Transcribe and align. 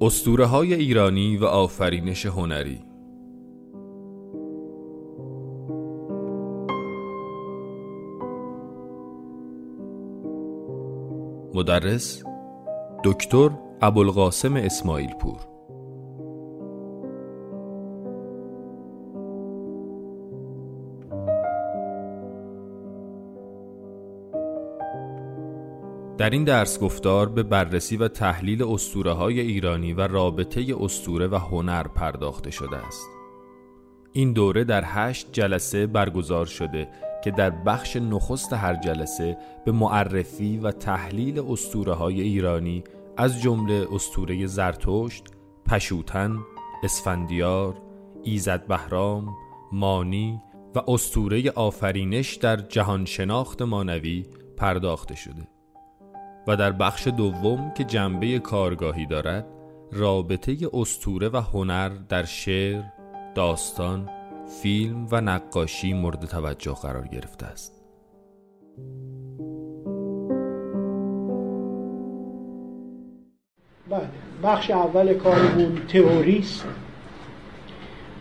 استوره 0.00 0.46
های 0.46 0.74
ایرانی 0.74 1.36
و 1.36 1.44
آفرینش 1.44 2.26
هنری. 2.26 2.78
مدرس 11.54 12.22
دکتر 13.04 13.50
ابوالقاسم 13.82 14.56
اسماعیل 14.56 15.12
پور 15.20 15.47
در 26.28 26.32
این 26.34 26.44
درس 26.44 26.80
گفتار 26.80 27.28
به 27.28 27.42
بررسی 27.42 27.96
و 27.96 28.08
تحلیل 28.08 28.62
استوره 28.62 29.12
های 29.12 29.40
ایرانی 29.40 29.92
و 29.92 30.00
رابطه 30.00 30.74
استوره 30.80 31.26
و 31.26 31.34
هنر 31.34 31.82
پرداخته 31.82 32.50
شده 32.50 32.76
است. 32.76 33.06
این 34.12 34.32
دوره 34.32 34.64
در 34.64 34.82
هشت 34.86 35.28
جلسه 35.32 35.86
برگزار 35.86 36.46
شده 36.46 36.88
که 37.24 37.30
در 37.30 37.50
بخش 37.50 37.96
نخست 37.96 38.52
هر 38.52 38.74
جلسه 38.74 39.38
به 39.64 39.72
معرفی 39.72 40.58
و 40.58 40.70
تحلیل 40.70 41.40
استوره 41.48 41.94
های 41.94 42.20
ایرانی 42.20 42.84
از 43.16 43.42
جمله 43.42 43.86
استوره 43.92 44.46
زرتشت، 44.46 45.24
پشوتن، 45.66 46.38
اسفندیار، 46.82 47.74
ایزد 48.22 48.66
بهرام، 48.66 49.28
مانی 49.72 50.40
و 50.74 50.80
استوره 50.88 51.50
آفرینش 51.50 52.34
در 52.34 52.56
جهان 52.56 53.04
شناخت 53.04 53.62
مانوی 53.62 54.24
پرداخته 54.56 55.14
شده. 55.14 55.57
و 56.48 56.56
در 56.56 56.72
بخش 56.72 57.06
دوم 57.08 57.72
که 57.74 57.84
جنبه 57.84 58.38
کارگاهی 58.38 59.06
دارد 59.06 59.46
رابطه 59.92 60.56
استوره 60.72 61.28
و 61.28 61.36
هنر 61.36 61.88
در 61.88 62.24
شعر، 62.24 62.82
داستان، 63.34 64.08
فیلم 64.62 65.08
و 65.10 65.20
نقاشی 65.20 65.92
مورد 65.92 66.24
توجه 66.24 66.74
قرار 66.74 67.08
گرفته 67.08 67.46
است. 67.46 67.84
بله 73.90 74.08
بخش 74.42 74.70
اول 74.70 75.14
کارمون 75.14 75.86
تئوریست 75.88 76.64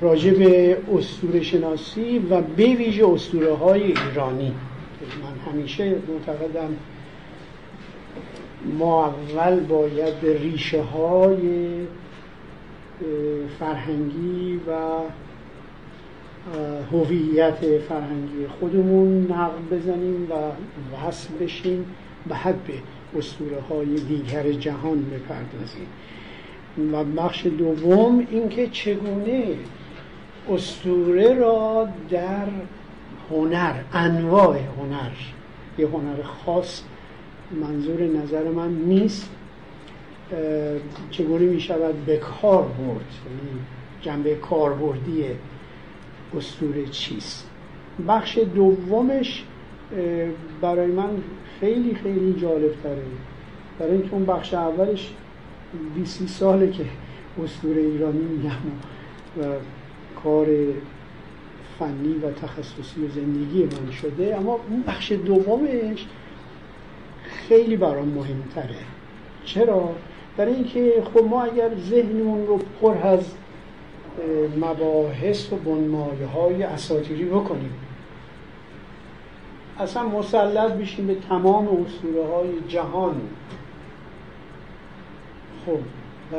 راجع 0.01 0.31
به 0.31 0.77
اسطوره 0.97 1.41
شناسی 1.41 2.19
و 2.19 2.41
به 2.41 2.75
ویژه 2.75 3.07
اسطوره 3.07 3.55
های 3.55 3.83
ایرانی 3.83 4.53
من 5.23 5.51
همیشه 5.51 5.95
معتقدم 6.07 6.77
ما 8.65 9.05
اول 9.05 9.59
باید 9.59 10.19
به 10.19 10.37
ریشه 10.37 10.81
های 10.81 11.69
فرهنگی 13.59 14.59
و 14.67 14.71
هویت 16.91 17.79
فرهنگی 17.89 18.47
خودمون 18.59 19.31
نقل 19.31 19.77
بزنیم 19.77 20.27
و 20.31 20.33
وصل 21.07 21.33
بشیم. 21.33 21.85
بعد 22.27 22.63
به 22.63 22.73
اسطوره 23.17 23.61
های 23.69 23.95
دیگر 23.95 24.51
جهان 24.51 25.03
بپردازیم. 25.03 25.87
و 26.93 27.03
بخش 27.03 27.45
دوم 27.45 28.27
اینکه 28.31 28.67
چگونه 28.67 29.43
اسطوره 30.49 31.33
را 31.33 31.87
در 32.09 32.47
هنر 33.31 33.73
انواع 33.93 34.57
هنر 34.57 35.11
یه 35.77 35.87
هنر 35.87 36.23
خاص 36.23 36.81
منظور 37.51 38.01
نظر 38.01 38.51
من 38.51 38.73
نیست. 38.73 39.29
چگونه 41.11 41.45
می 41.45 41.59
شود 41.59 42.05
به 42.05 42.17
کار 42.17 42.63
برد؟ 42.63 43.05
یعنی 43.25 43.59
جنبه 44.01 44.35
کاربردی 44.35 45.25
استوره 46.37 46.85
چیست؟ 46.85 47.49
بخش 48.07 48.37
دومش 48.37 49.43
برای 50.61 50.91
من 50.91 51.09
خیلی 51.59 51.95
خیلی 51.95 52.33
جالب 52.33 52.73
تره 52.83 53.03
برای 53.79 53.93
اینکه 53.93 54.13
اون 54.13 54.25
بخش 54.25 54.53
اولش 54.53 55.13
20 55.95 56.27
ساله 56.27 56.71
که 56.71 56.85
استوره 57.43 57.81
ایرانی 57.81 58.19
میگم 58.19 58.51
و 59.41 59.43
کار 60.23 60.47
فنی 61.79 62.15
و 62.23 62.31
تخصصی 62.31 63.05
و 63.05 63.09
زندگی 63.09 63.63
من 63.63 63.91
شده 63.91 64.37
اما 64.37 64.59
اون 64.69 64.83
بخش 64.87 65.11
دومش 65.11 66.05
خیلی 67.47 67.77
برام 67.77 68.07
مهمتره. 68.07 68.75
چرا؟ 69.45 69.89
برای 70.37 70.53
اینکه 70.53 71.03
خب 71.13 71.23
ما 71.23 71.43
اگر 71.43 71.69
ذهنمون 71.89 72.47
رو 72.47 72.59
پر 72.81 72.97
از 73.07 73.19
مباحث 74.57 75.53
و 75.53 75.55
بنمایه 75.55 76.25
های 76.25 76.63
اساطیری 76.63 77.25
بکنیم 77.25 77.73
اصلا 79.79 80.03
مسلط 80.03 80.71
بشیم 80.71 81.07
به 81.07 81.15
تمام 81.15 81.67
اسطوره 81.67 82.27
های 82.35 82.49
جهان. 82.67 83.21
خب 85.65 85.79
و 86.33 86.35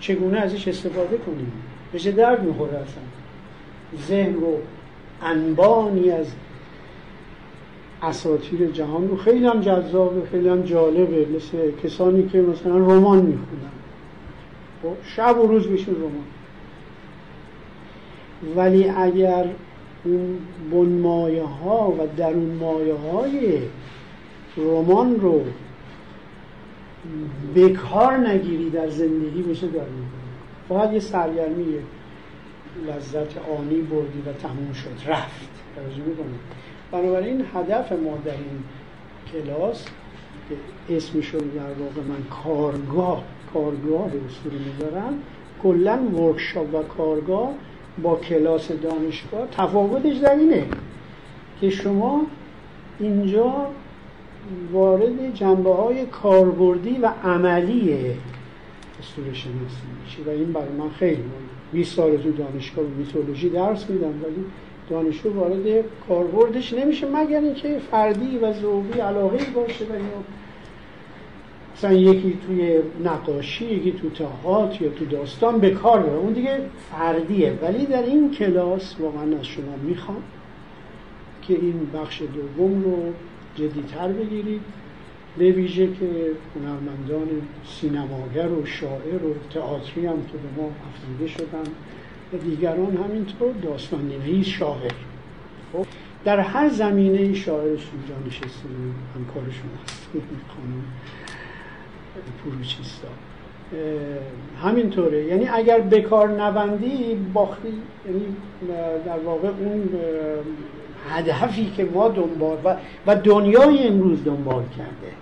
چگونه 0.00 0.38
ازش 0.38 0.68
استفاده 0.68 1.16
کنیم؟ 1.16 1.52
به 1.92 1.98
چه 1.98 2.12
درد 2.12 2.42
می‌خوره 2.42 2.78
اصلا؟ 2.78 3.02
ذهن 4.06 4.34
رو 4.34 4.58
انبانی 5.22 6.10
از 6.10 6.26
اساطیر 8.02 8.70
جهان 8.70 9.08
رو 9.08 9.16
خیلی 9.16 9.46
هم 9.46 9.60
جذابه 9.60 10.26
خیلی 10.30 10.48
هم 10.48 10.62
جالبه. 10.62 11.26
مثل 11.36 11.70
کسانی 11.82 12.28
که 12.28 12.40
مثلا 12.40 12.78
رمان 12.78 13.18
می‌خونن. 13.18 13.72
خب 14.82 14.94
شب 15.16 15.38
و 15.38 15.46
روز 15.46 15.68
بشین 15.68 15.94
رمان. 15.94 16.24
ولی 18.56 18.88
اگر 18.88 19.46
اون 20.04 20.38
بنمایه 20.72 21.42
ها 21.42 21.90
و 21.90 22.06
درون 22.16 22.54
مایه 22.60 22.94
های 22.94 23.58
رمان 24.56 25.20
رو 25.20 25.44
بکار 27.56 28.16
نگیری 28.16 28.70
در 28.70 28.88
زندگی 28.88 29.42
بشه 29.42 29.66
در 29.66 29.80
فقط 30.68 30.92
یه 30.92 31.00
سرگرمی 31.00 31.64
لذت 32.88 33.38
آنی 33.58 33.80
بردی 33.80 34.22
و 34.26 34.32
تموم 34.32 34.72
شد. 34.72 35.10
رفت. 35.10 35.48
توجه 35.76 36.08
می‌کنید 36.08 36.61
بنابراین 36.92 37.44
هدف 37.54 37.92
ما 37.92 38.18
در 38.24 38.32
این 38.32 38.64
کلاس 39.32 39.84
که 40.48 40.96
اسمشو 40.96 41.38
در 41.38 41.72
واقع 41.80 42.02
من 42.08 42.24
کارگاه 42.44 43.22
کارگاه 43.54 44.06
اصول 44.06 44.52
می‌ذارم 44.52 45.18
کلا 45.62 45.98
ورکشاپ 45.98 46.74
و 46.74 46.82
کارگاه 46.82 47.50
با 48.02 48.16
کلاس 48.16 48.72
دانشگاه 48.72 49.46
تفاوتش 49.50 50.16
در 50.16 50.34
اینه 50.34 50.66
که 51.60 51.70
شما 51.70 52.22
اینجا 52.98 53.66
وارد 54.72 55.34
جنبه 55.34 55.74
های 55.74 56.06
کاربردی 56.06 56.98
و 56.98 57.06
عملی 57.24 57.92
اسطوره 59.00 59.34
شناسی 59.34 59.86
میشه 60.04 60.22
و 60.26 60.30
این 60.30 60.52
برای 60.52 60.72
من 60.78 60.90
خیلی 60.90 61.22
مهمه. 61.22 61.52
20 61.72 61.96
سال 61.96 62.16
تو 62.16 62.32
دانشگاه 62.32 62.84
میتولوژی 62.84 63.48
درس 63.48 63.90
میدم 63.90 64.08
ولی 64.22 64.44
دانشجو 64.90 65.32
وارد 65.32 65.84
کاربردش 66.08 66.72
نمیشه 66.72 67.06
مگر 67.06 67.40
اینکه 67.40 67.78
فردی 67.90 68.38
و 68.38 68.52
ذوقی 68.52 69.00
علاقه 69.00 69.38
باشه 69.54 69.84
و 69.84 69.92
اینو 69.92 70.22
مثلا 71.76 71.92
یکی 71.92 72.38
توی 72.46 72.78
نقاشی 73.04 73.64
یکی 73.64 73.92
تو 73.92 74.10
تاهات 74.10 74.80
یا 74.80 74.90
تو 74.90 75.04
داستان 75.04 75.58
به 75.58 75.70
کار 75.70 76.02
بره 76.02 76.16
اون 76.16 76.32
دیگه 76.32 76.60
فردیه. 76.90 77.58
ولی 77.62 77.86
در 77.86 78.02
این 78.02 78.30
کلاس 78.30 78.96
واقعا 79.00 79.38
از 79.38 79.46
شما 79.46 79.76
می‌خوام 79.82 80.22
که 81.42 81.54
این 81.54 81.90
بخش 81.94 82.22
دوم 82.22 82.82
رو 82.84 82.96
جدیتر 83.54 84.08
بگیرید. 84.08 84.60
به 85.38 85.50
ویژه 85.50 85.86
که 85.86 86.08
هنرمندان 86.56 87.28
سینماگر 87.66 88.48
و 88.48 88.66
شاعر 88.66 89.24
و 89.24 89.34
تئاتری 89.54 90.06
هم 90.06 90.16
که 90.16 90.32
به 90.32 90.62
ما 90.62 90.70
افزوده 90.88 91.26
شدن. 91.26 91.72
و 92.32 92.36
دیگران 92.36 92.96
همینطور 92.96 93.52
داستان 93.62 94.12
شاعر 94.42 94.92
خب 95.72 95.86
در 96.24 96.40
هر 96.40 96.68
زمینه 96.68 97.34
شاعرش 97.34 97.88
اینجا 97.92 98.26
نشسته 98.26 98.68
همکارشون 99.16 99.70
هست 99.84 100.08
خانم 100.48 100.84
پروچیستا. 102.44 103.08
همینطوره. 104.62 105.24
یعنی 105.24 105.48
اگر 105.48 105.80
بکار 105.80 106.42
نبندی 106.42 107.14
باختی 107.34 107.68
یعنی 108.06 108.24
در 109.06 109.18
واقع 109.18 109.48
اون 109.48 109.88
هدفی 111.10 111.72
که 111.76 111.84
ما 111.84 112.08
دنبال 112.08 112.58
و, 112.64 112.76
و 113.06 113.14
دنیای 113.14 113.88
امروز 113.88 114.24
دنبال 114.24 114.64
کرده. 114.78 115.12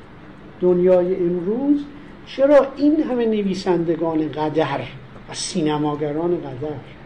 دنیای 0.61 1.17
امروز 1.17 1.85
چرا 2.27 2.67
این 2.77 3.03
همه 3.03 3.27
نویسندگان 3.27 4.29
قدر 4.29 4.81
و 5.31 5.35
سینماگران 5.35 6.41
قدر 6.41 7.00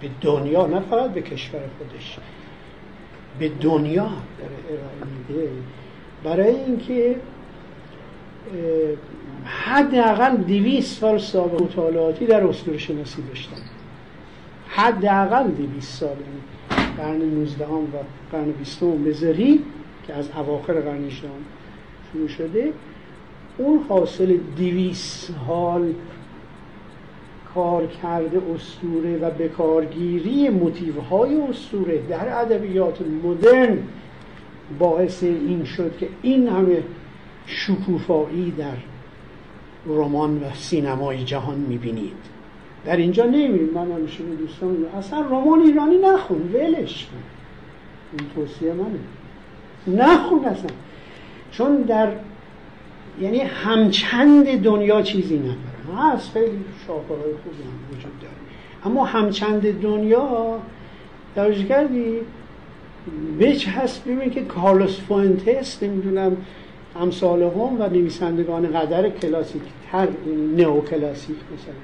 به 0.00 0.10
دنیا 0.20 0.66
نه 0.66 0.80
فقط 0.80 1.10
به 1.10 1.22
کشور 1.22 1.60
خودش 1.78 2.18
به 3.38 3.48
دنیا 3.48 4.10
داره 4.38 4.56
ارائه 4.68 5.12
میده. 5.28 5.50
برای 6.24 6.54
اینکه 6.54 7.16
حداقل 9.44 10.36
دویست 10.36 11.00
سال 11.00 11.18
سابقه 11.18 11.64
مطالعاتی 11.64 12.26
در 12.26 12.44
اسطوره 12.44 12.78
شناسی 12.78 13.22
داشتن 13.22 13.56
حداقل 14.68 15.48
دویست 15.48 15.98
سال 15.98 16.08
یعنی 16.08 16.40
قرن 16.96 17.28
19 17.28 17.66
و 17.66 17.86
قرن 18.32 18.50
20 18.50 18.84
بذاری 18.84 19.60
که 20.06 20.14
از 20.14 20.28
اواخر 20.36 20.72
قرن 20.72 21.04
18 21.04 21.28
شروع 22.12 22.28
شده 22.28 22.72
اون 23.58 23.80
حاصل 23.88 24.36
دویست 24.56 25.34
حال 25.46 25.94
کار 27.54 27.86
کرده 27.86 28.40
استوره 28.54 29.16
و 29.16 29.30
بکارگیری 29.30 30.48
موتیوهای 30.48 31.40
استوره 31.40 32.02
در 32.08 32.40
ادبیات 32.40 32.98
مدرن 33.24 33.78
باعث 34.78 35.22
این 35.22 35.64
شد 35.64 35.96
که 36.00 36.08
این 36.22 36.48
همه 36.48 36.82
شکوفایی 37.46 38.50
در 38.50 38.76
رمان 39.86 40.36
و 40.36 40.44
سینمای 40.54 41.24
جهان 41.24 41.58
می‌بینید. 41.58 42.30
در 42.84 42.96
اینجا 42.96 43.24
نمی‌بینید 43.24 43.74
من 43.74 43.92
همیشه 43.92 44.24
دوستان 44.38 44.86
اصلا 44.98 45.20
رمان 45.20 45.60
ایرانی 45.60 45.98
نخون 45.98 46.50
ولش 46.54 47.06
کن. 47.06 47.22
این 48.18 48.28
توصیه 48.34 48.72
منه. 48.72 48.98
نخون 50.02 50.44
اصلا. 50.44 50.70
چون 51.52 51.76
در 51.76 52.12
یعنی 53.20 53.38
همچند 53.40 54.62
دنیا 54.62 55.02
چیزی 55.02 55.38
نداره. 55.38 55.69
هست 55.98 56.30
خیلی 56.32 56.64
شاهکارهای 56.86 57.32
خوبی 57.32 57.62
هم 57.62 57.96
وجود 57.98 58.20
داره. 58.20 58.34
اما 58.84 59.04
همچند 59.04 59.80
دنیا 59.80 60.58
درش 61.34 61.64
کردی 61.64 62.16
بچ 63.40 63.68
هست. 63.68 64.04
ببین 64.04 64.30
که 64.30 64.42
کارلوس 64.42 65.00
فوینتس 65.00 65.82
نمی‌دونم 65.82 66.36
امثال 67.00 67.42
هم 67.42 67.80
و 67.80 67.88
نویسندگان 67.88 68.66
قدر 68.66 69.10
کلاسیک 69.10 69.62
تر 69.92 70.08
نئو 70.56 70.80
کلاسیک 70.80 71.36
مثلا. 71.36 71.74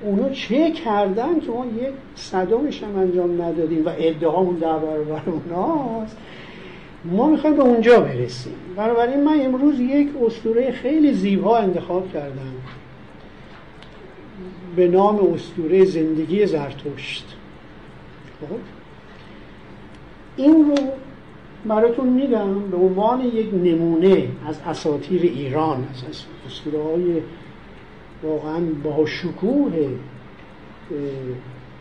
اونو 0.00 0.30
چه 0.30 0.70
کردن 0.70 1.40
که 1.40 1.50
ما 1.50 1.66
یک 1.66 1.92
صدامش 2.14 2.82
هم 2.82 2.98
انجام 2.98 3.42
ندادیم 3.42 3.86
و 3.86 3.90
ادعامون 3.98 4.54
در 4.54 4.78
برابر 4.78 5.22
اوناست 5.26 6.16
ما 7.04 7.26
می‌خوایم 7.26 7.56
به 7.56 7.62
اونجا 7.62 8.00
برسیم. 8.00 8.54
بنابراین 8.76 9.24
من 9.24 9.40
امروز 9.40 9.80
یک 9.80 10.08
اسطوره 10.26 10.72
خیلی 10.72 11.12
زیبا 11.12 11.58
انتخاب 11.58 12.12
کردم. 12.12 12.52
به 14.78 14.88
نام 14.88 15.32
اسطوره 15.34 15.84
زندگی 15.84 16.46
زرتشت. 16.46 17.36
خب؟ 18.40 18.56
این 20.36 20.70
رو 20.70 20.74
براتون 21.66 22.08
میگم 22.08 22.60
به 22.70 22.76
عنوان 22.76 23.20
یک 23.20 23.54
نمونه 23.54 24.28
از 24.46 24.60
اساطیر 24.66 25.22
ایران 25.22 25.86
از 26.08 26.22
اسطوره 26.46 26.82
های 26.82 27.22
واقعا 28.22 28.60
با 28.84 29.06
شکوه 29.06 29.88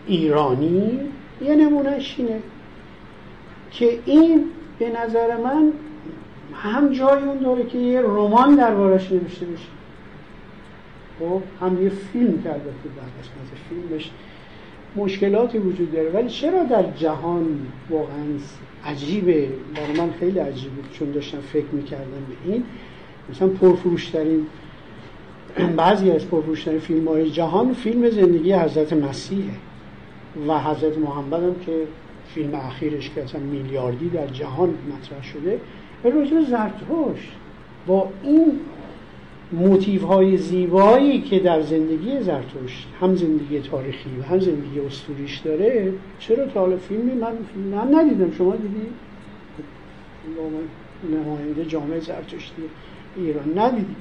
ایرانی. 0.07 0.99
یه 1.41 1.55
نمونهش 1.55 2.15
اینه 2.17 2.39
که 3.71 3.99
این 4.05 4.45
به 4.79 4.89
نظر 4.89 5.37
من 5.37 5.71
هم 6.53 6.93
جای 6.93 7.23
اون 7.23 7.37
داره 7.37 7.65
که 7.65 7.77
یه 7.77 8.01
رمان 8.01 8.55
دربارش 8.55 9.11
نوشته 9.11 9.45
بشه. 9.45 9.76
خب 11.19 11.41
هم 11.61 11.83
یه 11.83 11.89
فیلم 11.89 12.41
که 12.43 12.49
البته 12.49 12.89
در 12.95 13.21
قسمت 13.21 13.59
فیلمش. 13.69 14.11
مشکلاتی 14.95 15.57
وجود 15.57 15.91
داره. 15.91 16.09
ولی 16.09 16.29
چرا 16.29 16.63
در 16.63 16.91
جهان 16.91 17.59
واقعا 17.89 18.25
عجیبه؟ 18.85 19.49
برای 19.75 20.07
من 20.07 20.13
خیلی 20.19 20.39
عجیبه 20.39 20.75
چون 20.93 21.11
داشتم 21.11 21.39
فکر 21.39 21.67
می‌کردم 21.71 22.05
به 22.05 22.51
این. 22.51 22.63
مثلا 23.29 23.47
پرفروشترین 23.47 24.45
بعضی 25.77 26.11
از 26.11 26.27
پرفروشترین 26.27 26.79
فیلم 26.79 27.07
های 27.07 27.29
جهان 27.29 27.73
فیلم 27.73 28.09
زندگی 28.09 28.53
حضرت 28.53 28.93
مسیحه 28.93 29.53
و 30.47 30.59
حضرت 30.59 30.97
محمد 30.97 31.43
هم 31.43 31.55
که 31.65 31.87
فیلم 32.27 32.55
اخیرش 32.55 33.09
که 33.09 33.23
اصلا 33.23 33.41
میلیاردی 33.41 34.09
در 34.09 34.27
جهان 34.27 34.69
مطرح 34.69 35.23
شده 35.23 35.59
به 36.03 36.09
رجوع 36.09 36.45
زرتشت. 36.45 37.31
با 37.87 38.09
این 38.23 38.59
موتیف 39.51 40.03
های 40.03 40.37
زیبایی 40.37 41.21
که 41.21 41.39
در 41.39 41.61
زندگی 41.61 42.19
زرتشت 42.19 42.87
هم 43.01 43.15
زندگی 43.15 43.59
تاریخی 43.59 44.09
و 44.19 44.23
هم 44.23 44.39
زندگی 44.39 44.79
استوریش 44.79 45.37
داره. 45.37 45.93
چرا 46.19 46.45
تا 46.45 46.59
حالا 46.59 46.77
فیلمی 46.77 47.11
من, 47.11 47.33
من 47.71 47.95
ندیدم. 47.95 48.31
شما 48.31 48.55
دیدی؟ 48.55 48.87
نماینده 51.11 51.65
جامعه 51.65 51.99
زرتشتی 51.99 52.61
ایران. 53.17 53.59
ندیدی. 53.59 53.95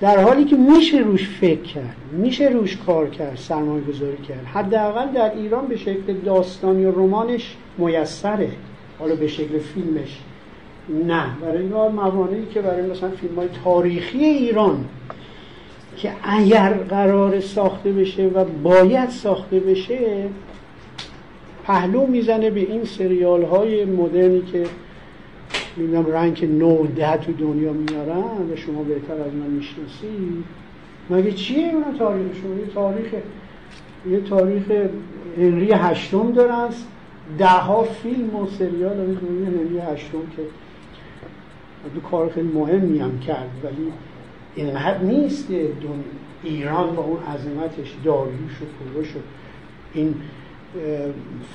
در 0.00 0.22
حالی 0.22 0.44
که 0.44 0.56
میشه 0.56 0.98
روش 0.98 1.28
فکر 1.28 1.62
کرد 1.62 1.96
میشه 2.12 2.48
روش 2.48 2.76
کار 2.76 3.10
کرد 3.10 3.36
سرمایه 3.36 3.84
گذاری 3.84 4.16
کرد. 4.16 4.44
حداقل 4.44 5.12
در 5.12 5.34
ایران 5.34 5.66
به 5.66 5.76
شکل 5.76 6.12
داستان 6.24 6.78
یا 6.78 6.90
رمانش 6.90 7.56
میسره. 7.78 8.50
حالا 8.98 9.14
به 9.14 9.28
شکل 9.28 9.58
فیلمش. 9.58 10.18
نه. 10.88 11.24
برای 11.42 11.58
این 11.58 11.72
موانعی 11.72 12.46
که 12.46 12.62
برای 12.62 12.90
مثلا 12.90 13.10
فیلم 13.10 13.34
های 13.34 13.48
تاریخی 13.64 14.24
ایران 14.24 14.84
که 15.96 16.12
اگر 16.22 16.72
قرار 16.72 17.40
ساخته 17.40 17.92
بشه 17.92 18.26
و 18.26 18.44
باید 18.44 19.08
ساخته 19.08 19.60
بشه 19.60 20.28
پهلو 21.64 22.06
می‌زنه 22.06 22.50
به 22.50 22.60
این 22.60 22.84
سریال 22.84 23.42
های 23.42 23.84
مدرنی 23.84 24.42
که 24.52 24.64
می‌دونم 25.76 26.06
رنگ 26.06 26.44
نو 26.44 26.86
ده 26.86 27.16
تو 27.16 27.32
دنیا 27.32 27.72
میارن 27.72 28.50
و 28.52 28.56
شما 28.56 28.82
بهتر 28.82 29.14
از 29.14 29.34
من 29.34 29.46
می‌شناسید 29.46 30.44
مگه 31.10 31.32
چیه 31.32 31.72
اون 31.72 31.98
تاریخشون 31.98 32.58
یه 32.58 32.66
تاریخ 32.74 33.14
یه 34.10 34.20
تاریخ 34.20 34.62
هنری 35.38 35.72
هشتم 35.72 36.32
دارن. 36.32 36.68
ده 37.38 37.46
ها 37.46 37.82
فیلم 37.82 38.36
و 38.36 38.46
سریال 38.46 38.96
هنری 38.96 39.78
هشتم 39.78 40.18
که 40.36 40.42
دو 41.94 42.00
کار 42.00 42.30
خیلی 42.30 42.48
مهمی 42.48 42.98
هم 42.98 43.18
کرد 43.18 43.50
ولی 43.64 43.92
اینقدر 44.54 44.98
نیست 44.98 45.48
ایران 46.42 46.96
با 46.96 47.02
اون 47.02 47.18
عظمتش 47.22 47.94
داریوش 48.04 48.52
و 48.62 48.64
کوروش 48.78 49.16
و 49.16 49.18
این 49.94 50.14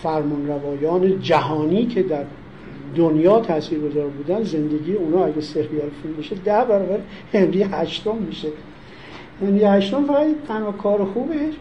فرمان 0.03 0.47
روایان 0.47 1.21
جهانی 1.21 1.85
که 1.85 2.03
در 2.03 2.24
دنیا 2.95 3.39
تاثیر 3.39 3.79
گذار 3.79 4.07
بودن 4.07 4.44
زندگی 4.44 4.94
اونا 4.94 5.25
اگه 5.25 5.41
سریال 5.41 5.89
فیلم 6.03 6.15
بشه 6.15 6.35
ده 6.35 6.66
برابر 6.66 6.99
هنری 7.33 7.63
هشتم 7.63 8.16
میشه. 8.16 8.47
هنری 9.42 9.63
هشتم 9.63 10.06
فقط 10.06 10.28
تنها 10.47 10.71
کار 10.71 11.06
خوبش 11.06 11.54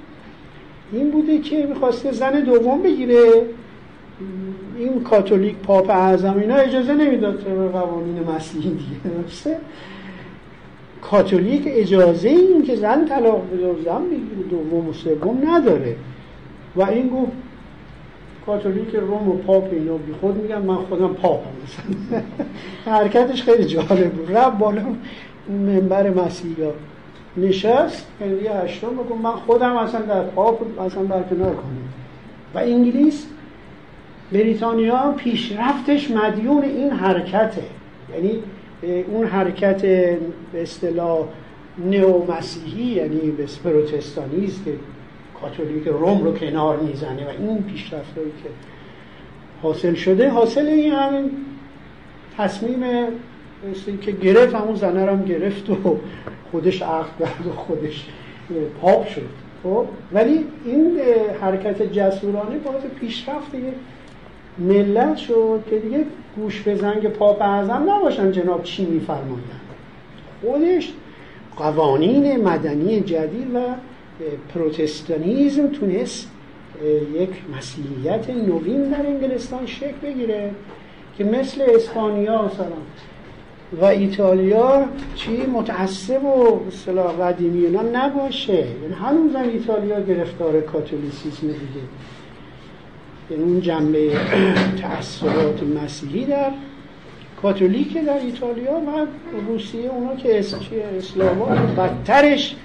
این 0.92 1.10
بوده 1.10 1.38
که 1.38 1.66
می‌خواسته 1.66 2.12
زن 2.12 2.40
دوم 2.40 2.82
بگیره. 2.82 3.42
این 4.76 5.02
کاتولیک 5.02 5.56
پاپ 5.56 5.90
اعظم 5.90 6.38
اینا 6.38 6.54
اجازه 6.54 6.94
نمی‌داد 6.94 7.44
به 7.44 7.68
قوانین 7.68 8.22
مسیحی 8.36 8.70
دیگه 8.70 9.22
درسته؟ 9.22 9.58
کاتولیک 11.02 11.62
اجازه 11.66 12.28
این 12.28 12.62
که 12.62 12.76
زن 12.76 13.06
طلاق 13.06 13.42
بده 13.52 13.82
زن 13.84 14.04
بگیره 14.04 14.48
دوم 14.50 14.88
و 14.88 14.92
سوم 14.92 15.38
نداره. 15.50 15.96
و 16.76 16.82
این 16.82 17.08
گفت 17.08 17.32
کاتولیک 18.46 18.94
روم 18.94 19.28
و 19.28 19.32
پاپ 19.32 19.72
اینا 19.72 19.96
بی 19.96 20.12
خود 20.20 20.42
میگن 20.42 20.62
من 20.62 20.76
خودم 20.76 21.14
پاپم. 21.14 21.50
مثلا 21.64 22.22
حرکتش 22.96 23.42
خیلی 23.42 23.64
جالب 23.64 24.12
بود. 24.12 24.36
رب 24.36 24.58
بالا 24.58 24.82
منبر 25.48 26.10
مسیحی 26.10 26.54
نشست 27.36 28.06
هنری 28.20 28.46
هشتم 28.46 28.88
بگم 28.88 29.22
من 29.22 29.30
خودم 29.30 29.76
اصلا 29.76 30.00
در 30.00 30.22
پاپ 30.22 30.80
اصلا 30.80 31.02
برکنار 31.02 31.54
کنم. 31.54 31.76
و 32.54 32.58
انگلیس 32.58 33.26
بریتانیا 34.32 35.14
پیشرفتش 35.16 36.10
مدیون 36.10 36.62
این 36.62 36.90
حرکته. 36.90 37.62
یعنی 38.14 38.42
اون 39.08 39.26
حرکت 39.26 39.82
به 40.52 40.62
اصطلاح 40.62 41.26
نئو 41.90 42.32
مسیحی 42.32 42.84
یعنی 42.84 43.30
به 43.30 43.46
پروتستانیست 43.64 44.64
کاتولیک 45.40 45.86
روم 45.86 46.24
رو 46.24 46.32
کنار 46.32 46.76
می‌زنه 46.76 47.26
و 47.26 47.28
این 47.28 47.62
پیشرفتهایی 47.62 48.30
که 48.42 48.48
حاصل 49.62 49.94
شده 49.94 50.30
حاصل 50.30 50.66
این 50.66 50.92
همین 50.92 51.30
تصمیم 52.38 52.80
که 54.02 54.12
گرفت 54.12 54.54
همون 54.54 54.74
زنه 54.74 55.00
هم 55.00 55.24
گرفت 55.24 55.70
و 55.70 55.98
خودش 56.50 56.82
عقد 56.82 57.18
کرد 57.20 57.46
و 57.46 57.52
خودش 57.52 58.06
پاپ 58.80 59.08
شد. 59.08 59.28
خب؟ 59.62 59.86
ولی 60.12 60.44
این 60.64 61.00
حرکت 61.40 61.82
جسورانه 61.82 62.58
باعث 62.58 62.82
پیشرفت 63.00 63.54
ملت 64.58 65.16
شد 65.16 65.64
که 65.70 65.78
دیگه 65.78 66.04
گوش 66.36 66.62
به 66.62 66.74
زنگ 66.74 67.08
پاپ 67.08 67.42
اعظم 67.42 67.90
نباشن 67.90 68.32
جناب 68.32 68.62
چی 68.62 68.84
میفرمایند. 68.84 69.60
خودش 70.42 70.92
قوانین 71.56 72.44
مدنی 72.44 73.00
جدید 73.00 73.54
و 73.54 73.60
پروتستانیزم 74.54 75.66
تونست 75.66 76.30
یک 77.14 77.30
مسیحیت 77.56 78.30
نوین 78.30 78.90
در 78.90 79.06
انگلستان 79.06 79.66
شکل 79.66 79.96
بگیره 80.02 80.50
که 81.18 81.24
مثل 81.24 81.64
اسپانیا 81.74 82.42
مثلا 82.42 82.76
و 83.80 83.84
ایتالیا 83.84 84.84
چی 85.14 85.46
متعصب 85.46 86.24
و 86.24 86.60
اصطلاح 86.68 87.12
قدیمی 87.12 87.78
نباشه. 87.92 88.52
یعنی 88.52 88.94
هنوزم 89.00 89.48
ایتالیا 89.52 90.00
گرفتار 90.00 90.60
کاتولیسیسم 90.60 91.46
دیگه. 91.46 91.56
یعنی 93.30 93.42
اون 93.42 93.60
جنبه 93.60 94.10
تعصبات 94.80 95.62
مسیحی 95.62 96.24
در 96.24 96.50
کاتولیک 97.42 98.04
در 98.04 98.18
ایتالیا 98.18 98.72
و 98.72 99.06
روسیه 99.48 99.90
اونا 99.90 100.16
که 100.16 100.38
اسلاما 100.98 101.44
بدترش 101.76 102.56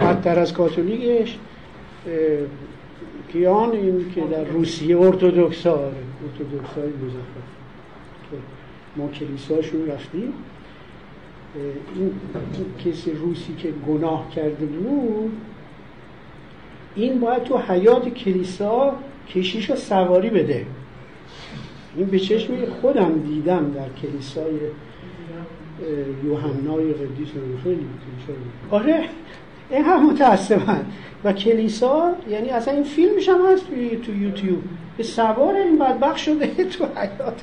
بدتر 0.00 0.38
از 0.38 0.52
کاتولیکش 0.52 1.38
کیان 3.32 3.70
این 3.70 4.12
که 4.14 4.20
در 4.20 4.44
روسیه 4.44 5.00
ارتودکس 5.00 5.66
ها 5.66 5.72
ارتودکس 5.72 6.74
های 6.76 6.90
که 8.30 8.36
ما 8.96 9.08
کلیساشون 9.08 9.86
رفتیم. 9.86 10.32
این 11.94 12.10
کسی 12.84 13.12
روسی 13.12 13.54
که 13.54 13.72
گناه 13.88 14.30
کرده 14.30 14.66
بود 14.66 15.32
این 16.94 17.20
باید 17.20 17.42
تو 17.42 17.58
حیات 17.58 18.08
کلیسا 18.08 18.94
کشیش 19.34 19.70
رو 19.70 19.76
سواری 19.76 20.30
بده. 20.30 20.66
این 21.96 22.06
به 22.06 22.18
چشم 22.18 22.54
خودم 22.80 23.12
دیدم 23.26 23.72
در 23.72 23.88
کلیسای 24.02 24.52
یوحنای 26.24 26.92
قدیس 26.92 27.28
خیلی 27.64 27.86
آره 28.70 29.04
این 29.70 29.84
هم 29.84 30.10
متاسفن 30.10 30.84
و 31.24 31.32
کلیسا 31.32 32.12
یعنی 32.30 32.48
اصلا 32.48 32.74
این 32.74 32.82
فیلمش 32.82 33.28
هم 33.28 33.46
هست 33.52 33.66
تو 34.02 34.12
یوتیوب. 34.12 34.58
به 34.96 35.02
سوار 35.02 35.54
این 35.54 35.78
بدبخ 35.78 36.16
شده 36.16 36.46
تو 36.78 36.84
حیات 36.84 37.42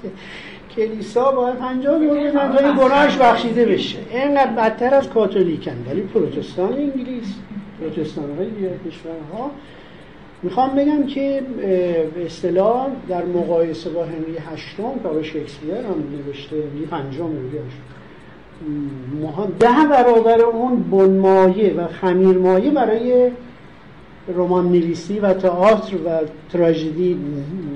کلیسا. 0.76 1.32
باید 1.32 1.56
پنجاه 1.56 2.00
دور 2.00 2.20
بزن 2.20 2.52
تا 2.52 2.68
این 2.68 2.78
گناهش 2.78 3.18
بخشیده 3.18 3.66
بشه. 3.66 3.98
اینقدر 4.12 4.52
بدتر 4.52 4.94
از 4.94 5.10
کاتولیکن. 5.10 5.86
ولی 5.90 6.02
پروتستان 6.02 6.74
انگلیس 6.74 7.36
پروتستان 7.80 8.38
های 8.38 8.50
کشورها. 8.88 9.52
می‌خوام 10.46 10.76
بگم 10.76 11.08
که 11.08 11.42
به 12.16 12.26
اصطلاح 12.26 12.88
در 13.10 13.26
مقایسه 13.26 13.90
با 13.90 14.04
هنری 14.04 14.38
هشتم 14.38 15.00
که 15.04 15.24
شکسپیر 15.24 15.76
هم 15.76 16.04
نوشته 16.12 16.56
هنری 16.56 16.86
پنجم 16.86 17.30
ده 19.60 19.88
برابر 19.92 20.42
اون 20.42 20.84
بنمایه 20.84 21.74
و 21.74 21.88
خمیرمایه 21.88 22.72
برای 22.72 23.32
رمان 24.28 24.66
نویسی 24.66 25.20
و 25.20 25.34
تئاتر 25.34 25.96
و 25.96 26.20
تراژدی 26.52 27.18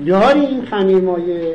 داری 0.06 0.40
این 0.40 0.64
خمیرمایه. 0.64 1.54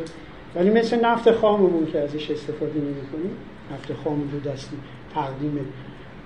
ولی 0.55 0.69
مثل 0.69 1.05
نفت 1.05 1.31
خاممون 1.31 1.85
که 1.91 1.99
ازش 1.99 2.31
استفاده 2.31 2.79
نمی 2.79 3.07
کنیم 3.11 3.31
نفت 3.73 3.93
خام 4.03 4.29
رو 4.33 4.51
دستی 4.51 4.77
تقدیم 5.13 5.59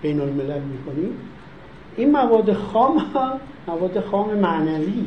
بین 0.02 0.22
الملل 0.22 0.62
می 0.62 0.78
این 2.00 2.12
مواد 2.12 2.54
خام 2.54 3.06
مواد 3.68 4.00
خام 4.00 4.34
معنوی 4.34 5.06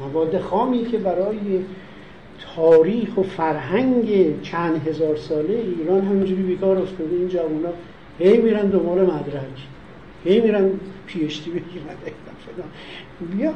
مواد 0.00 0.38
خامی 0.38 0.84
که 0.84 0.98
برای 0.98 1.64
تاریخ 2.56 3.16
و 3.18 3.22
فرهنگ 3.22 4.42
چند 4.42 4.88
هزار 4.88 5.16
ساله 5.16 5.64
ایران 5.78 6.00
همینجوری 6.00 6.42
بیکار 6.42 6.78
افتاده. 6.78 7.16
این 7.16 7.28
جوونا 7.28 7.68
هی 8.18 8.36
میرن 8.36 8.66
دنبال 8.66 9.00
مدرک 9.00 9.66
هی 10.24 10.40
میرن 10.40 10.70
پیشتی 11.06 11.50
بگیرن. 11.50 11.96
بیا 13.36 13.52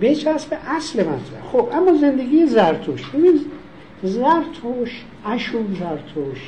بچسب 0.00 0.56
اصل 0.66 1.00
مطلب. 1.00 1.42
خب 1.52 1.68
اما 1.72 1.96
زندگی 1.96 2.46
زرتوش 2.46 3.06
ببین 3.06 3.40
زرتوش 4.02 5.04
اشون 5.26 5.76
زرتوش 5.80 6.40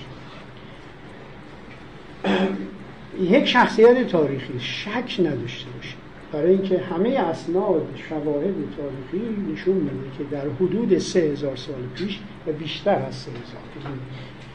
یک 3.21 3.45
شخصیت 3.45 4.07
تاریخی 4.07 4.61
شک 4.61 5.21
نداشته 5.21 5.71
باشه. 5.71 5.95
برای 6.33 6.53
اینکه 6.53 6.79
همه 6.79 7.09
اسناد 7.09 7.87
شواهد 8.09 8.55
تاریخی 8.77 9.53
نشون 9.53 9.75
میده 9.75 10.17
که 10.19 10.25
در 10.25 10.49
حدود 10.61 10.99
سه 10.99 11.21
هزار 11.21 11.57
سال 11.57 11.75
پیش 11.95 12.19
و 12.47 12.53
بیشتر 12.53 13.03
از 13.09 13.15
سه 13.15 13.31
هزار 13.31 13.93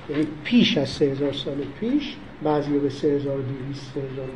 یعنی 0.09 0.27
پیش 0.43 0.77
از 0.77 0.89
سه 0.89 1.05
هزار 1.05 1.33
سال 1.33 1.57
پیش 1.79 2.15
بعضی 2.43 2.79
به 2.79 2.89
سه 2.89 3.07
هزار 3.07 3.37
دویست 3.37 3.93
سه 3.93 3.99
هزار 3.99 4.27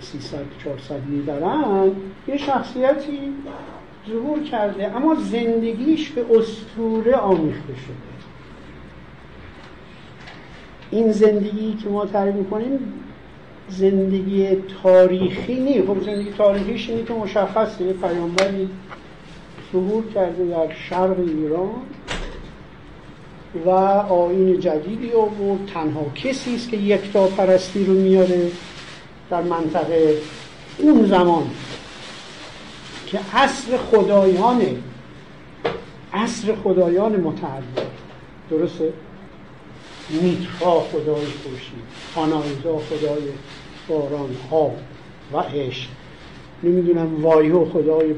سیصد 0.00 0.44
چهارصد 0.64 1.06
می‌برن 1.06 1.90
یه 2.28 2.36
شخصیتی 2.36 3.18
ظهور 4.08 4.42
کرده 4.42 4.96
اما 4.96 5.14
زندگیش 5.14 6.10
به 6.10 6.26
استوره 6.38 7.16
آمیخته 7.16 7.74
شده. 7.74 8.12
این 10.90 11.12
زندگی 11.12 11.72
که 11.74 11.88
ما 11.88 12.06
تعریف 12.06 12.34
می‌کنیم 12.34 12.78
زندگی 13.68 14.56
تاریخی 14.82 15.54
نیست. 15.54 15.86
خب 15.86 16.04
زندگی 16.04 16.30
تاریخیش 16.38 16.90
اینه 16.90 17.04
که 17.04 17.14
مشخصه. 17.14 17.84
یه 17.84 17.92
پیامبری 17.92 18.68
ظهور 19.72 20.04
کرده 20.14 20.44
در 20.44 20.74
شرق 20.74 21.18
ایران 21.18 21.70
و 23.66 23.70
آین 23.70 24.60
جدیدی 24.60 25.12
آورد 25.12 25.66
تنها 25.74 26.04
کسی 26.14 26.54
است 26.54 26.68
که 26.68 26.76
یکتا 26.76 27.26
پرستی 27.26 27.84
رو 27.84 27.92
میاره 27.92 28.50
در 29.30 29.42
منطقه 29.42 30.16
اون 30.78 31.06
زمان 31.06 31.50
که 33.06 33.20
عصر 33.34 33.76
خدایانه 33.76 34.76
عصر 36.12 36.54
خدایان 36.54 37.16
متعدد 37.16 37.92
درسته؟ 38.50 38.92
میترا 40.10 40.80
خدای 40.80 41.24
خوشی 41.24 41.72
خانایزا 42.14 42.78
خدای 42.78 43.22
باران 43.88 44.36
آب 44.50 44.76
و 45.32 45.38
عشق. 45.38 45.88
نمی‌دونم 46.62 47.24
وایو 47.24 47.64
خدای 47.64 48.14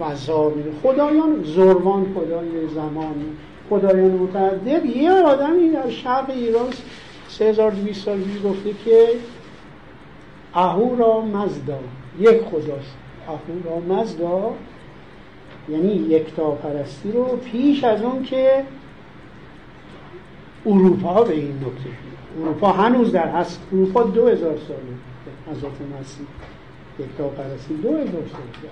فضا 0.00 0.52
خدایان 0.82 1.44
زروان 1.44 2.14
خدای 2.14 2.68
زمان 2.74 3.14
خدایان 3.70 4.10
متعدد. 4.10 4.84
یه 4.84 5.12
آدمی 5.12 5.68
در 5.68 5.90
شرق 5.90 6.30
ایران 6.30 6.68
3200 7.28 8.04
سال 8.04 8.20
پیش 8.20 8.42
گفته 8.44 8.70
که 8.84 9.08
اهورا 10.54 11.20
مزدا. 11.20 11.78
یک 12.20 12.40
خداست. 12.40 12.96
اهورا 13.28 13.80
مزدا 13.88 14.54
یعنی 15.68 15.94
یکتا 15.94 16.50
پرستی 16.50 17.12
رو 17.12 17.24
پیش 17.24 17.84
از 17.84 18.02
اون 18.02 18.22
که 18.22 18.64
اروپا 20.66 21.24
به 21.24 21.34
این 21.34 21.56
نکته 21.56 21.90
اروپا 22.40 22.72
هنوز 22.72 23.12
در 23.12 23.28
هست. 23.28 23.60
اروپا 23.72 24.02
دو 24.02 24.28
هزار 24.28 24.56
ساله 24.68 25.56
حضرت 25.56 25.72
مسیح 26.00 26.26
یکتا 26.98 27.28
پرستی 27.28 27.74
دو 27.74 27.88
هزار 27.88 28.04
ساله 28.32 28.70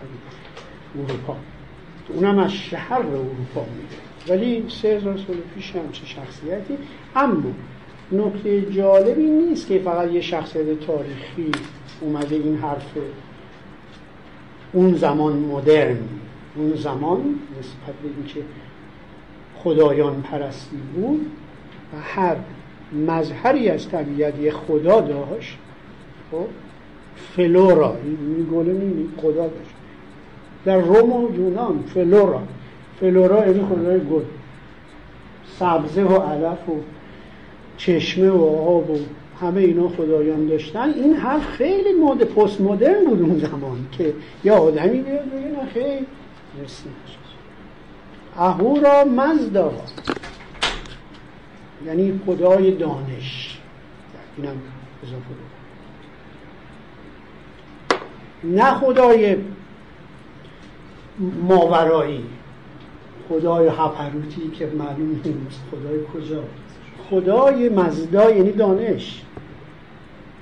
اروپا. 0.99 1.37
اونم 2.09 2.39
از 2.39 2.53
شهر 2.53 2.99
اروپا 2.99 3.65
میده 3.77 3.97
ولی 4.29 4.65
سه 4.69 4.89
هزار 4.89 5.17
سال 5.17 5.37
پیش 5.55 5.77
هم 5.77 5.93
چه 5.93 6.07
شخصیتی؟ 6.07 6.79
اما 7.17 7.51
نکته 8.13 8.63
جالبی 8.63 9.23
نیست 9.23 9.69
که 9.69 9.79
فقط 9.79 10.11
یه 10.11 10.21
شخصیت 10.21 10.81
تاریخی 10.81 11.51
اومده 12.01 12.37
این 12.37 12.57
حرف 12.57 12.93
اون 14.73 14.95
زمان 14.95 15.33
مدرن. 15.33 15.99
اون 16.57 16.75
زمان 16.75 17.39
نسبت 17.59 17.95
به 18.03 18.09
اینکه 18.17 18.41
خدایان 19.57 20.23
پرستی 20.23 20.77
بود 20.95 21.27
و 21.93 22.01
هر 22.03 22.37
مظهری 23.07 23.69
از 23.69 23.89
طبیعت 23.89 24.39
یه 24.39 24.51
خدا 24.51 25.01
داشت 25.01 25.59
خب 26.31 26.47
فلورا 27.37 27.97
این 28.05 28.47
گله 28.53 29.07
خدا 29.17 29.49
داشت. 29.49 29.75
در 30.65 30.81
روم 30.81 31.13
و 31.13 31.37
یونان 31.37 31.85
فلورا 31.95 32.43
فلورا 33.01 33.47
یعنی 33.47 33.67
خدای 33.67 34.01
گل. 34.01 34.23
سبزه 35.59 36.03
و 36.03 36.17
علف 36.17 36.69
و 36.69 36.73
چشمه 37.77 38.31
و 38.31 38.45
آب 38.45 38.91
و 38.91 38.99
همه 39.41 39.61
اینا 39.61 39.89
خدایان 39.89 40.47
داشتن. 40.47 40.93
این 40.95 41.15
حرف 41.15 41.47
خیلی 41.47 41.93
مد 41.93 42.25
پست 42.25 42.61
مدرن 42.61 43.05
بود 43.05 43.23
اون 43.23 43.39
زمان 43.39 43.87
که 43.93 44.13
یا 44.45 44.57
آدمی 44.57 44.99
بیاد 44.99 45.25
بگه 45.25 45.63
نه 45.63 45.67
خیلی 45.75 46.07
اهورا 48.39 49.05
مزدا. 49.05 49.73
یعنی 51.87 52.21
خدای 52.27 52.71
دانش. 52.71 53.59
اینم 54.37 54.57
اضافه 55.03 55.25
نه 58.45 58.75
خدای 58.75 59.37
ماورایی. 61.49 62.25
خدای 63.29 63.69
هپروتی 63.69 64.51
که 64.59 64.67
معلوم 64.67 65.21
نیست. 65.25 65.61
خدای 65.71 66.01
کجا؟ 66.15 66.45
خدای 67.11 67.69
مزدا 67.69 68.31
یعنی 68.31 68.53
دانش. 68.53 69.23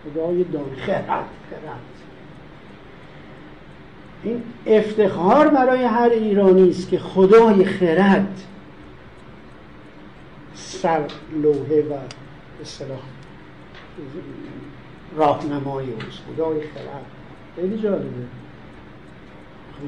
خدای 0.05 0.45
دانش. 0.45 0.79
خرد 0.87 1.09
خرد. 1.51 1.81
این 4.25 4.43
افتخار 4.67 5.49
برای 5.49 5.85
هر 5.85 6.11
ایرانی 6.11 6.71
است 6.71 6.89
که 6.89 6.99
خدای 6.99 7.65
خرد. 7.65 8.43
سر 10.69 11.01
لوحه 11.43 11.83
و 11.83 11.95
اصطلاح 12.63 12.99
راهنمای 15.17 15.85
اوست 15.85 16.23
خدای 16.35 16.61
خرد. 16.61 17.05
خیلی 17.57 17.79
جالبه. 17.79 18.09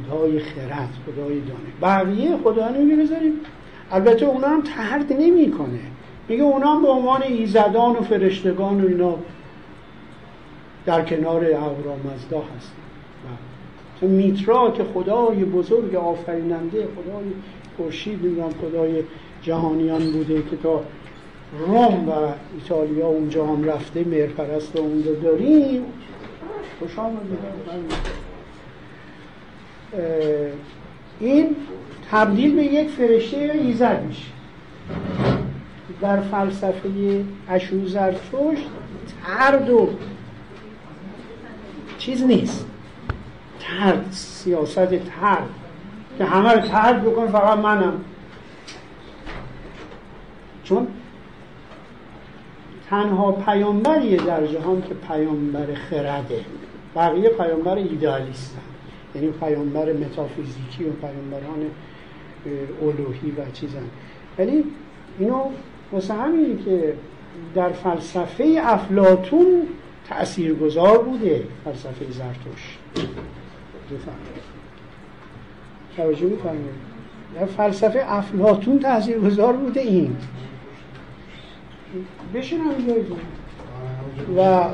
خدای 0.09 0.41
خرد 0.41 0.89
خدای 1.07 1.41
دانه. 1.41 1.71
بقیه 1.83 2.37
خدا 2.45 2.69
نمیگه 2.69 3.03
بذاریم. 3.03 3.33
البته 3.93 4.27
اونا 4.27 4.49
هم 4.49 4.63
ترد 4.63 5.13
نمی‌کنه. 5.13 5.81
میگه 6.29 6.43
اونا 6.43 6.75
هم 6.75 6.83
به 6.83 6.89
عنوان 6.89 7.23
ایزدان 7.23 7.97
و 7.97 8.01
فرشتگان 8.01 8.85
و 8.85 8.87
اینا 8.87 9.15
در 10.87 11.05
کنار 11.05 11.45
اهورامزدا 11.45 12.43
هستن. 12.57 12.81
بله. 14.03 14.11
میترا 14.11 14.71
که 14.71 14.85
خدای 14.85 15.45
بزرگ 15.45 15.95
آفریننده 15.95 16.79
خدای 16.79 17.25
خورشید 17.77 18.23
میگم 18.23 18.51
خدای 18.51 19.03
جهانیان 19.43 20.13
بوده 20.13 20.43
که 20.51 20.57
تا 20.63 20.81
روم 21.67 22.09
و 22.09 22.13
ایتالیا 22.55 23.07
اونجا 23.07 23.47
هم 23.47 23.65
رفته 23.65 24.05
مرپرست 24.05 24.77
اونجا 24.77 25.15
داریم. 25.15 25.85
خوش 26.79 26.91
این 31.21 31.57
تبدیل 32.11 32.57
به 32.57 32.65
یک 32.65 32.89
فرشته 32.89 33.39
یا 33.39 33.53
ایزد 33.53 34.05
میشه. 34.09 34.27
در 36.01 36.21
فلسفه 36.21 37.25
اشو 37.49 37.87
زرتشت 37.87 38.67
ترد 39.27 39.71
و 39.71 39.89
چیز 41.99 42.23
نیست. 42.23 42.67
ترد 43.61 44.07
سیاست 44.11 44.89
ترد. 44.89 45.49
که 46.19 46.25
همه 46.25 46.53
رو 46.53 46.61
ترد 46.61 47.05
بکن 47.05 47.27
فقط 47.27 47.59
منم. 47.59 48.05
چون 50.71 50.87
تنها 52.91 53.33
پیامبریه 53.33 54.17
در 54.17 54.47
جهان 54.47 54.83
که 54.83 54.95
پیامبر 54.95 55.75
خرده 55.75 56.45
بقیه 56.97 57.29
پیامبر 57.29 57.75
ایدئالیستن 57.77 58.61
یعنی 59.15 59.29
پیامبر 59.29 59.93
متافیزیکی 59.93 60.85
و 60.85 60.91
پیامبران 60.93 61.71
الوهی 62.83 63.31
و 63.31 63.51
چیزن. 63.53 63.83
ولی 64.39 64.65
اینو 65.19 65.45
واسه 65.93 66.15
همینه 66.15 66.63
که 66.65 66.95
در 67.55 67.69
فلسفه 67.69 68.61
افلاتون 68.63 69.63
گذار 70.55 70.99
بوده 70.99 71.45
فلسفه 71.65 72.07
زرتوش 72.11 72.79
توجه 75.97 76.27
میفرمایید 76.27 76.91
در 77.35 77.47
فلسفه 77.47 78.03
افلاتون 78.07 78.79
گذار 79.19 79.53
بوده 79.53 79.81
این. 79.81 80.17
بشین 82.35 82.61
و 84.37 84.65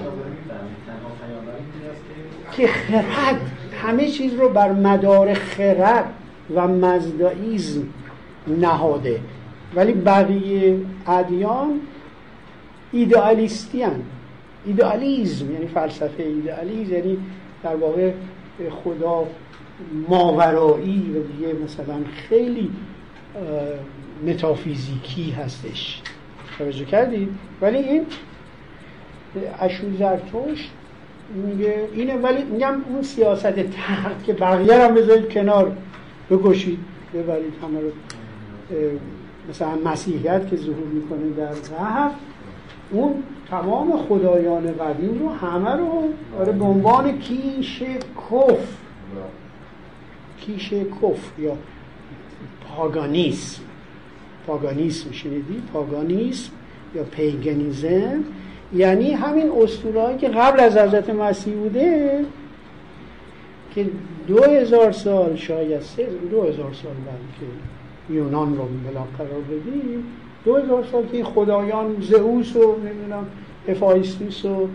که 2.53 2.67
خرد 2.67 3.41
همه 3.83 4.11
چیز 4.11 4.35
رو 4.35 4.49
بر 4.49 4.73
مدار 4.73 5.35
خرد 5.35 6.05
و 6.55 6.69
مزدائیزم 6.69 7.83
نهاده. 8.47 9.21
ولی 9.75 9.93
بقیه 9.93 10.81
ادیان 11.07 11.81
ایدئالیستی 12.93 13.83
هن. 13.83 14.03
ایدئالیزم 14.67 15.53
یعنی 15.53 15.67
فلسفه 15.67 16.23
ایدئالیزم 16.23 16.95
یعنی 16.95 17.19
در 17.63 17.77
واقع 17.77 18.13
خدا 18.85 19.27
ماورایی 20.09 21.15
و 21.15 21.33
دیگه 21.33 21.53
مثلا 21.65 21.97
خیلی 22.29 22.71
متافیزیکی 24.27 25.31
هستش. 25.31 26.03
توجه 26.59 26.85
کردید 26.85 27.29
ولی 27.63 27.79
این 27.79 28.07
اشو 29.61 29.85
زرتوش 29.99 30.69
میگه 31.35 31.89
اینه 31.93 32.17
ولی 32.17 32.45
میگم 32.45 32.75
اون 32.89 33.03
سیاست 33.03 33.47
تحت 33.47 34.25
که 34.25 34.33
بقیه 34.33 34.85
هم 34.85 34.95
بذارید 34.95 35.29
کنار 35.29 35.77
بگشید 36.31 36.79
ببرید 37.15 37.53
همه 37.63 37.81
رو 37.81 37.91
مثلا 39.51 39.75
مسیحیت 39.85 40.49
که 40.51 40.57
ظهور 40.57 40.87
می‌کنه 40.87 41.31
در 41.37 41.77
غرب 41.77 42.13
اون 42.91 43.23
تمام 43.51 43.97
خدایان 44.09 44.73
قدیم 44.73 45.19
رو 45.19 45.29
همه 45.29 45.71
رو 45.71 46.09
آره 46.41 46.53
به 46.53 46.65
عنوان 46.65 47.19
کیش 47.19 47.83
کف. 48.31 48.77
کیش 50.41 50.73
کف 50.73 51.39
یا 51.39 51.57
پاگانیسم. 52.69 53.63
پاگانیسم 54.47 55.13
شنیدی؟ 55.13 55.63
پاگانیسم 55.73 56.51
یا 56.95 57.03
پیگنیزم 57.03 58.25
یعنی 58.75 59.13
همین 59.13 59.53
اسطورهایی 59.63 60.19
که 60.19 60.29
قبل 60.29 60.61
از 60.61 60.77
حضرت 60.77 61.11
مسیح 61.11 61.55
بوده 61.55 62.25
که 63.75 63.87
دو 64.27 64.43
هزار 64.45 64.93
سال 64.93 65.37
شاید 65.37 65.81
سه 65.81 66.09
دو 66.31 66.43
هزار 66.43 66.73
سال 66.73 66.93
که 67.41 68.15
یونان 68.15 68.57
رو 68.57 68.65
بلا 68.65 69.03
قرار 69.19 69.41
بدیم 69.41 70.05
دو 70.45 70.57
هزار 70.57 70.85
سال 70.93 71.07
که 71.07 71.25
خدایان 71.25 71.97
زئوس 72.01 72.57
و 72.57 72.77
نمی‌دونم 72.77 73.27
افایستوس 73.69 74.45
و 74.45 74.69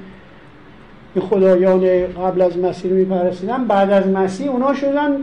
خدایان 1.20 2.08
قبل 2.14 2.42
از 2.42 2.58
مسیح 2.58 2.92
میپرستیدن 2.92 3.66
بعد 3.66 3.92
از 3.92 4.08
مسیح 4.08 4.52
اونا 4.52 4.74
شدن 4.74 5.18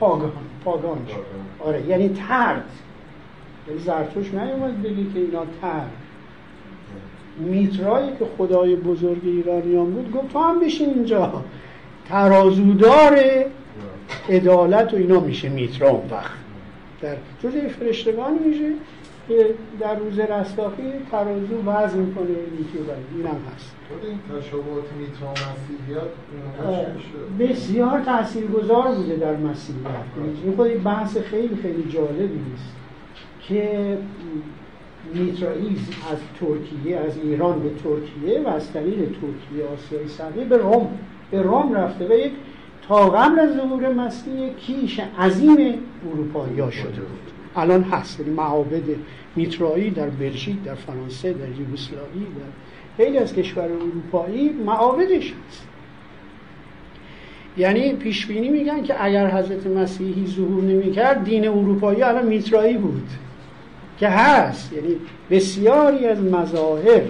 پاگان. 0.00 0.51
پاگان 0.64 1.06
آره 1.58 1.86
یعنی 1.86 2.08
ترد 2.08 2.64
یعنی 3.68 3.80
زرتوش 3.80 4.34
نیومد 4.34 4.82
بگی 4.82 5.10
که 5.14 5.20
اینا 5.20 5.46
ترد 5.60 5.90
میترایی 7.38 8.08
که 8.18 8.24
خدای 8.38 8.76
بزرگ 8.76 9.20
ایرانیان 9.24 9.90
بود 9.90 10.12
گفت 10.12 10.32
تو 10.32 10.38
هم 10.38 10.60
بشین 10.60 10.88
اینجا. 10.88 11.44
ترازودار 12.08 13.18
عدالت 14.28 14.94
و 14.94 14.96
اینا 14.96 15.20
میشه 15.20 15.48
میترا 15.48 15.88
اون 15.88 16.10
وقت. 16.10 16.30
در 17.00 17.16
جزء 17.42 17.68
فرشتگان 17.68 18.38
میشه. 18.46 18.70
که 19.28 19.54
در 19.80 19.96
روز 19.98 20.18
رستاخی 20.18 20.82
ترازو 21.10 21.62
وزن 21.66 21.98
می‌کنه 21.98 22.30
یکی 22.30 22.78
و 22.78 22.90
این 23.16 23.26
هم 23.26 23.36
هست 23.54 23.76
این 24.02 24.40
تشابهات 24.40 24.84
میترا 24.98 25.30
مسیحیت 25.30 26.10
بسیار 27.38 28.00
تاثیرگذار 28.00 28.94
بوده 28.94 29.16
در 29.16 29.36
مسیحیت. 29.36 29.86
این 30.44 30.56
خود 30.56 30.82
بحث 30.82 31.16
خیلی 31.16 31.56
خیلی 31.56 31.88
جالبی 31.88 32.40
است 32.54 32.76
که 33.48 33.98
میترائیز 35.14 35.78
از 36.12 36.18
ترکیه 36.40 36.96
از 36.96 37.16
ایران 37.16 37.62
به 37.62 37.70
ترکیه 37.70 38.40
و 38.40 38.48
از 38.48 38.72
طریق 38.72 38.98
ترکیه 38.98 39.66
آسیای 39.74 40.08
صغیر 40.08 40.44
به 40.44 40.56
روم 40.56 40.88
به 41.30 41.42
روم 41.42 41.74
رفته 41.74 42.08
و 42.08 42.12
یک 42.12 42.32
تا 42.88 43.10
قبل 43.10 43.38
از 43.38 43.54
ظهور 43.54 43.92
مسیح 43.92 44.48
کیش 44.48 45.00
عظیم 45.18 45.78
اروپایی 46.12 46.60
ها 46.60 46.70
شده 46.70 47.00
بود. 47.00 47.31
الان 47.56 47.82
هست. 47.82 48.20
یعنی 48.20 48.32
معابد 48.32 48.82
میترایی 49.36 49.90
در 49.90 50.10
بلژیک 50.10 50.62
در 50.64 50.74
فرانسه 50.74 51.32
در 51.32 51.48
یوگسلاوی 51.48 52.20
در 52.20 53.04
خیلی 53.04 53.18
از 53.18 53.34
کشور 53.34 53.64
اروپایی 53.64 54.48
معابدش 54.48 55.32
هست. 55.48 55.68
یعنی 57.56 57.92
پیش 57.92 58.26
بینی 58.26 58.48
میگن 58.48 58.82
که 58.82 59.04
اگر 59.04 59.30
حضرت 59.30 59.66
مسیحی 59.66 60.26
ظهور 60.26 60.62
نمی‌کرد 60.62 61.24
دین 61.24 61.48
اروپایی 61.48 62.02
الان 62.02 62.26
میترایی 62.26 62.76
بود 62.76 63.08
که 63.98 64.08
هست. 64.08 64.72
یعنی 64.72 64.96
بسیاری 65.30 66.06
از 66.06 66.22
مظاهر 66.22 67.02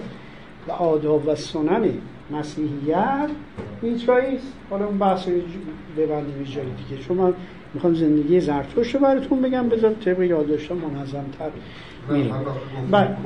و 0.68 0.72
آداب 0.72 1.28
و 1.28 1.34
سنن 1.34 1.88
مسیحیت 2.30 3.30
میترایی 3.82 4.36
است. 4.36 4.52
حالا 4.70 4.86
اون 4.86 4.98
بحث 4.98 5.28
ببندیم 5.96 6.40
یه 6.40 6.52
جای 6.52 6.64
دیگه. 6.64 7.02
چون 7.02 7.16
من 7.16 7.34
می‌خوام 7.74 7.94
زندگی 7.94 8.40
زرتوش 8.40 8.94
رو 8.94 9.00
براتون 9.00 9.42
بگم 9.42 9.68
بذار 9.68 9.92
طبق 9.92 10.20
یادداشتم 10.20 10.74
منظم 10.74 11.24
تر 11.38 11.50
میریم 12.08 12.34
بله. 12.90 13.16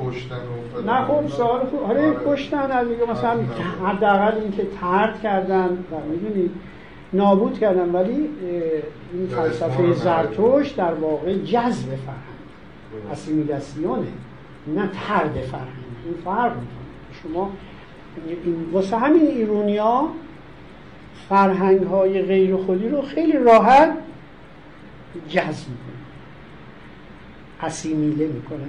نه 0.85 1.05
خب 1.05 1.27
سوال 1.27 1.65
خوب. 1.65 1.83
آره 1.83 2.13
کشتن 2.27 2.71
از 2.71 2.87
مثلا 3.09 3.37
حداقل 3.85 4.37
اینکه 4.41 4.67
ترد 4.81 5.21
کردن 5.21 5.69
و 5.69 5.95
می‌دونید 6.11 6.51
نابود 7.13 7.59
کردن 7.59 7.89
ولی 7.89 8.29
این 9.13 9.27
فلسفه 9.27 9.93
زرتوش 9.93 10.69
در 10.69 10.93
واقع 10.93 11.33
جذب 11.37 11.87
فرهنگ. 11.95 13.11
اسیمیلاسیونه 13.11 14.07
نه 14.67 14.89
ترد 15.07 15.33
فرهنگ. 15.51 15.67
این 16.05 16.13
فرق 16.25 16.51
شما 17.23 17.51
این 18.43 18.55
واسه 18.71 18.97
همین 18.97 19.27
ایرونیا 19.27 20.07
فرهنگ 21.29 21.81
های 21.81 22.21
غیر 22.21 22.55
خودی 22.55 22.89
رو 22.89 23.01
خیلی 23.01 23.37
راحت 23.37 23.97
جذب 25.29 25.69
می‌کنن 25.69 25.97
اسیمیله 27.61 28.27
می‌کنن 28.27 28.67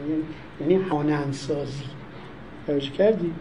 یعنی 0.60 0.74
هانند 0.74 1.32
سازی 1.32 1.84
توجه 2.66 2.90
کردی. 2.90 3.32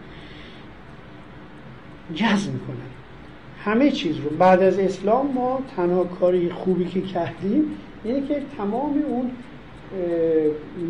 جذب 2.14 2.52
می‌کنن 2.52 2.76
همه 3.64 3.90
چیز 3.90 4.16
رو. 4.16 4.30
بعد 4.30 4.62
از 4.62 4.78
اسلام 4.78 5.32
ما 5.32 5.60
تنها 5.76 6.04
کاری 6.04 6.50
خوبی 6.50 6.84
که 6.84 7.00
کردیم 7.00 7.64
اینه 8.04 8.28
که 8.28 8.42
تمام 8.56 9.02
اون 9.08 9.30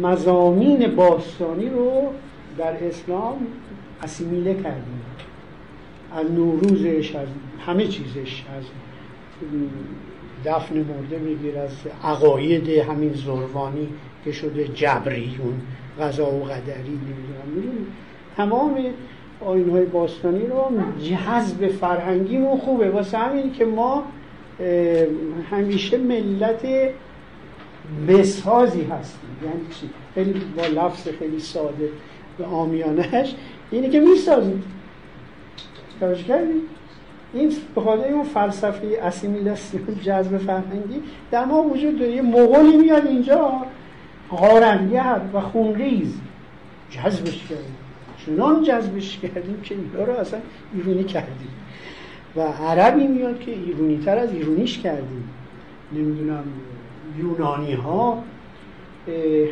مزامین 0.03 0.95
باستانی 0.95 1.69
رو 1.69 2.13
در 2.59 2.85
اسلام 2.85 3.47
اسیمیله 4.03 4.55
کردیم. 4.55 5.01
از 6.13 6.31
نوروزش 6.31 7.15
از 7.15 7.29
همه 7.67 7.87
چیزش 7.87 8.45
از 8.59 8.65
دفن 10.45 10.75
مرده 10.75 11.19
میگیر 11.19 11.59
از 11.59 11.71
عقاید 12.05 12.69
همین 12.69 13.13
زروانی 13.13 13.89
که 14.25 14.33
شده 14.33 14.69
جبریون 14.69 15.61
غذا 16.01 16.27
و 16.27 16.45
قدری 16.45 16.99
نمی‌دونم. 16.99 17.87
تمام 18.37 18.79
آین 19.41 19.71
های 19.71 19.85
باستانی 19.85 20.47
رو 20.47 20.71
جذب 21.03 21.69
فرهنگیمون 21.69 22.59
خوبه. 22.59 22.91
واسه 22.91 23.19
همین 23.19 23.53
که 23.53 23.65
ما 23.65 24.05
همیشه 25.51 25.99
ملت 25.99 26.67
بسازی 28.09 28.83
هستیم. 28.83 29.31
یعنی 29.45 29.61
چی؟ 29.81 29.91
خیلی 30.15 30.43
با 30.57 30.67
لفظ 30.67 31.09
خیلی 31.09 31.41
ساده 31.41 31.89
و 32.39 32.43
آمیانش 32.43 33.35
اینه 33.71 33.89
که 33.89 34.01
می‌سازیم. 34.01 34.63
توجه 36.01 36.23
کردید 36.23 36.78
این 37.35 37.53
خاطر 37.75 38.13
اون 38.13 38.25
فلسفه 38.25 38.99
اسیمیلاسیون 39.03 40.01
جذب 40.03 40.39
فرهنگی 40.39 41.03
در 41.31 41.45
ما 41.45 41.63
وجود 41.63 41.99
داره. 41.99 42.13
یه 42.13 42.23
مغولی 42.23 42.77
میاد 42.77 43.07
اینجا 43.07 43.53
غارنگر 44.31 45.21
و 45.35 45.41
خونریز. 45.41 46.21
جذبش 46.91 47.47
کردیم. 47.49 47.77
چنان 48.27 48.63
جذبش 48.63 49.19
کردیم 49.19 49.61
که 49.63 49.75
اینا 49.75 50.05
رو 50.05 50.13
اصلا 50.13 50.41
ایرونی 50.75 51.05
کردیم. 51.05 51.51
و 52.37 52.41
عربی 52.41 53.07
میاد 53.07 53.41
که 53.41 53.51
ایرونی 53.51 53.99
تر 54.05 54.19
از 54.19 54.33
ایرونیش 54.33 54.79
کردیم. 54.79 55.31
نمی‌دونم 55.93 56.45
یونانی 57.19 57.73
ها 57.73 58.25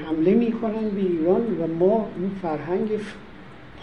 حمله 0.07 0.35
می‌کنن 0.35 0.91
به 0.91 1.01
ایران 1.01 1.41
و 1.41 1.67
ما 1.79 2.09
این 2.19 2.31
فرهنگ 2.43 2.89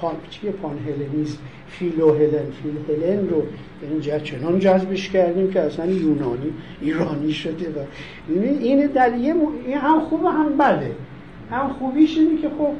پان 0.03 0.15
چیه 0.29 0.51
پان 0.51 0.77
هلنیزم 0.87 1.37
فیلو 1.67 2.13
هلن 2.13 2.51
فیل 2.63 2.77
هلن 2.87 3.29
رو 3.29 3.43
اینجا 3.81 4.19
چنان 4.19 4.59
جذبش 4.59 5.09
کردیم 5.09 5.51
که 5.51 5.59
اصلا 5.59 5.85
یونانی 5.85 6.53
ایرانی 6.81 7.31
شده 7.31 7.69
و 7.69 7.83
این 8.29 8.87
دلیه 8.87 9.35
این 9.65 9.77
هم 9.77 9.99
خوبه 9.99 10.29
هم 10.29 10.57
بده. 10.57 10.91
هم 11.51 11.69
خوبیش 11.79 12.17
اینه 12.17 12.41
که 12.41 12.49
خب 12.49 12.73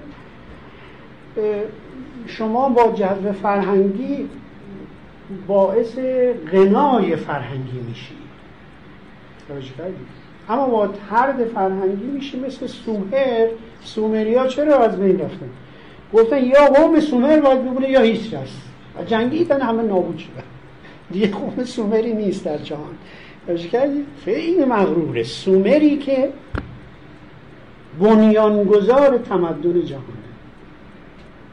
شما 2.27 2.69
با 2.69 2.91
جذب 2.91 3.31
فرهنگی 3.31 4.29
باعث 5.47 5.97
غنای 6.51 7.15
فرهنگی 7.15 7.79
میشی. 7.87 8.15
اما 10.49 10.67
با 10.67 10.87
ترد 10.87 11.45
فرهنگی 11.45 12.05
میشی 12.05 12.39
مثل 12.39 12.67
سومر. 12.67 13.47
سومریا 13.83 14.47
چرا 14.47 14.79
از 14.79 14.99
بین 14.99 15.19
رفتن 15.19 15.49
گفتن 16.13 16.43
یا 16.43 16.65
قوم 16.65 16.99
سومر 16.99 17.39
باید 17.39 17.61
بگونه 17.61 17.89
یا 17.89 18.01
هیچ 18.01 18.31
کس. 18.31 18.49
و 18.99 19.03
جنگیدن 19.03 19.61
همه 19.61 19.83
نابود 19.83 20.17
شدن. 20.17 20.43
دیگه 21.11 21.27
قوم 21.27 21.63
سومری 21.63 22.13
نیست 22.13 22.45
در 22.45 22.57
جهان. 22.57 22.95
کردی؟ 23.71 24.05
خیلی 24.25 24.65
مغروره. 24.65 25.23
سومری 25.23 25.97
که 25.97 26.29
بنیانگذار 27.99 29.17
تمدن 29.17 29.85
جهان. 29.85 30.03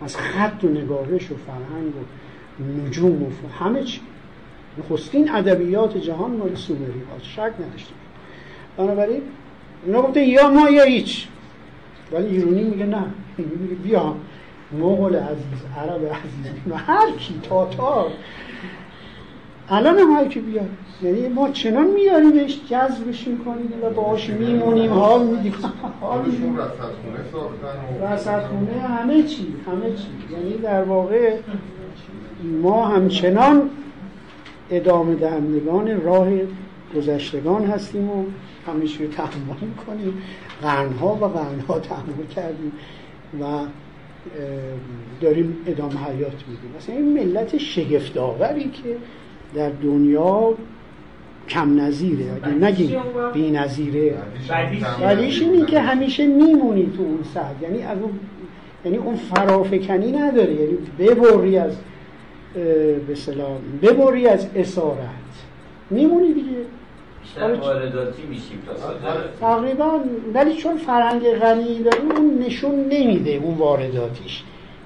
از 0.02 0.16
خط 0.16 0.64
و 0.64 0.68
نگارش 0.68 1.30
و 1.30 1.34
فرهنگ 1.46 1.92
و 1.96 2.86
نجوم 2.86 3.22
و 3.22 3.28
همه 3.58 3.84
چی. 3.84 4.00
نخستین 4.78 5.30
ادبیات 5.30 5.96
جهان 5.96 6.30
مال 6.30 6.54
سومری 6.54 7.02
ها 7.10 7.18
شک 7.22 7.52
نداشتیم 7.60 7.96
بنابراین 8.76 9.22
اینا 9.86 10.02
گفته 10.02 10.24
یا 10.24 10.50
ما 10.50 10.70
یا 10.70 10.84
هیچ. 10.84 11.26
ولی 12.12 12.26
ایرونی 12.26 12.62
میگه 12.62 12.86
نه. 12.86 13.04
میگه 13.38 13.74
بیا. 13.74 14.14
مغول 14.72 15.16
عزیز 15.16 15.62
عرب 15.78 16.04
عزیز 16.04 16.72
هر 16.76 17.10
کی 17.18 17.40
تاتار 17.42 18.10
الان 19.68 19.98
هم 19.98 20.10
هر 20.10 20.28
کی 20.28 20.40
بیاد. 20.40 20.68
یعنی 21.02 21.28
ما 21.28 21.50
چنان 21.50 21.86
میاریمش 21.86 22.60
جذبش 22.70 23.28
می‌کنیم 23.28 23.72
و 23.82 23.90
باهاش 23.90 24.28
میمونیم. 24.28 24.92
حال 24.92 25.26
میدیم. 25.26 25.54
حال 26.00 26.24
میدیم 26.26 26.58
خونه 28.48 28.80
همه 28.80 29.22
چی 29.22 29.54
همه 29.66 29.96
چی. 29.96 30.06
یعنی 30.32 30.58
در 30.58 30.82
واقع 30.82 31.36
ما 32.62 32.86
همچنان 32.86 33.70
ادامه 34.70 35.14
دهندگان 35.14 36.02
راه 36.02 36.28
گذشتگان 36.96 37.64
هستیم 37.64 38.10
و 38.10 38.24
همیشه 38.66 39.06
تحمل 39.06 39.60
می‌کنیم. 39.60 40.22
قرنها 40.62 41.14
و 41.14 41.24
قرنها 41.24 41.78
تحمل 41.78 42.26
کردیم. 42.36 42.72
و 43.40 43.44
داریم 45.20 45.56
ادامه 45.66 45.94
حیات 45.94 46.32
میدیم. 46.48 46.74
مثلا 46.76 46.94
این 46.94 47.12
ملت 47.12 47.58
شگفتآوری 47.58 48.64
که 48.64 48.96
در 49.54 49.70
دنیا 49.70 50.54
کم 51.48 51.80
نظیره. 51.80 52.24
اگه 52.42 52.54
نگیم 52.54 52.96
بی 53.34 53.50
نظیره 53.50 54.14
ولیش 55.02 55.42
اینه 55.42 55.66
که 55.66 55.80
همیشه 55.80 56.26
میمونی 56.26 56.92
تو 56.96 57.02
اون 57.02 57.22
سد 57.34 57.54
یعنی 57.62 57.82
از 57.82 57.98
اون 57.98 58.12
یعنی 58.84 58.96
اون 58.96 59.16
فرافکنی 59.16 60.12
نداره. 60.12 60.54
یعنی 60.54 60.78
ببری 60.98 61.58
از 61.58 61.76
به 63.06 63.14
سلام 63.14 63.60
ببری 63.82 64.26
از 64.26 64.46
اسارت. 64.56 64.96
میمونی 65.90 66.32
دیگه. 66.32 66.56
وارداتی 67.38 68.22
میشیم 68.22 68.62
تقریبا 69.40 70.00
ولی 70.34 70.54
چون 70.54 70.76
فرهنگ 70.76 71.22
غنی 71.30 71.82
داریم 71.82 72.12
اون 72.12 72.38
نشون 72.38 72.74
نمیده 72.74 73.30
اون 73.30 73.54
وارداتیش. 73.54 74.42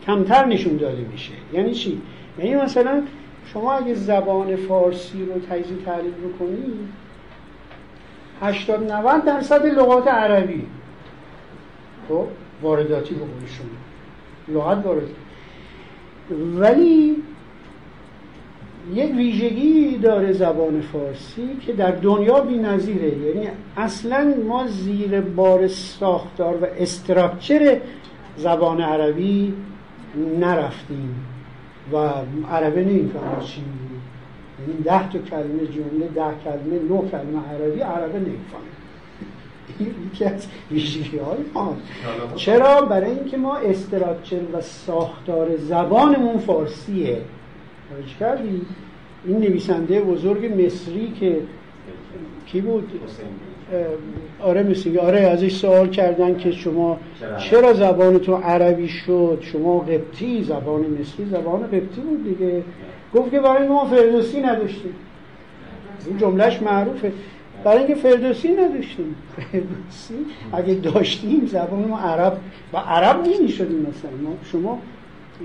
کمتر 0.07 0.44
نشون 0.44 0.76
داده 0.76 1.07
میشه. 1.12 1.33
یعنی 1.52 1.74
چی؟ 1.74 2.02
یعنی 2.38 2.54
مثلا 2.54 3.02
شما 3.52 3.72
اگه 3.72 3.94
زبان 3.94 4.57
فارسی 4.57 5.26
رو 5.26 5.40
تجزیه 5.40 5.76
تحلیل 5.87 6.12
بکنید 6.12 6.88
80 8.40 8.92
90 8.92 9.24
درصد 9.24 9.66
لغات 9.66 10.09
عربی. 10.09 10.66
خب 12.09 12.26
وارداتی 12.62 13.14
بقول 13.14 13.28
شما. 13.46 14.59
لغت 14.59 14.87
وارداتی. 14.87 15.14
ولی 16.57 17.22
یک 18.92 19.14
ویژگی 19.16 19.99
داره 19.99 20.33
زبان 20.33 20.81
فارسی 20.81 21.57
که 21.66 21.73
در 21.73 21.90
دنیا 21.90 22.40
بی 22.40 22.59
نظیره 22.59 23.18
یعنی 23.18 23.49
اصلا 23.77 24.35
ما 24.49 24.66
زیر 24.66 25.20
بار 25.20 25.68
ساختار 25.68 26.57
و 26.62 26.66
استراکچر 26.79 27.81
زبان 28.37 28.81
عربی 28.81 29.55
نرفتیم 30.40 31.27
و 31.92 31.97
عربه 32.51 32.85
نمی‌فهمه 32.85 33.42
یعنی 34.61 34.83
ده 34.85 35.09
تا 35.09 35.18
کلمه 35.18 35.66
جمله 35.66 36.09
ده 36.14 36.35
کلمه 36.44 36.83
نو 36.88 37.09
کلمه 37.09 37.49
عربی 37.53 37.81
عربه 37.81 38.18
نمی‌فهمه. 38.18 38.75
یکی 40.12 40.25
از 40.25 40.47
ویژگی 40.70 41.18
های 41.18 41.38
ما. 41.55 41.77
چرا؟ 42.37 42.81
برای 42.81 43.11
اینکه 43.11 43.37
ما 43.37 43.57
استراکچر 43.57 44.40
و 44.53 44.61
ساختار 44.61 45.57
زبانمون 45.57 46.38
فارسیه. 46.38 47.20
توجه 47.90 48.18
کردی. 48.20 48.62
این 49.27 49.38
نویسنده 49.38 50.01
بزرگ 50.01 50.64
مصری 50.64 51.12
که 51.20 51.38
کی 52.47 52.61
بود؟ 52.61 53.01
آره 54.40 54.62
مثل 54.62 54.99
آره 54.99 55.20
ازش 55.20 55.57
سوال 55.57 55.88
کردن 55.88 56.37
که 56.37 56.53
شما 56.53 56.99
چرا؟ 57.38 57.73
زبان 57.73 58.18
تو 58.18 58.35
عربی 58.35 58.88
شد؟ 58.88 59.38
شما 59.40 59.79
قبطی 59.79 60.44
زبان 60.44 60.81
مصری 60.81 61.27
زبان 61.31 61.62
قبطی 61.62 62.01
بود 62.01 62.25
دیگه. 62.25 62.62
گفت 63.14 63.31
که 63.31 63.40
برای 63.40 63.68
ما 63.68 63.85
فردوسی 63.85 64.40
نداشتیم. 64.40 64.94
این 66.07 66.18
جملهش 66.18 66.62
معروفه. 66.62 67.12
برای 67.64 67.79
اینکه 67.79 67.94
فردوسی 67.94 68.49
نداشتیم. 68.49 69.14
فردوسی؟ 69.37 70.27
اگه 70.53 70.75
داشتیم 70.75 71.47
زبان 71.47 71.85
ما 71.88 71.99
عرب 71.99 72.38
و 72.73 72.77
عرب 72.77 73.20
نمی 73.27 73.49
شدیم 73.49 73.79
مثلا 73.79 74.11
شما 74.53 74.79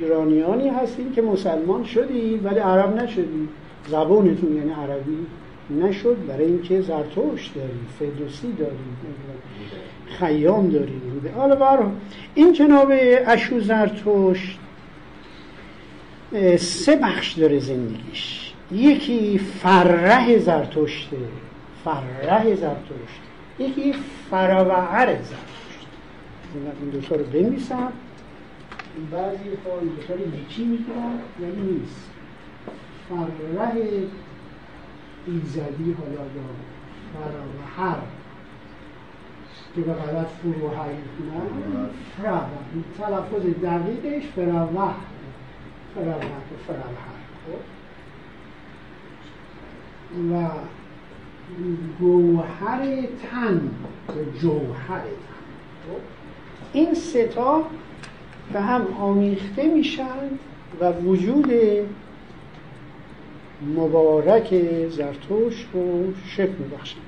ایرانیانی 0.01 0.69
هستیم 0.69 1.11
که 1.11 1.21
مسلمان 1.21 1.83
شدید 1.83 2.45
ولی 2.45 2.59
عرب 2.59 2.95
نشدید 2.95 3.49
زبانتون 3.87 4.55
یعنی 4.55 4.71
عربی 4.71 5.25
نشد 5.69 6.17
برای 6.27 6.45
اینکه 6.45 6.81
زرتوش 6.81 7.47
داریم 7.47 7.87
فردوسی 7.99 8.51
داریم 8.51 8.97
خیام 10.19 10.69
داریم 10.69 11.31
حالا 11.35 11.55
برای 11.55 11.85
این 12.35 12.53
جناب 12.53 12.91
اشو 13.27 13.59
زرتوش 13.59 14.57
سه 16.57 16.95
بخش 16.95 17.33
داره 17.33 17.59
زندگیش. 17.59 18.53
یکی 18.71 19.37
فرح 19.37 20.37
زرتشته 20.37 21.17
فرح 21.85 22.55
زرتشت. 22.55 23.21
یکی 23.59 23.93
فروعر 24.29 25.07
زرتشت. 25.07 25.87
این 26.81 26.89
دوتا 26.89 27.15
رو 27.15 27.23
بنویسم. 27.23 27.91
بعضی 29.11 29.57
خواهی 29.63 29.89
دوتا 29.89 30.13
رو 30.13 30.35
یکی 30.35 30.65
می‌گیرم 30.65 31.19
یعنی 31.41 31.71
نیست. 31.71 32.09
فرح 33.09 33.73
ایزدی 35.27 35.95
حالا 35.99 36.11
یا 36.11 36.49
فراهر 37.13 37.97
که 39.75 39.81
به 39.81 39.93
غلط 39.93 40.27
فروهر 40.27 40.89
می‌کنن 40.89 41.89
فروه 42.17 42.49
تلفظ 42.97 43.45
دقیقش 43.63 44.27
فروه 44.27 44.93
فروه 45.95 46.13
فروهر 46.67 47.19
خب؟ 47.45 47.61
و 50.33 50.49
گوهر 51.99 52.81
تن 53.31 53.71
جوهر 54.41 54.99
تن. 54.99 55.09
خب؟ 55.87 56.01
این 56.73 56.93
ستا 56.93 57.63
به 58.53 58.61
هم 58.61 58.87
آمیخته 59.01 59.67
میشن 59.67 60.29
و 60.81 60.91
وجود 60.91 61.51
مبارک 63.75 64.53
زرتوش 64.89 65.65
رو 65.73 66.13
شکل 66.27 66.53
میبخشن. 66.59 66.99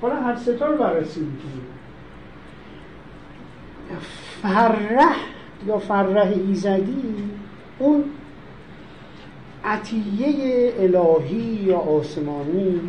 حالا 0.00 0.14
هر 0.14 0.36
ستا 0.36 0.66
رو 0.66 0.76
بررسی 0.76 1.20
می‌کنیم. 1.20 1.66
فرح 4.42 5.16
یا 5.66 5.78
فرح 5.78 6.32
ایزدی 6.48 7.02
اون 7.78 8.04
عطیه 9.64 10.72
الهی 10.78 11.36
یا 11.36 11.78
آسمانی 11.78 12.80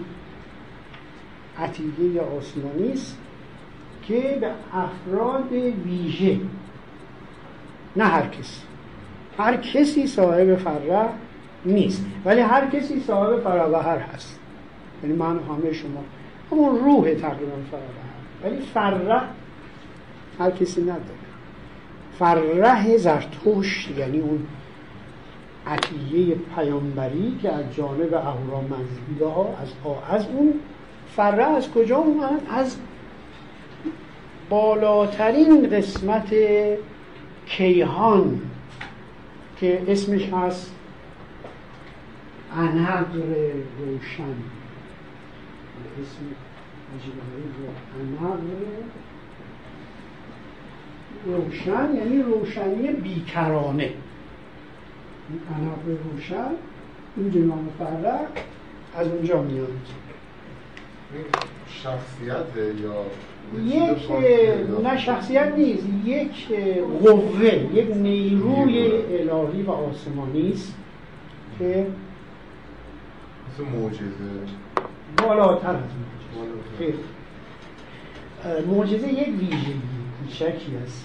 عطیه 1.60 2.22
آسمانی 2.38 2.92
است 2.94 3.18
که 4.08 4.38
به 4.42 4.52
افراد 4.74 5.52
ویژه. 5.86 6.38
نه 7.96 8.04
هر 8.04 8.28
کسی. 8.28 8.62
هر 9.38 9.58
کسی 9.58 10.08
صاحب 10.08 10.56
فرح 10.56 11.10
نیست. 11.66 12.06
ولی 12.26 12.42
هر 12.42 12.66
کسی 12.66 13.00
صاحب 13.00 13.40
فراوهر 13.40 13.98
هست. 13.98 14.40
یعنی 15.04 15.16
من 15.16 15.40
همه 15.40 15.74
شما. 15.74 16.04
همون 16.52 16.80
روح 16.80 17.14
تقریبا 17.14 17.56
فراوهر 17.72 18.14
ولی 18.44 18.62
فرح 18.62 19.24
هر 20.40 20.52
کسی 20.52 20.82
نداره. 20.82 21.24
فرح 22.20 22.98
زرتوش 22.98 23.90
یعنی 23.98 24.20
اون 24.20 24.48
عطیه 25.68 26.36
پیامبری 26.56 27.40
که 27.42 27.52
از 27.52 27.76
جانب 27.76 28.14
اهورامزدا 28.14 29.30
ها 29.30 29.50
از 29.62 29.70
از 30.10 30.28
اون 30.28 30.54
فره 31.16 31.44
از 31.44 31.72
کجا 31.72 31.98
اومد؟ 31.98 32.42
از 32.50 32.76
بالاترین 34.50 35.70
قسمت 35.70 36.34
کیهان 37.46 38.42
که 39.58 39.84
اسمش 39.88 40.30
هست 40.30 40.76
انقر 42.58 43.06
روشن. 43.80 44.36
اسم 46.02 46.20
انقر 48.00 48.38
روشن 51.26 51.96
یعنی 51.96 52.24
روشنی 52.24 52.88
بیکرانه. 52.88 53.94
انقر 55.56 56.02
روشن 56.14 56.52
این 57.18 57.32
جنام 57.32 57.70
فرق 57.80 58.28
از 58.96 59.08
اونجا 59.08 59.42
میاد. 59.42 59.78
شخصیت 61.68 62.82
یا 62.82 63.06
یک 63.66 64.12
نه 64.84 64.98
شخصیت 64.98 65.54
نیست. 65.58 65.88
یک 66.06 66.48
قوه 67.04 67.46
یک 67.74 67.92
نیروی 67.96 68.92
الهی 68.92 69.62
و 69.62 69.72
آسمانی 69.72 70.52
است 70.52 70.76
که 71.60 71.88
مثل 73.48 73.64
معجزه. 73.64 74.54
بالاتر 75.18 75.70
از 75.70 75.76
معجزه. 76.76 76.94
معجزه 78.68 79.14
یک 79.14 79.28
ویژگی 79.28 79.82
کوچکی 80.20 80.78
از 80.84 81.04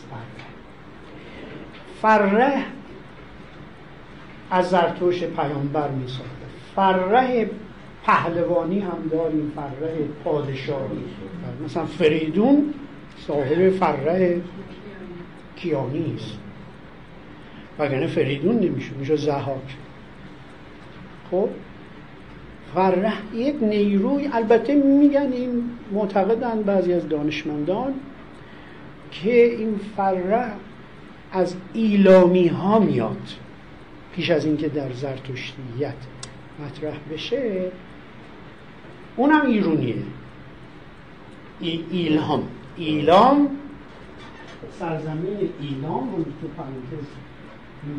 فره 2.02 2.64
از 4.50 4.70
زرتوش 4.70 5.24
پیامبر 5.24 5.88
می 5.88 6.06
فره 6.76 7.50
پهلوانی 8.04 8.80
هم 8.80 9.08
داریم 9.10 9.52
فره 9.56 9.96
پادشاهی. 10.24 11.04
مثلا 11.64 11.86
فریدون 11.86 12.74
صاحب 13.26 13.70
فره 13.70 14.40
کیانی 15.56 16.14
است. 16.16 16.38
وگرنه 17.78 18.06
فریدون 18.06 18.60
نمیشه 18.60 18.90
میشه 18.94 19.16
زهاک. 19.16 19.76
خب 21.30 21.48
فره 22.74 23.12
یک 23.34 23.56
نیروی 23.62 24.30
البته 24.32 24.74
میگن 24.74 25.32
این 25.32 25.70
معتقدن 25.92 26.62
بعضی 26.62 26.92
از 26.92 27.08
دانشمندان 27.08 27.94
که 29.10 29.44
این 29.44 29.80
فره 29.96 30.44
از 31.32 31.56
ایلامی 31.74 32.46
ها 32.46 32.78
میاد 32.78 33.28
پیش 34.16 34.30
از 34.30 34.44
اینکه 34.44 34.68
در 34.68 34.92
زرتشتیت. 34.92 35.94
مطرح 36.64 36.96
بشه 37.12 37.70
اونم 39.16 39.46
ایرونیه. 39.46 39.94
ای 41.60 41.84
ایلهام 41.90 42.42
ایلام 42.76 43.48
سرزمین 44.78 45.50
ایلام 45.60 46.16
رو 46.16 46.24
تو 46.24 46.48
پرانتز 46.56 47.06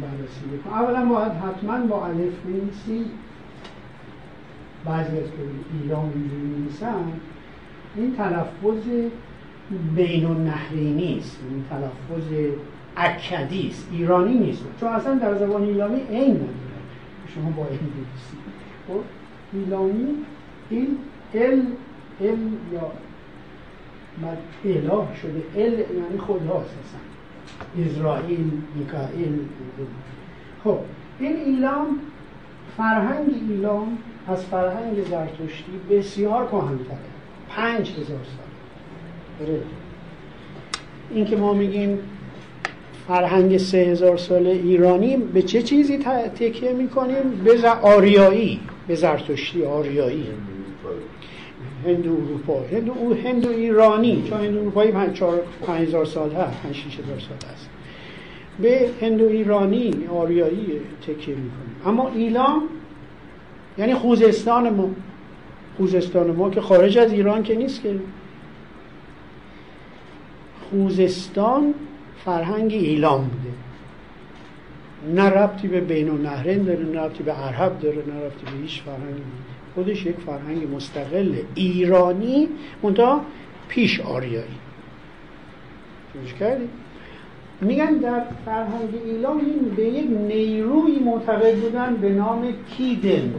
بررسی 0.02 0.58
بکنم 0.58 0.74
اولا 0.74 1.06
باید 1.06 1.32
حتما 1.32 1.88
با 1.88 2.06
الف 2.06 2.34
بنویسی 2.46 3.06
بعضی 4.86 5.18
از 5.18 5.28
ایلام 5.82 6.12
اینجوری 6.16 6.42
می‌نویسن. 6.42 7.04
این 7.96 8.16
تلفظ 8.16 8.88
بین 9.96 10.26
النهرینی 10.26 11.20
است 11.20 11.40
این 11.50 11.66
تلفظ 11.70 12.34
اکدی 12.98 13.68
است 13.70 13.88
ایرانی 13.92 14.34
نیست. 14.34 14.64
چون 14.80 14.90
اصلا 14.90 15.16
در 15.16 15.38
زبان 15.38 15.64
ایلامی 15.64 16.00
عین 16.00 16.36
نداره. 16.36 16.50
شما 17.36 17.50
با 17.50 17.68
این 17.68 17.80
بنویسید 17.80 18.49
خب؟ 18.90 19.00
ایلامی 19.54 20.16
این 20.70 20.98
ال 21.34 21.66
ال 22.22 22.38
یا 22.74 22.92
اله 24.66 25.16
شده. 25.22 25.44
ال 25.56 25.74
یعنی 25.74 26.18
خداست 26.18 26.76
اصلا. 26.80 27.00
اسرائیل 27.86 28.52
میکائیل 28.76 29.40
خب 30.64 30.78
این 31.20 31.36
ایلام 31.36 32.00
فرهنگ 32.78 33.34
ایلام 33.50 33.98
از 34.28 34.46
فرهنگ 34.46 35.04
زرتشتی 35.04 35.72
بسیار 35.90 36.48
کهن‌تره. 36.48 36.98
پنج 37.50 37.92
هزار 37.92 38.06
سال. 38.06 39.48
بله. 39.48 39.62
این 41.12 41.26
که 41.26 41.36
ما 41.36 41.54
میگیم 41.54 42.00
فرهنگ 43.08 43.58
سه 43.58 43.78
هزار 43.78 44.18
سال 44.18 44.48
ایرانی 44.48 45.18
به 45.18 45.42
چه 45.42 45.62
چیزی 45.62 45.98
تکیه 46.36 46.74
می‌کنیم؟ 46.74 47.42
به 47.46 47.70
آریایی. 47.70 48.60
به 48.90 48.96
زرتشتی 48.96 49.64
آریایی. 49.64 50.26
هندو 51.86 52.12
اروپا. 52.12 52.62
هندو 52.72 52.92
او 52.92 53.14
هندو 53.14 53.50
ایرانی. 53.50 54.24
چون 54.30 54.40
هندو 54.40 54.60
اروپایی 54.60 54.92
پنج 54.92 55.14
چهار 55.14 55.42
پنج 55.68 55.88
هزار 55.88 56.06
سال 56.06 56.32
هست. 56.32 56.62
پنج 56.62 56.76
شیش 56.76 57.00
هزار 57.00 57.20
سال 57.20 57.52
هست. 57.52 57.70
به 58.60 58.90
هندو 59.02 59.26
ایرانی 59.26 59.94
آریایی 60.12 60.82
تکیه 61.02 61.36
می‌کنیم. 61.36 61.76
اما 61.86 62.10
ایلام 62.10 62.62
یعنی 63.78 63.94
خوزستان 63.94 64.70
ما. 64.70 64.90
خوزستان 65.78 66.32
ما 66.32 66.50
که 66.50 66.62
خارج 66.62 66.98
از 66.98 67.14
ایران 67.14 67.44
که 67.44 67.56
نیست 67.56 67.82
که. 67.82 67.96
خوزستان 70.70 71.74
فرهنگ 72.26 72.74
ایلام 72.74 73.22
بوده. 73.22 73.69
نه 75.08 75.30
ربطی 75.30 75.68
به 75.68 75.82
بین 75.82 76.10
و 76.10 76.18
نهرین 76.18 76.64
داره 76.64 76.86
نه 76.86 77.00
ربطی 77.00 77.24
به 77.24 77.32
عرب 77.32 77.80
داره 77.80 77.96
نه 77.96 78.26
ربطی 78.26 78.46
به 78.46 78.62
هیچ 78.62 78.82
فرهنگی 78.82 79.22
خودش 79.76 80.06
یک 80.06 80.16
فرهنگ 80.26 80.76
مستقل 80.76 81.36
ایرانی 81.56 82.48
منتها 82.84 83.22
پیش 83.68 84.00
آریایی 84.00 84.58
کردی؟ 86.40 86.70
میگن 87.62 87.94
در 87.94 88.24
فرهنگ 88.46 88.90
ایلام 89.06 89.42
به 89.76 89.84
یک 89.84 90.10
نیروی 90.10 91.00
معتقد 91.00 91.56
بودن 91.56 91.96
به 91.96 92.10
نام 92.10 92.54
کیدن. 92.78 93.34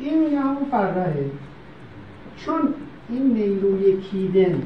این 0.00 0.24
میگه 0.24 0.40
همون 0.40 0.64
فرقه 0.70 1.30
چون 2.36 2.74
این 3.08 3.34
نیروی 3.34 4.00
کیدن 4.00 4.62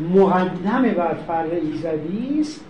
مقدم 0.00 0.82
بر 0.82 1.14
فرق 1.14 1.52
ایزدی 1.52 2.40
است. 2.40 2.64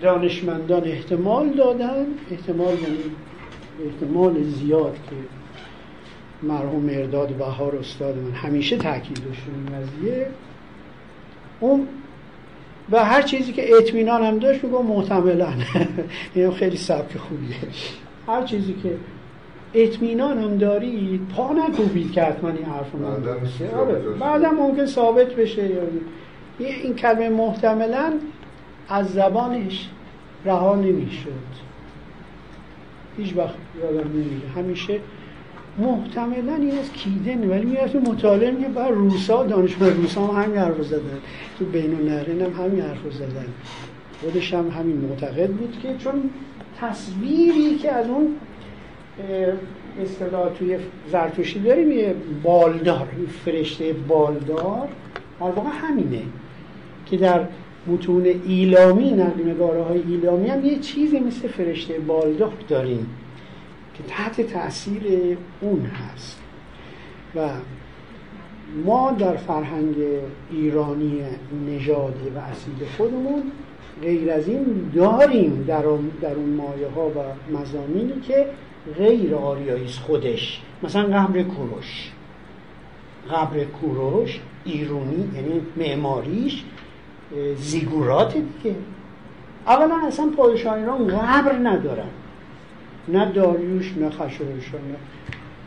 دانشمندان 0.00 0.84
احتمال 0.84 1.48
دادن. 1.48 2.06
احتمال 2.30 2.74
یعنی 2.74 2.98
احتمال 3.84 4.42
زیاد 4.42 4.94
که 4.94 5.16
مرحوم 6.42 6.82
مرداد 6.82 7.28
بهار 7.28 7.76
استاد 7.76 8.18
من 8.18 8.32
همیشه 8.32 8.76
تاکید 8.76 9.24
داشت 9.24 9.42
این 9.54 9.78
قضیه. 9.78 10.26
اون 11.60 11.88
و 12.90 13.04
هر 13.04 13.22
چیزی 13.22 13.52
که 13.52 13.76
اطمینان 13.76 14.22
هم 14.22 14.38
داشت 14.38 14.64
میگم 14.64 14.86
محتملا 14.86 15.52
خیلی 16.58 16.76
سبک 16.76 17.16
خوبیه. 17.16 17.56
هر 18.26 18.42
چیزی 18.42 18.74
که 18.82 18.96
اطمینان 19.74 20.38
هم 20.38 20.56
داری 20.56 21.20
پا 21.36 21.52
نکوبید 21.52 22.12
که 22.12 22.22
حتما 22.22 22.50
این 22.50 22.64
حرف 22.64 22.92
رو 22.92 23.06
آره. 23.80 23.98
بعدم 24.20 24.54
ممکن 24.54 24.86
ثابت 24.86 25.34
بشه 25.34 25.62
این. 26.58 26.94
کلمه 26.94 27.28
محتملا 27.28 28.12
از 28.88 29.12
زبانش 29.12 29.88
رها 30.44 30.76
نمی‌شد. 30.76 31.30
هیچ 33.16 33.36
وقت 33.36 33.54
یادم 33.82 34.10
نمیگه 34.10 34.48
همیشه 34.56 34.98
محتملا 35.78 36.54
این 36.54 36.78
از 36.78 36.92
کیدن 36.92 37.50
ولی 37.50 37.66
می‌رفت 37.66 37.96
مطالعه 37.96 38.50
میگه 38.50 38.68
بر 38.68 38.88
روسا 38.88 39.46
دانشمند 39.46 39.96
روسا 39.96 40.26
هم 40.26 40.42
همین 40.42 40.58
حرف 40.58 40.82
زدن. 40.82 41.18
تو 41.58 41.64
بین 41.64 41.94
النهرین 41.94 42.42
هم 42.42 42.64
همین 42.64 42.80
حرف 42.80 43.12
زدن. 43.12 43.46
خودش 44.20 44.54
هم 44.54 44.68
همین 44.68 44.96
معتقد 44.96 45.50
بود 45.50 45.78
که 45.82 45.94
چون 45.98 46.30
تصویری 46.80 47.74
که 47.74 47.92
از 47.92 48.06
اون 48.06 48.28
اصطلاح 50.02 50.52
توی 50.52 50.78
زرتشتی 51.12 51.60
داریم 51.60 51.92
یه 51.92 52.14
بالدار 52.42 53.08
فرشته 53.44 53.92
بالدار. 53.92 54.88
در 55.40 55.46
واقع 55.46 55.70
همینه 55.72 56.22
که 57.06 57.16
در 57.16 57.46
متون 57.86 58.26
ایلامی 58.46 59.10
نقل 59.10 59.80
های 59.88 60.02
ایلامی 60.08 60.48
هم 60.48 60.64
یه 60.64 60.78
چیزی 60.78 61.18
مثل 61.18 61.48
فرشته 61.48 61.98
بالدار 61.98 62.52
داریم 62.68 63.06
که 63.94 64.02
تحت 64.08 64.40
تاثیر 64.40 65.02
اون 65.60 65.86
هست. 65.86 66.38
و 67.36 67.48
ما 68.84 69.12
در 69.12 69.36
فرهنگ 69.36 69.94
ایرانی 70.50 71.20
نژادی 71.66 72.28
و 72.36 72.38
اصیل 72.38 72.88
خودمون 72.96 73.42
غیر 74.02 74.30
از 74.30 74.48
این 74.48 74.90
داریم 74.94 75.64
در 75.68 75.82
در 76.20 76.34
اون 76.34 76.48
مایه 76.48 76.88
ها 76.88 77.08
و 77.08 77.12
مزامینی 77.58 78.20
که 78.20 78.46
غیر 78.98 79.34
آریایی 79.34 79.86
خودش. 79.86 80.60
مثلا 80.82 81.02
قبر 81.02 81.42
کوروش. 81.42 82.10
قبر 83.30 83.64
کوروش 83.64 84.40
ایرونی 84.64 85.28
یعنی 85.34 85.60
معماریش 85.76 86.64
زیگورات 87.56 88.34
دیگه. 88.34 88.76
اولا 89.66 90.06
اصلا 90.06 90.30
پادشاه 90.36 90.74
ایران 90.74 91.06
قبر 91.06 91.52
ندارن. 91.52 92.08
نه 93.08 93.32
داریوش 93.32 93.92
نه 93.96 94.10
خشایارشا 94.10 94.78
نه 94.78 94.96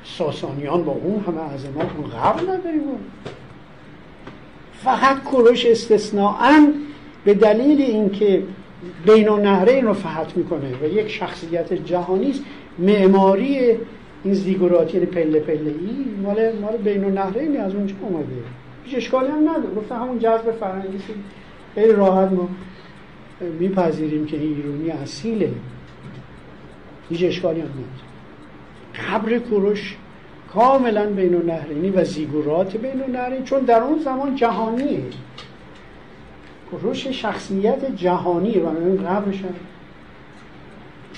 ساسانیان 0.03 0.83
با 0.83 0.91
اون 0.91 1.23
همه 1.27 1.53
عظمت 1.53 1.91
اون 1.97 2.09
قبر 2.09 2.41
نداریم. 2.41 2.81
فقط 4.73 5.23
کوروش 5.23 5.65
استثناعا 5.65 6.73
به 7.25 7.33
دلیل 7.33 7.81
اینکه 7.81 8.43
بین 9.05 9.29
نهرین 9.29 9.85
رو 9.85 9.93
فحط 9.93 10.37
می‌کنه 10.37 10.73
و 10.81 10.85
یک 10.85 11.07
شخصیت 11.07 11.73
جهانی 11.73 12.29
است 12.29 12.43
معماری 12.79 13.77
این 14.23 14.33
زیگورات 14.33 14.93
یعنی 14.93 15.05
پله 15.05 15.39
پله 15.39 15.75
ای 15.79 16.05
مال 16.23 16.59
مال 16.61 16.77
بین 16.77 17.03
النهرین 17.03 17.61
از 17.61 17.75
اونجا 17.75 17.95
اومده. 18.01 18.27
هیچ 18.85 18.95
اشکالی 18.95 19.27
هم 19.27 19.49
نداره. 19.49 19.75
گفتم 19.75 19.95
همون 19.95 20.19
جذب 20.19 20.51
فرهنگی 20.51 20.97
خیلی 21.75 21.91
راحت 21.91 22.31
ما 22.31 22.49
میپذیریم 23.59 24.25
که 24.25 24.37
این 24.37 24.55
ایرونی 24.55 24.89
اصیله. 24.89 25.51
هیچ 27.09 27.23
اشکالی 27.23 27.61
هم 27.61 27.67
نداره. 27.67 29.09
قبر 29.09 29.37
کوروش 29.37 29.97
کاملا 30.53 31.05
بین 31.05 31.35
النهرینی 31.35 31.89
و 31.89 32.03
زیگورات 32.03 32.77
بین 32.77 33.01
النهرین 33.01 33.43
چون 33.43 33.59
در 33.59 33.81
اون 33.83 33.99
زمان 33.99 34.35
جهانیه. 34.35 35.03
کوروش 36.71 37.07
شخصیت 37.07 37.95
جهانیه 37.95 38.63
و 38.63 38.67
این 38.67 39.03
قبرش 39.03 39.43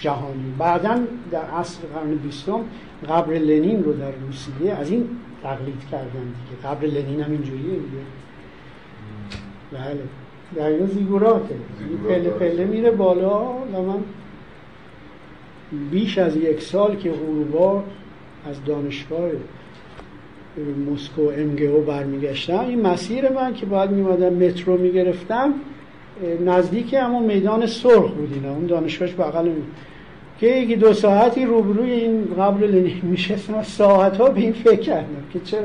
جهانی. 0.01 0.53
بعدا 0.58 0.99
در 1.31 1.41
عصر 1.41 1.79
قرن 1.93 2.15
بیستم 2.15 2.60
قبر 3.10 3.34
لنین 3.34 3.84
رو 3.84 3.93
در 3.93 4.12
روسیه 4.12 4.73
از 4.73 4.89
این 4.91 5.10
تقلید 5.43 5.81
کردن 5.91 6.10
دیگه. 6.10 6.67
قبر 6.67 6.86
لنین 6.86 7.21
هم 7.21 7.31
اینجوریه 7.31 7.73
دیگه. 7.73 8.03
بله. 9.71 10.01
در 10.55 10.67
این 10.67 10.86
زیگوراته. 10.86 11.55
پله 12.08 12.29
پله 12.29 12.65
میره 12.65 12.91
بالا. 12.91 13.41
و 13.53 13.81
من 13.81 13.99
بیش 15.91 16.17
از 16.17 16.36
یک 16.36 16.62
سال 16.62 16.95
که 16.95 17.12
غروبا 17.12 17.84
از 18.49 18.63
دانشگاه 18.65 19.29
مسکو 20.91 21.21
امگو 21.21 21.81
برمیگشتم 21.81 22.60
این 22.60 22.81
مسیر 22.81 23.29
من 23.29 23.53
که 23.53 23.65
باید 23.65 23.91
میمادم 23.91 24.34
مترو 24.34 24.77
می‌گرفتم. 24.77 25.53
نزدیک 26.45 26.93
همون 26.93 27.23
میدان 27.23 27.67
سرخ 27.67 28.12
بود 28.12 28.45
اون 28.45 28.65
دانشگاهش 28.65 29.13
بغل 29.13 29.49
که 30.39 30.47
یکی 30.47 30.75
دو 30.75 30.93
ساعتی 30.93 31.45
روبروی 31.45 31.91
این 31.91 32.25
قبر 32.39 32.67
لنین 32.67 33.01
میشستم 33.04 33.63
ساعت 33.63 34.17
ها 34.17 34.30
به 34.30 34.39
این 34.39 34.54
فکر 34.54 34.80
کردم 34.80 35.23
که 35.34 35.39
چرا 35.39 35.62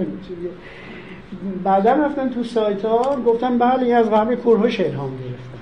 بعدا 1.64 1.92
رفتن 1.92 2.28
تو 2.30 2.44
سایت 2.44 2.84
ها 2.84 3.16
گفتم 3.26 3.58
بله 3.58 3.94
از 3.94 4.10
قبر 4.10 4.34
کرهش 4.34 4.80
الهام 4.80 5.10
گرفتن. 5.10 5.60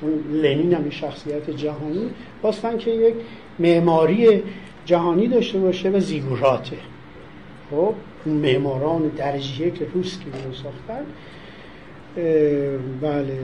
چون 0.00 0.40
لنین 0.40 0.74
هم 0.74 0.90
شخصیت 0.90 1.50
جهانی 1.50 2.10
باستن 2.42 2.78
که 2.78 2.90
یک 2.90 3.14
معماری 3.58 4.42
جهانی 4.84 5.28
داشته 5.28 5.58
باشه 5.58 5.90
و 5.90 6.00
زیگوراته. 6.00 6.76
خب 7.70 7.94
معماران 8.26 9.08
درجیه 9.16 9.70
که 9.70 9.86
روس 9.94 10.18
که 10.18 10.24
ساختن 10.62 11.04
بله. 13.02 13.38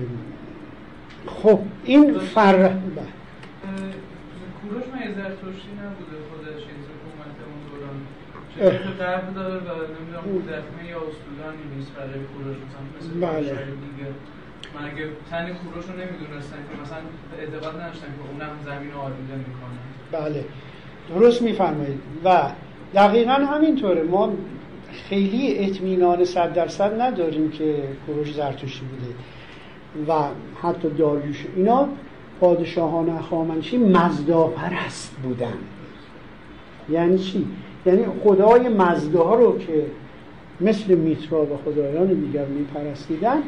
خب 1.26 1.60
این 1.84 2.18
فر 2.18 2.56
بله. 2.56 2.72
کوروش 4.62 4.82
من 4.92 5.14
زرتشتی 5.14 5.72
نبوده؟ 5.82 6.16
خودش 6.30 6.62
این 6.70 6.80
حکومت 6.88 7.36
اون 7.48 7.60
دوران. 7.70 7.96
چه 8.54 9.04
غرب 9.04 9.34
داره 9.34 9.54
و 9.54 9.58
نمی‌دونم 9.58 10.42
دفمه 10.46 10.88
یا 10.90 10.96
استودانی 10.96 11.64
نیست 11.76 11.92
برای 11.92 12.20
کوروش. 12.32 12.56
مثلا 12.56 12.82
مثل 12.96 13.10
بله. 13.26 13.50
دیگه. 13.50 14.10
من 14.74 14.84
اگه 14.90 15.04
تن 15.30 15.46
کوروش 15.52 15.84
رو 15.84 15.92
نمی‌دونستن 15.92 16.56
که 16.56 16.82
مثلا 16.82 16.98
اعتقاد 17.38 17.80
نداشتن 17.80 18.06
که 18.06 18.22
اونم 18.30 18.54
زمین 18.64 18.92
آلوده 18.92 19.34
می‌کنن 19.46 19.78
بله. 20.12 20.44
درست 21.08 21.42
میفرمایید. 21.42 22.00
و 22.24 22.50
دقیقا 22.94 23.32
همینطوره. 23.32 24.02
ما 24.02 24.32
خیلی 24.92 25.58
اطمینان 25.58 26.24
صد 26.24 26.52
درصد 26.52 27.00
نداریم 27.00 27.50
که 27.50 27.74
کوروش 28.06 28.34
زرتشتی 28.34 28.84
بوده. 28.86 29.14
و 30.08 30.12
حتی 30.62 30.88
داریوش 30.88 31.44
اینا 31.56 31.88
پادشاهان 32.40 33.10
اخامنشی 33.10 33.78
مزداپرست 33.78 35.16
بودن. 35.22 35.54
یعنی 36.90 37.18
چی؟ 37.18 37.46
یعنی 37.86 38.04
خدای 38.24 38.68
مزدا 38.68 39.34
رو 39.34 39.58
که 39.58 39.86
مثل 40.60 40.94
میترا 40.94 41.42
و 41.42 41.58
خدایان 41.64 42.06
دیگر 42.06 42.44
میپرستیدن 42.44 43.42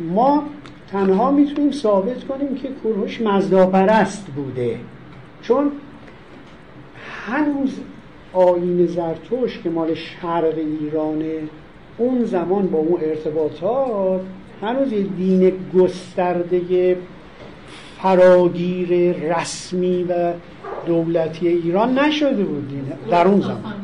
ما 0.00 0.44
تنها 0.88 1.30
می‌تونیم 1.30 1.70
ثابت 1.70 2.24
کنیم 2.24 2.54
که 2.54 2.68
کوروش 2.68 3.20
مزداپرست 3.20 4.26
بوده. 4.26 4.78
چون 5.42 5.72
هنوز 7.26 7.80
آین 8.32 8.86
زرتوش 8.86 9.60
که 9.62 9.70
مال 9.70 9.94
شرق 9.94 10.54
ایرانه 10.56 11.38
اون 11.98 12.24
زمان 12.24 12.66
با 12.66 12.78
اون 12.78 13.00
ارتباطات 13.02 14.20
هنوز 14.62 14.92
یه 14.92 15.02
دین 15.02 15.52
گسترده 15.74 16.96
فراگیر 17.98 19.12
رسمی 19.12 20.04
و 20.04 20.32
دولتی 20.86 21.48
ایران 21.48 21.98
نشده 21.98 22.44
بود 22.44 22.68
دینه 22.68 22.96
در 23.10 23.26
اون 23.26 23.40
زمان. 23.40 23.74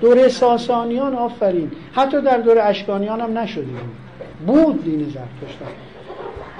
دوره 0.00 0.28
ساسانیان 0.28 1.14
آفرین. 1.14 1.70
حتی 1.92 2.20
در 2.20 2.38
دوره 2.38 2.62
اشکانیان 2.62 3.20
هم 3.20 3.38
نشده 3.38 3.64
بود. 3.64 4.46
بود 4.46 4.84
دین 4.84 4.98
زرتشت. 4.98 5.58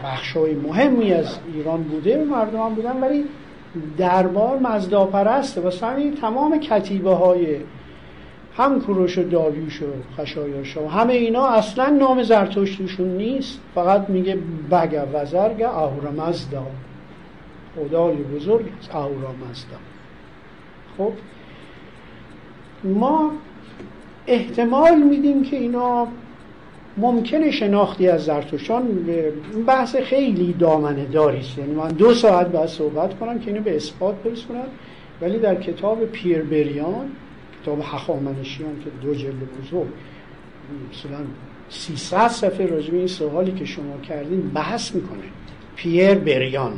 بخشای 0.05 0.55
مهمی 0.55 1.13
از 1.13 1.39
ایران 1.55 1.83
بوده 1.83 2.25
مردم 2.25 2.61
هم 2.61 2.75
بودن 2.75 3.01
ولی 3.01 3.25
دربار 3.99 4.59
مزداپرسته 4.59 5.61
و 5.61 5.87
همین 5.87 6.15
تمام 6.15 6.59
کتیبه 6.59 7.15
های 7.15 7.57
هم 8.57 8.81
کوروش 8.81 9.19
و 9.19 9.23
داریوش 9.23 9.83
و 9.83 9.87
خشایارشا 10.17 10.85
و 10.85 10.91
همه 10.91 11.13
اینا 11.13 11.47
اصلا 11.47 11.89
نام 11.89 12.23
زرتشتیشون 12.23 13.09
نیست. 13.09 13.61
فقط 13.75 14.11
میگه 14.11 14.39
بگه 14.71 15.03
وزرگ 15.03 15.63
اهورامزدا 15.63 16.67
خدای 17.77 18.17
بزرگ 18.17 18.67
اهورامزدا 18.91 19.77
خب 20.99 21.13
ما 22.85 23.31
احتمال 24.27 25.03
میدیم 25.03 25.43
که 25.43 25.57
اینا 25.57 26.09
ممکنه 26.97 27.51
شناختی 27.51 28.09
از 28.09 28.25
زرتشتان 28.25 28.89
بحث 29.67 29.97
خیلی 29.97 30.53
دامنه 30.53 31.05
داری 31.05 31.43
یعنی 31.59 31.73
من 31.73 31.89
دو 31.89 32.15
ساعت 32.15 32.47
باید 32.47 32.69
صحبت 32.69 33.19
کنم 33.19 33.39
که 33.39 33.51
اینو 33.51 33.63
به 33.63 33.77
اثبات 33.77 34.15
برسونم 34.15 34.67
ولی 35.23 35.39
در 35.39 35.55
کتاب 35.55 36.05
پیر 36.05 36.43
بریان 36.43 37.11
کتاب 37.63 37.81
هخامنشیان 37.81 38.81
که 38.85 38.91
دو 39.03 39.15
جلد 39.15 39.33
بزرگ 39.63 39.89
مثلا 40.93 41.19
300 41.69 42.29
صفحه 42.29 42.67
راجع 42.67 42.95
این 42.95 43.07
سوالی 43.07 43.53
که 43.53 43.65
شما 43.65 43.97
کردین 44.09 44.41
بحث 44.41 44.95
می‌کنه. 44.95 45.23
پیر 45.77 46.15
بریان 46.15 46.73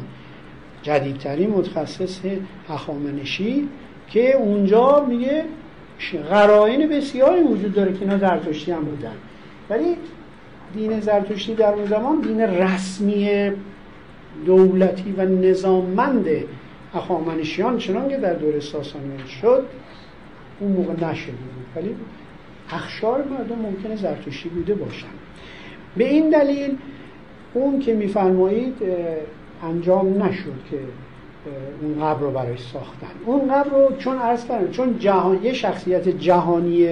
جدیدترین 0.83 1.51
متخصص 1.51 2.21
هخامنشی 2.69 3.69
که 4.09 4.37
اونجا 4.37 5.07
میگه 5.09 5.45
قرائن 6.31 6.89
بسیاری 6.89 7.43
وجود 7.43 7.75
داره 7.75 7.93
که 7.93 7.99
اینا 8.01 8.19
زرتشتی 8.19 8.73
هم 8.73 8.85
بودن. 8.85 9.13
ولی 9.71 9.97
دین 10.75 11.01
زرتشتی 11.01 11.55
در 11.55 11.73
اون 11.73 11.87
زمان 11.87 12.21
دین 12.21 12.41
رسمی 12.41 13.51
دولتی 14.47 15.13
و 15.13 15.25
نظاممند 15.25 16.27
اخامنشیان 16.95 17.79
چنان 17.79 18.09
که 18.09 18.17
در 18.17 18.35
دور 18.35 18.61
ساسانیان 18.61 19.27
شد 19.27 19.67
اون 20.61 20.73
موقع 20.73 20.93
بود. 20.93 21.67
ولی 21.77 21.95
اخشار 22.71 23.25
مردم 23.25 23.59
ممکنه 23.59 23.97
زرتشتی 23.97 24.49
بوده 24.49 24.75
باشن. 24.75 25.07
به 25.97 26.05
این 26.05 26.31
دلیل 26.31 26.77
اون 27.55 27.79
که 27.79 27.95
میفرمایید 27.95 28.75
انجام 29.63 30.23
نشد 30.23 30.53
که 30.71 30.79
اون 31.83 32.05
قبر 32.05 32.21
رو 32.21 32.31
برای 32.31 32.57
ساختن. 32.57 33.07
اون 33.25 33.55
قبر 33.55 33.71
رو 33.71 33.97
چون 33.97 34.19
عرض 34.19 34.47
کردم 34.47 34.71
چون 34.71 34.99
جهان 34.99 35.43
یه 35.43 35.53
شخصیت 35.53 36.09
جهانی 36.09 36.89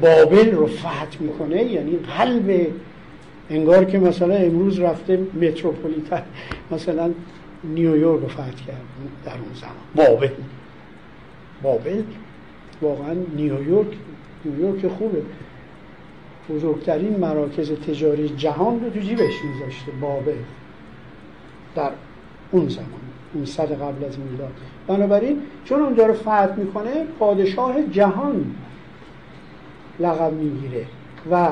بابل 0.00 0.50
رو 0.50 0.66
فتح 0.66 1.20
می‌کنه 1.20 1.64
یعنی 1.64 1.96
قلب 1.96 2.66
انگار 3.50 3.84
که 3.84 3.98
مثلا 3.98 4.34
امروز 4.34 4.80
رفته 4.80 5.16
متروپولیتن 5.42 6.22
مثلا 6.70 7.10
نیویورک 7.64 8.22
رو 8.22 8.28
فتح 8.28 8.64
کرد 8.66 8.80
در 9.24 9.32
اون 9.32 9.54
زمان. 9.54 9.72
بابل. 9.94 10.28
بابل؟ 11.62 12.02
واقعا 12.82 13.14
نیویورک 13.36 13.86
نیویورک 14.44 14.88
خوبه. 14.88 15.22
بزرگترین 16.50 17.16
مراکز 17.16 17.72
تجاری 17.72 18.28
جهان 18.28 18.84
رو 18.84 18.90
تو 18.90 19.00
جیبش 19.00 19.34
میذاشته 19.44 19.92
بابل. 20.00 20.32
در 21.76 21.90
اون 22.50 22.68
زمان 22.68 22.88
اون 23.34 23.44
صد 23.44 23.72
قبل 23.72 24.04
از 24.04 24.18
میلاد. 24.18 24.52
بنابراین 24.86 25.42
چون 25.64 25.80
اون 25.80 25.94
داره 25.94 26.12
فتح 26.12 26.54
می‌کنه 26.56 27.04
پادشاه 27.18 27.82
جهان 27.82 28.54
لقب 30.00 30.32
می‌گیره 30.32 30.84
و 31.30 31.48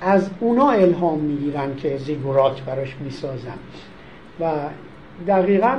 از 0.00 0.30
اونا 0.40 0.70
الهام 0.70 1.18
می‌گیرن 1.18 1.76
که 1.76 1.96
زیگورات 1.96 2.60
براش 2.60 2.96
می‌سازن. 3.00 3.58
و 4.40 4.52
دقیقا 5.26 5.76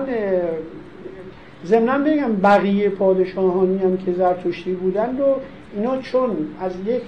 ضمنا 1.66 1.98
بگم 1.98 2.36
بقیه 2.36 2.90
پادشاهانی 2.90 3.78
هم 3.78 3.98
که 3.98 4.14
زرتشتی 4.14 4.74
بودن 4.74 5.18
رو 5.18 5.36
اینا 5.76 5.98
چون 5.98 6.30
از 6.62 6.72
یک 6.86 7.02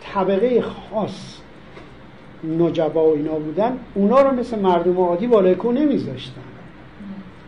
طبقه 0.00 0.60
خاص 0.60 1.38
نجبا 2.58 3.10
و 3.10 3.14
اینا 3.14 3.32
بودن 3.38 3.78
اونا 3.94 4.22
رو 4.22 4.30
مثل 4.30 4.58
مردم 4.58 4.98
عادی 5.00 5.26
بالای 5.26 5.54
کو 5.54 5.72
نمیذاشتن. 5.72 6.40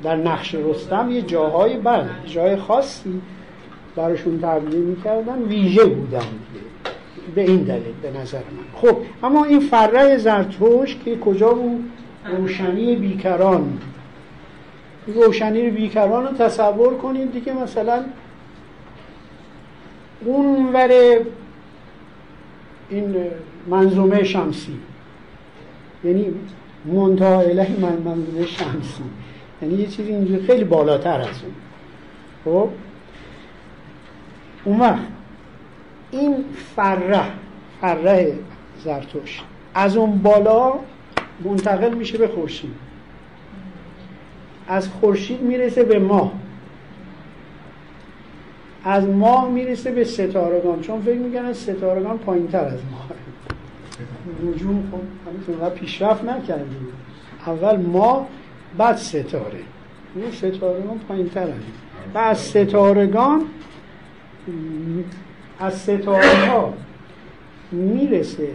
در 0.02 0.16
نقش 0.16 0.54
رستم 0.54 1.10
یه 1.10 1.22
جاهای 1.22 1.76
بله 1.76 2.08
جای 2.26 2.56
خاصی. 2.56 3.20
براشون 3.96 4.40
تبدیل 4.40 4.80
می‌کردن 4.80 5.42
ویژه 5.42 5.84
بودن 5.84 6.20
به 7.34 7.42
این 7.42 7.62
دلیل 7.62 7.94
به 8.02 8.20
نظر 8.20 8.38
من. 8.38 8.80
خب 8.80 8.96
اما 9.22 9.44
این 9.44 9.60
فره 9.60 10.16
زرتوش 10.16 10.96
که 11.04 11.18
کجا 11.18 11.54
بود؟ 11.54 11.90
روشنی 12.36 12.96
بیکران. 12.96 13.78
روشنی 15.06 15.70
بیکران 15.70 16.26
رو 16.26 16.32
تصور 16.32 16.96
کنید 16.96 17.32
دیگه 17.32 17.52
مثلا 17.52 18.04
اون 20.24 20.72
ور 20.72 20.90
این 22.90 23.16
منظومه 23.66 24.24
شمسی. 24.24 24.78
یعنی 26.04 26.26
منتها 26.84 27.40
الهی 27.40 27.76
من 27.76 27.96
منظومه 28.04 28.46
شمسی. 28.46 29.02
یعنی 29.62 29.74
یه 29.74 29.86
چیزی 29.86 30.12
اینجوری 30.12 30.42
خیلی 30.42 30.64
بالاتر 30.64 31.20
از 31.20 31.26
اون. 31.26 31.54
خب؟ 32.44 32.68
اون 34.70 34.80
وقت 34.80 34.98
این 36.10 36.44
فره 36.76 37.22
فره 37.80 38.38
زرتوش 38.84 39.42
از 39.74 39.96
اون 39.96 40.18
بالا 40.18 40.72
منتقل 41.44 41.94
میشه 41.94 42.18
به 42.18 42.28
خورشید. 42.28 42.70
از 44.68 44.88
خورشید 44.88 45.40
می‌رسه 45.40 45.84
به 45.84 45.98
ماه. 45.98 46.32
از 48.84 49.04
ماه 49.04 49.48
می‌رسه 49.48 49.90
به 49.90 50.04
ستارگان. 50.04 50.80
چون 50.80 51.00
فکر 51.00 51.18
می‌کنن 51.18 51.52
ستارگان 51.52 52.18
پایین 52.18 52.48
تر 52.48 52.64
از 52.64 52.80
ماه. 52.92 53.10
نجوم 54.54 54.92
خب 55.46 55.68
پیشرفت 55.68 56.24
نکردیم. 56.24 56.88
اول 57.46 57.76
ماه 57.76 58.26
بعد 58.78 58.96
ستاره. 58.96 59.60
این 60.16 60.32
ستارگان 60.32 60.98
پایین 61.08 61.28
تر 61.28 61.48
از 62.14 62.38
ستارگان 62.38 63.40
از 65.58 65.74
ستاره 65.74 66.46
ها 66.50 66.74
می‌رسه 67.72 68.48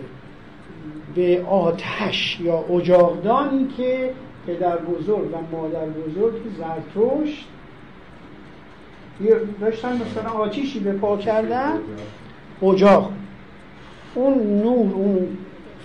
به 1.15 1.43
آتش 1.49 2.39
یا 2.41 2.57
اجاقدانی 2.57 3.67
که 3.77 4.11
پدر 4.47 4.77
بزرگ 4.77 5.33
و 5.33 5.57
مادر 5.57 5.85
بزرگ 5.85 6.33
زرتشت 6.57 7.47
داشتن 9.61 9.93
مثلا 9.93 10.29
آتیشی 10.29 10.79
به 10.79 10.93
پا 10.93 11.17
کردن؟ 11.17 11.73
اجاق. 12.63 13.11
اون 14.15 14.33
نور 14.63 14.93
اون 14.93 15.37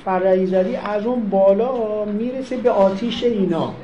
فرعیزدی 0.05 0.77
از 0.77 1.07
اون 1.07 1.31
بالا 1.31 2.05
می‌رسه 2.05 2.57
به 2.57 2.71
آتیش 2.71 3.25
اینا. 3.25 3.75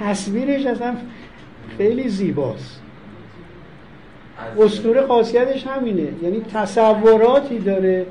تصویرش 0.00 0.66
اصلا 0.66 0.96
خیلی 1.78 2.08
زیباست. 2.08 2.82
استوره 4.58 5.06
خاصیتش 5.06 5.66
همینه. 5.66 6.08
یعنی 6.22 6.40
تصوراتی 6.40 7.58
داره. 7.58 8.06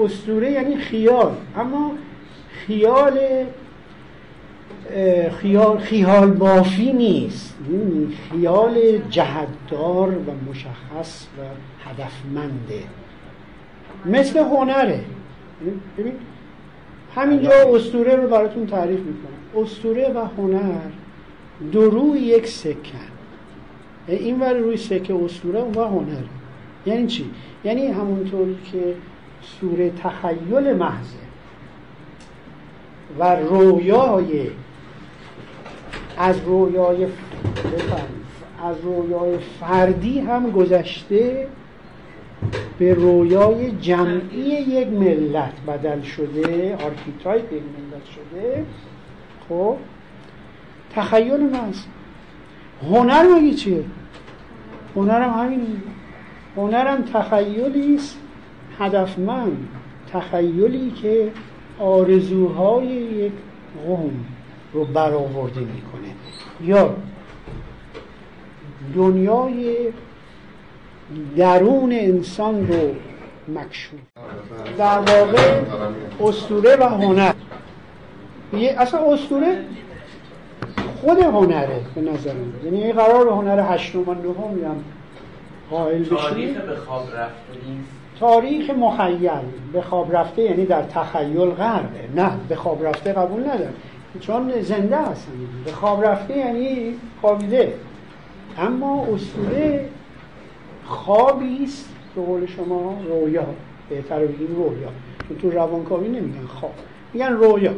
استوره 0.00 0.50
یعنی 0.50 0.76
خیال. 0.76 1.32
اما 1.56 1.92
خیال 2.66 3.18
خیال 5.40 5.78
خیال 5.78 6.30
بافی 6.30 6.92
نیست. 6.92 7.54
یعنی 7.70 8.08
خیال 8.30 8.98
جهتدار 9.10 10.08
و 10.08 10.50
مشخص 10.50 11.26
و 11.26 11.40
هدفمنده. 11.88 12.82
مثل 14.06 14.38
هنره. 14.38 15.00
ببین 15.98 16.12
همینجا 17.14 17.50
اسطوره 17.74 18.16
رو 18.16 18.28
براتون 18.28 18.66
تعریف 18.66 19.00
می‌کنم. 19.00 19.62
اسطوره 19.62 20.08
و 20.08 20.26
هنر 20.36 20.80
دو 21.72 21.90
روی 21.90 22.18
یک 22.20 22.46
سکن. 22.46 23.11
این 24.08 24.40
ور 24.40 24.52
روی 24.52 24.76
سکه 24.76 25.14
اسطوره 25.14 25.60
و 25.60 25.80
هنر. 25.80 26.22
یعنی 26.86 27.06
چی؟ 27.06 27.30
یعنی 27.64 27.86
همونطوری 27.86 28.56
که 28.72 28.94
سوره 29.42 29.90
تخیل 29.90 30.72
محضه 30.72 31.22
و 33.18 33.36
رویای 33.36 34.50
از 36.18 36.40
رویای 36.40 37.06
از 38.64 38.76
رویای 38.82 39.38
فردی 39.60 40.20
هم 40.20 40.50
گذشته 40.50 41.46
به 42.78 42.94
رویای 42.94 43.70
جمعی 43.70 44.40
یک 44.40 44.88
ملت 44.88 45.52
بدل 45.68 46.02
شده 46.02 46.76
archetype 46.76 47.52
یک 47.52 47.62
ملت 47.62 48.04
شده. 48.04 48.64
خب 49.48 49.76
تخیل 50.94 51.40
محض. 51.40 51.76
هنر 52.90 53.22
مگه 53.22 53.54
چیه؟ 53.54 53.84
هنرم 54.96 55.30
همین 55.30 55.82
هنرم 56.56 57.02
تخیلی 57.02 57.94
است. 57.94 58.18
هدفمند 58.78 59.68
تخیلی 60.12 60.90
که 60.90 61.32
آرزوهای 61.78 62.86
یک 62.86 63.32
قوم 63.86 64.24
رو 64.72 64.84
برآورده 64.84 65.60
می‌کنه. 65.60 66.08
یا 66.60 66.94
دنیای 68.94 69.76
درون 71.36 71.92
انسان 71.92 72.68
رو 72.68 72.94
مکشوف. 73.48 74.00
در 74.78 74.98
واقع 74.98 75.60
استوره 76.20 76.76
و 76.76 76.82
هنر. 76.84 77.32
اصلا 78.78 79.12
استوره 79.12 79.64
خود 81.02 81.18
هنره 81.18 81.80
به 81.94 82.00
نظر 82.00 82.32
من. 82.32 82.64
یعنی 82.64 82.92
قرار 82.92 83.28
هنر 83.28 83.74
هشتم 83.74 84.08
و 84.08 84.14
نهم 84.14 84.64
هم 84.64 84.84
قائل 85.70 86.02
بشیم 86.02 86.16
تاریخ 86.16 86.56
به 86.56 86.76
خواب 86.76 87.06
رفته 87.14 87.52
تاریخ 88.20 88.70
مخیل. 88.70 89.30
به 89.72 89.82
خواب 89.82 90.16
رفته 90.16 90.42
یعنی 90.42 90.66
در 90.66 90.82
تخیل 90.82 91.50
غرقه 91.50 92.08
نه 92.16 92.30
به 92.48 92.56
خواب 92.56 92.86
رفته 92.86 93.12
قبول 93.12 93.40
ندارم. 93.40 93.74
چون 94.20 94.62
زنده 94.62 94.96
هستن 94.96 95.32
به 95.64 95.72
خواب 95.72 96.04
رفته 96.04 96.36
یعنی 96.36 96.94
خوابیده. 97.20 97.74
اما 98.58 99.06
اصوله 99.14 99.88
خوابی 100.84 101.64
است 101.64 101.88
به 102.14 102.22
قول 102.22 102.46
شما 102.46 102.96
رویا. 103.08 103.46
بهتر 103.90 104.18
بگیم 104.18 104.56
رویا. 104.56 104.88
چون 105.28 105.38
تو 105.38 105.50
روانکاوی 105.50 106.08
نمیگن 106.08 106.46
خواب. 106.46 106.74
میگن 107.12 107.32
رویا. 107.32 107.72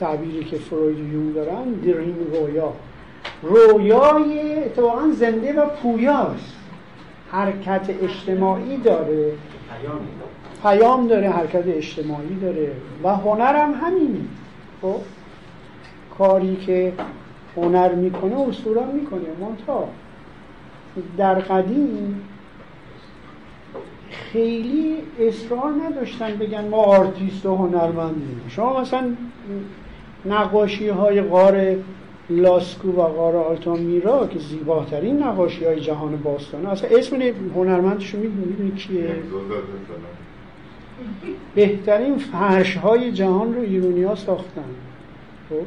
تعبیری 0.00 0.44
که 0.44 0.56
فروید 0.56 1.00
و 1.00 1.12
یون 1.12 1.32
دارن 1.32 1.64
دریم 1.64 2.16
رویا. 2.32 2.72
رویای 3.42 4.64
اتفاقا 4.64 5.08
زنده 5.12 5.52
و 5.52 5.66
پویاست. 5.66 6.54
حرکت 7.30 7.90
اجتماعی 8.02 8.76
داره. 8.76 9.32
پیام 10.62 11.06
داره 11.06 11.30
حرکت 11.30 11.66
اجتماعی 11.66 12.34
داره. 12.42 12.72
و 13.02 13.16
هنر 13.16 13.56
هم 13.56 13.74
همینه. 13.74 14.20
خب؟ 14.82 15.00
کاری 16.18 16.56
که 16.56 16.92
هنر 17.56 17.94
می‌کنه 17.94 18.40
اصولا 18.48 18.86
می‌کنه. 18.86 19.20
منتها 19.40 19.88
در 21.18 21.34
قدیم 21.34 22.20
خیلی 24.10 24.96
اصرار 25.20 25.72
نداشتن 25.86 26.36
بگن 26.36 26.68
ما 26.68 26.76
آرتیست 26.76 27.46
و 27.46 27.56
هنرمندیم. 27.56 28.40
شما 28.48 28.80
مثلا 28.80 29.04
نقاشی 30.26 30.88
های 30.88 31.22
غار 31.22 31.76
لاسکو 32.30 32.88
و 32.88 33.02
غار 33.02 33.36
آلتامیرا 33.36 34.26
که 34.26 34.38
زیباترین 34.38 35.22
نقاشی 35.22 35.64
های 35.64 35.80
جهان 35.80 36.16
باستانه 36.16 36.68
اصلا 36.68 36.98
اسم 36.98 37.22
هنرمندشو 37.54 38.18
می‌دونی 38.18 38.70
کیه؟ 38.70 39.16
بهترین 41.54 42.18
فرش 42.18 42.76
های 42.76 43.12
جهان 43.12 43.54
رو 43.54 43.60
ایرونی 43.60 44.02
ها 44.02 44.14
ساختن. 44.14 44.64
خب؟ 45.50 45.66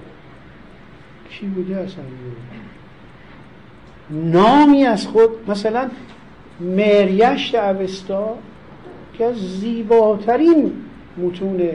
کی 1.29 1.45
بوده 1.45 1.77
اصلا 1.77 2.03
نامی 4.09 4.83
از 4.83 5.07
خود 5.07 5.29
مثلا 5.47 5.89
مریشت 6.59 7.55
اوستا 7.55 8.37
که 9.13 9.25
از 9.25 9.35
زیباترین 9.35 10.73
متون 11.17 11.69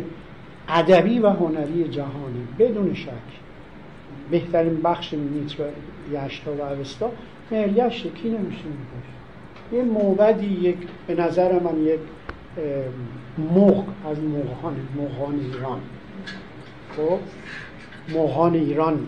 ادبی 0.73 1.19
و 1.19 1.29
هنری 1.29 1.89
جهانه 1.89 2.43
بدون 2.59 2.95
شک. 2.95 3.09
بهترین 4.31 4.83
بخش 4.83 5.13
میتر 5.13 5.65
یشتا 6.13 6.55
و 6.55 6.63
اوستا 6.63 7.11
مریشت 7.51 8.15
کی 8.15 8.29
نمیشه 8.29 8.65
یه 9.73 9.83
موبدی 9.83 10.47
یک 10.47 10.77
به 11.07 11.15
نظر 11.15 11.59
من 11.59 11.85
یک 11.85 12.01
مغ 13.39 13.85
از 14.11 14.19
مغان 14.19 14.77
مغان 14.97 15.41
ایران. 15.41 15.81
خب؟ 16.97 17.19
مغان 18.17 18.55
ایران 18.55 19.07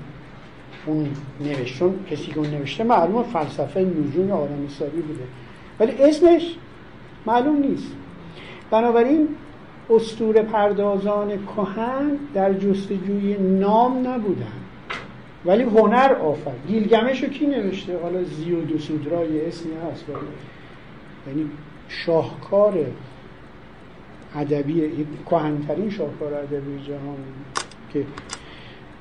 اون 0.87 1.09
نوشتون 1.41 1.95
کسی 2.11 2.27
که 2.27 2.39
اون 2.39 2.51
نوشته 2.51 2.85
معلومه 2.85 3.23
فلسفه 3.23 3.81
نجوم 3.81 4.31
آدم 4.31 4.69
ساری 4.69 5.01
بوده. 5.01 5.25
ولی 5.81 6.03
اسمش 6.03 6.55
معلوم 7.27 7.57
نیست. 7.57 7.93
بنابراین 8.71 9.29
استور 9.91 10.43
پردازان 10.43 11.29
کهن 11.29 12.19
در 12.35 12.53
جستجوی 12.53 13.37
نام 13.39 14.09
نبودن. 14.09 14.53
ولی 15.47 15.63
هنر 15.63 16.13
آفر. 16.13 16.53
گیلگمش 16.69 17.23
رو 17.23 17.29
کی 17.29 17.47
نوشته؟ 17.47 17.99
حالا 17.99 18.23
زیود 18.23 18.73
و 18.73 18.79
سودرای 18.79 19.47
اسمی 19.47 19.73
هست 19.93 20.05
یعنی 21.27 21.51
شاهکار 21.89 22.75
ادبی 24.37 25.07
کهنترین 25.31 25.91
شاهکار 25.91 26.35
ادبی 26.35 26.79
جهان 26.87 27.17
که 27.93 28.05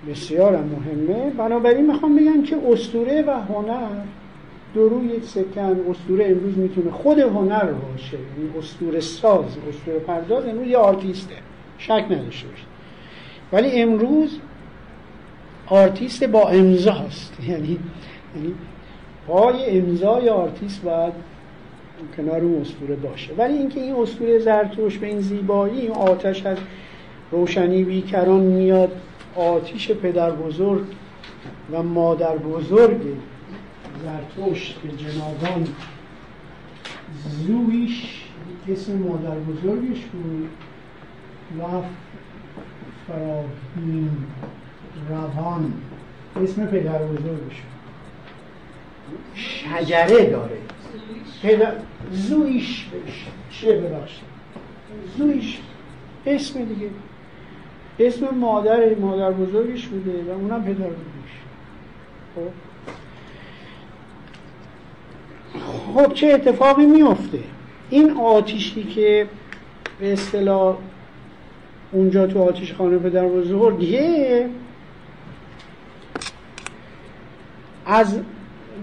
بسیار 0.10 0.58
مهمه. 0.58 1.30
بنابراین 1.30 1.92
می‌خوام 1.92 2.16
بگم 2.16 2.44
که 2.44 2.58
استوره 2.72 3.22
و 3.22 3.32
هنر 3.32 4.04
درو 4.76 5.06
یک 5.06 5.24
سکن 5.24 5.80
استوره 5.90 6.26
امروز 6.26 6.58
می‌تونه 6.58 6.92
خود 6.92 7.20
هنر 7.20 7.66
باشه 7.66 8.18
یعنی 8.18 8.58
استوره 8.58 9.00
ساز 9.00 9.58
استوره 9.70 10.00
پرداز 10.00 10.46
امروز 10.46 10.68
یه 10.68 10.78
آرتیسته. 10.78 11.36
شک 11.78 12.06
نداشته 12.10 12.48
باشید. 12.48 12.68
ولی 13.52 13.82
امروز 13.82 14.40
آرتیست 15.68 16.24
با 16.24 16.50
امضاست 16.50 17.38
یعنی 17.50 17.80
یعنی 18.36 18.56
پای 19.28 19.80
امضای 19.80 20.30
آرتیست 20.30 20.82
باید 20.82 21.14
کنار 22.18 22.42
اون 22.42 22.62
اسطوره 22.62 22.96
باشه. 22.96 23.34
ولی 23.38 23.54
اینکه 23.54 23.82
این 23.82 23.96
اسطوره 23.96 24.40
زرتشت 24.40 24.98
به 24.98 25.08
این 25.08 25.20
زیبایی 25.20 25.80
این 25.80 25.92
آتش 25.92 26.46
از 26.46 26.58
روشنی 27.32 27.84
بیکران 27.84 28.40
میاد 28.40 28.92
آتیش 29.36 29.92
پدر 29.92 30.32
بزرگ 30.32 30.84
و 31.72 31.84
مادر 31.84 32.38
بزرگ 32.38 33.02
زرتشت 34.04 34.80
به 34.82 34.90
جنابان 34.90 35.68
زویش 37.26 38.24
اسم 38.70 38.94
مادر 38.98 39.36
بزرگش 39.36 40.00
بود. 40.00 40.50
و 41.60 41.64
فراهیم 43.08 44.28
روان 45.10 45.74
اسم 46.44 46.66
پدر 46.66 47.04
بزرگش 47.04 47.62
شجره 49.36 50.30
داره. 50.30 50.58
پدر 51.44 51.74
زویش 52.12 52.86
چه 53.50 53.82
ببخشید. 53.82 54.24
زویش 55.18 55.60
اسم 56.26 56.66
دیگه. 56.66 56.90
اسم 58.00 58.36
مادر 58.36 58.96
مادر 58.96 59.32
بزرگش 59.32 59.88
بوده 59.88 60.24
و 60.24 60.30
اونم 60.30 60.64
پدر 60.64 60.74
بزرگش 60.74 61.34
خب؟ 62.36 62.73
خب 65.96 66.14
چه 66.14 66.28
اتفاقی 66.28 66.86
میفته 66.86 67.40
این 67.90 68.12
آتیشی 68.12 68.84
که 68.84 69.28
به 70.00 70.14
اصطلاح 70.14 70.78
اونجا 71.92 72.28
تو 72.28 72.44
آتیش 72.44 72.74
خانه 72.74 72.98
پدر 72.98 73.28
بزرگه 73.28 74.50
از 77.86 78.20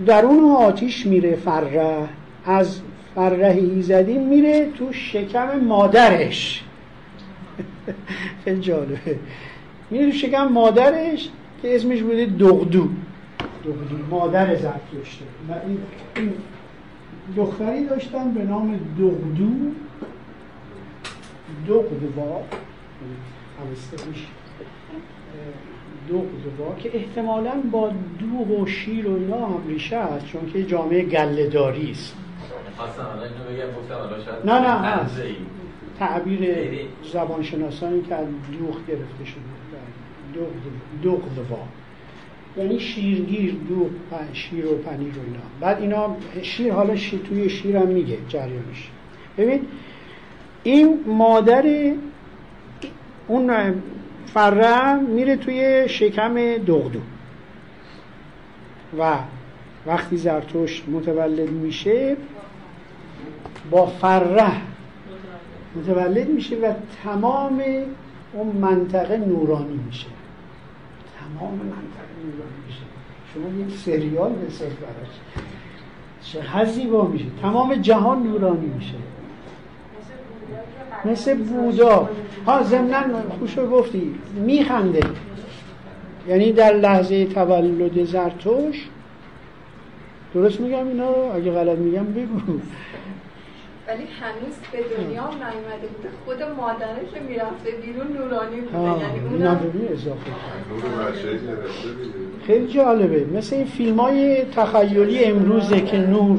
درون 0.06 0.44
آتیش 0.44 1.06
میره 1.06 1.36
فره 1.36 2.08
از 2.44 2.80
فره 3.14 3.56
ایزدی 3.60 4.18
میره 4.18 4.70
تو 4.78 4.92
شکم 4.92 5.60
مادرش. 5.60 6.64
خیلی 8.44 8.60
جالبه. 8.60 9.18
میره 9.90 10.10
تو 10.10 10.18
شکم 10.18 10.48
مادرش 10.48 11.28
که 11.62 11.74
اسمش 11.74 12.02
بوده 12.02 12.26
دغدو. 12.26 12.88
دغدو 13.64 14.06
مادر 14.10 14.56
زرتشته 14.56 15.24
این 16.16 16.32
دختری 17.36 17.86
داشتن 17.86 18.32
به 18.32 18.44
نام 18.44 18.80
دغدو. 18.98 19.50
دغدوا. 21.68 22.42
دغدوا 26.08 26.74
که 26.78 26.96
احتمالا 26.96 27.52
با 27.70 27.92
دوغ 28.18 28.60
و 28.60 28.66
شیر 28.66 29.08
و 29.08 29.14
اینا 29.14 29.46
هم 29.46 29.68
ریشه 29.68 29.96
است 29.96 30.26
چون 30.26 30.50
که 30.52 30.64
جامعه 30.64 31.02
گلهداری 31.02 31.90
است. 31.90 32.16
نه 34.44 34.60
نه 34.60 34.68
هست 34.68 35.20
تعبیر 35.98 36.56
زبانشناسانی 37.12 38.02
که 38.02 38.14
از 38.14 38.26
دوغ 38.26 38.86
گرفته 38.86 39.24
شده. 39.24 39.40
دغدوا. 41.04 41.58
یعنی 42.56 42.80
شیرگیر 42.80 43.56
دو 43.68 43.90
شیر 44.32 44.66
و 44.66 44.78
پنیر 44.78 45.18
و 45.18 45.20
اینا. 45.26 45.40
بعد 45.60 45.80
اینا 45.80 46.16
شیر 46.42 46.72
حالا 46.72 46.96
شیر 46.96 47.20
توی 47.20 47.50
شیر 47.50 47.76
هم 47.76 47.88
میگه 47.88 48.18
جریانش. 48.28 48.90
ببین 49.38 49.66
این 50.62 51.00
مادر 51.06 51.92
اون 53.28 53.74
فره 54.26 54.94
میره 54.94 55.36
توی 55.36 55.88
شکم 55.88 56.34
دغدو 56.56 57.00
و 58.98 59.18
وقتی 59.86 60.16
زرتشت 60.16 60.88
متولد 60.88 61.50
میشه 61.50 62.16
با 63.70 63.86
فره 63.86 64.52
متولد 65.76 66.28
میشه 66.28 66.56
و 66.56 66.72
تمام 67.04 67.62
اون 68.32 68.46
منطقه 68.46 69.16
نورانی 69.16 69.80
میشه. 69.86 70.06
تمام 71.18 71.54
منطقه. 71.54 72.09
میشه. 72.66 72.82
شما 73.34 73.64
یک 73.66 73.76
سریال 73.76 74.32
بساز 74.32 74.68
براش. 74.68 75.12
چه 76.22 76.64
زیبا 76.64 77.04
میشه. 77.04 77.24
تمام 77.42 77.74
جهان 77.74 78.22
نورانی 78.22 78.66
میشه. 78.66 78.94
مثل 81.04 81.34
بودا. 81.34 82.08
ها 82.46 82.62
ضمنا 82.62 83.22
خوشو 83.38 83.70
گفتی 83.70 84.14
میخنده. 84.34 85.00
یعنی 86.28 86.52
در 86.52 86.72
لحظه 86.72 87.26
تولد 87.26 88.04
زرتوش 88.04 88.88
درست 90.34 90.60
میگم 90.60 90.88
اینا 90.88 91.32
اگه 91.34 91.50
غلط 91.50 91.78
میگم 91.78 92.04
بگو. 92.04 92.60
ولی 93.90 94.06
هنوز 94.20 94.54
به 94.72 94.78
دنیا 94.96 95.22
نیومده 95.22 95.86
بوده. 95.96 96.08
خود 96.24 96.42
مادرش 96.42 97.22
می‌رفته 97.28 97.70
بیرون 97.86 98.06
نورانی 98.12 98.60
بوده. 98.60 98.78
یعنی 98.78 99.28
اونم 99.30 99.60
اضافه 99.92 100.30
خیلی 102.46 102.66
جالبه. 102.66 103.26
مثل 103.34 103.56
این 103.56 103.64
فیلم 103.64 104.00
های 104.00 104.44
تخیلی 104.44 105.24
امروزه 105.24 105.80
که 105.80 105.98
نور 105.98 106.38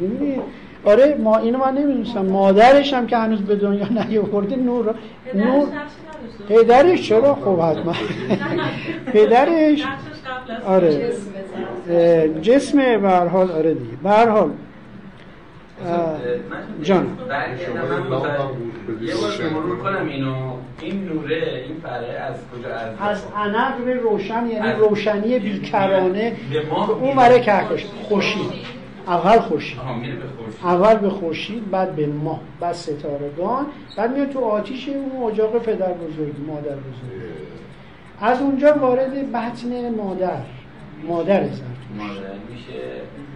می‌بینید 0.00 0.40
آره 0.84 1.16
ما 1.20 1.36
اینو 1.38 1.58
من 1.58 1.74
نمی‌دونستم. 1.74 2.26
مادرش 2.26 2.94
هم 2.94 3.06
که 3.06 3.16
هنوز 3.16 3.40
به 3.40 3.56
دنیا 3.56 3.88
نیاورده 3.88 4.56
نور 4.56 4.94
نور 5.34 5.68
پدرش 6.48 7.08
چرا؟ 7.08 7.34
خب 7.34 7.60
حتما. 7.60 7.92
پدرش 9.12 9.84
آره. 10.66 11.12
جسم 12.42 12.78
به 12.78 13.08
هر 13.08 13.26
حال 13.26 13.50
آره 13.50 13.74
دیگه. 13.74 13.96
به 14.02 14.10
هر 14.10 14.28
حال 14.28 14.50
جان. 16.82 17.18
یه 19.02 19.14
بار 19.14 19.50
مرور 19.52 19.78
کنم 19.78 20.06
اینو 20.08 20.34
این 20.80 21.04
نوره 21.04 21.64
این 21.66 21.80
پره 21.80 22.06
از 22.06 22.34
کجا؟ 22.34 22.74
از 22.74 22.98
از 23.00 23.24
عنق 23.36 24.02
روشن 24.02 24.46
یعنی 24.46 24.72
روشنی 24.72 25.38
بیکرانه. 25.38 26.36
اون 27.00 27.16
برای 27.16 27.40
کهکش. 27.40 27.86
خوشید 28.08 28.76
اول 29.06 29.38
خورشید. 29.38 29.78
اول 30.64 30.94
به 30.94 31.10
خورشید 31.10 31.70
بعد 31.70 31.96
به 31.96 32.06
ماه 32.06 32.40
بعد 32.60 32.74
ستارگان. 32.74 33.66
بعد 33.96 34.16
میاد 34.16 34.30
تو 34.30 34.40
آتیش 34.40 34.88
اون 34.88 35.32
اجاق 35.32 35.58
پدر 35.58 35.92
بزرگی 35.92 36.42
مادر 36.46 36.76
بزرگی 36.76 37.26
از 38.20 38.40
اونجا 38.40 38.72
وارد 38.72 39.32
بطن 39.32 39.94
مادر. 39.96 40.55
مادر 41.04 41.42
زرتوش 41.42 42.66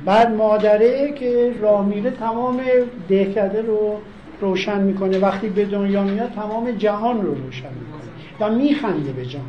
بعد 0.04 0.30
مادره 0.30 1.12
که 1.12 1.54
راه 1.60 1.86
میره 1.86 2.10
تمام 2.10 2.60
دهکده 3.08 3.62
رو 3.62 4.00
روشن 4.40 4.80
می‌کنه. 4.80 5.18
وقتی 5.18 5.48
به 5.48 5.64
دنیا 5.64 6.02
میاد 6.02 6.32
تمام 6.32 6.70
جهان 6.70 7.22
رو 7.22 7.34
روشن 7.34 7.68
می‌کنه. 7.68 8.00
و 8.40 8.54
میخنده 8.54 9.12
به 9.12 9.26
جهان. 9.26 9.44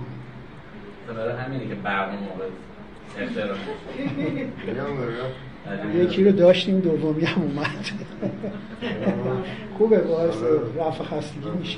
برای 1.07 1.33
همینه 1.33 1.67
که 1.67 1.75
برق 1.75 2.09
موقع 2.09 2.45
یکی 6.03 6.23
رو 6.23 6.31
داشتیم 6.31 6.79
دومی 6.79 7.25
هم 7.25 7.41
اومد. 7.41 7.67
خوبه 9.77 9.97
باعث 9.97 10.35
رفع 10.79 11.03
خستگی 11.03 11.49
میشه. 11.59 11.77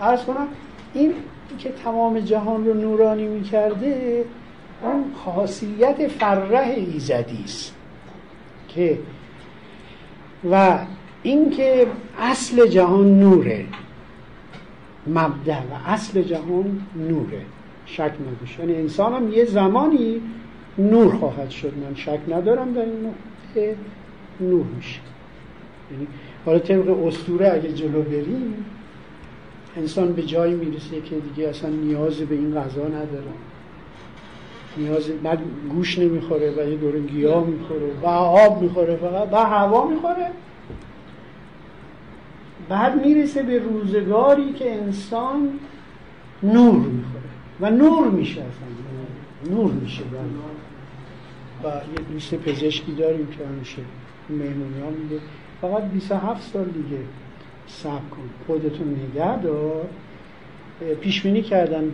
ارز 0.00 0.24
کنم 0.24 0.46
این 0.94 1.14
که 1.58 1.70
تمام 1.84 2.20
جهان 2.20 2.66
رو 2.66 2.74
نورانی 2.74 3.26
می‌کرده 3.26 4.24
اون 4.82 5.04
خاصیت 5.24 6.08
فرح 6.08 6.68
ایزدی 6.76 7.42
است 7.44 7.74
که 8.68 8.98
و 10.50 10.78
اینکه 11.22 11.86
اصل 12.18 12.66
جهان 12.66 13.20
نوره. 13.20 13.64
مبدع 15.06 15.58
و 15.58 15.74
اصل 15.86 16.22
جهان 16.22 16.80
نوره. 17.08 17.42
شک 17.86 18.00
نداشت 18.00 18.58
یعنی 18.58 18.74
انسان 18.74 19.12
هم 19.12 19.32
یه 19.32 19.44
زمانی 19.44 20.20
نور 20.78 21.16
خواهد 21.16 21.50
شد. 21.50 21.72
من 21.88 21.94
شک 21.94 22.18
ندارم 22.28 22.72
در 22.72 22.80
این 22.80 23.06
نقطه 23.06 23.76
نور 24.40 24.64
میشه. 24.76 25.00
یعنی 25.92 26.06
حالا 26.46 26.58
طبق 26.58 27.06
اسطوره 27.06 27.52
اگه 27.52 27.72
جلو 27.72 28.02
بریم 28.02 28.64
انسان 29.76 30.12
به 30.12 30.22
جایی 30.22 30.54
می‌رسه 30.54 31.00
که 31.00 31.16
دیگه 31.16 31.48
اصلا 31.48 31.70
نیاز 31.70 32.16
به 32.16 32.34
این 32.34 32.54
غذا 32.54 32.88
نداره. 32.88 33.32
نیاز 34.76 35.08
بعد 35.08 35.38
گوش 35.70 35.98
نمی‌خوره 35.98 36.50
و 36.50 36.70
یه 36.70 36.76
دوره 36.76 37.00
گیاه 37.00 37.46
می‌خوره 37.46 37.92
و 38.02 38.06
آب 38.06 38.62
می‌خوره 38.62 38.96
فقط 38.96 39.28
و 39.32 39.36
هوا 39.36 39.88
می‌خوره. 39.88 40.30
بعد 42.68 43.06
می‌رسه 43.06 43.42
به 43.42 43.58
روزگاری 43.58 44.52
که 44.52 44.74
انسان 44.74 45.50
نور 46.42 46.74
می‌خوره. 46.74 47.22
و 47.60 47.70
نور 47.70 48.08
میشه 48.08 48.40
اصلا. 48.40 49.56
نور 49.56 49.72
میشه. 49.72 50.02
و 51.64 51.66
یه 51.66 52.12
دوست 52.12 52.34
پزشکی 52.34 52.92
داریم 52.92 53.26
که 53.26 53.46
همیشه 53.46 53.82
مهمونی 54.30 54.80
ها 54.80 54.90
میگه 54.90 55.20
فقط 55.60 55.82
27 55.82 56.52
سال 56.52 56.64
دیگه 56.64 57.02
سب 57.66 58.10
کن. 58.10 58.30
خودتون 58.46 58.96
نگه 59.14 59.42
دار. 59.42 59.86
پیش 61.00 61.22
بینی 61.22 61.42
کردن. 61.42 61.92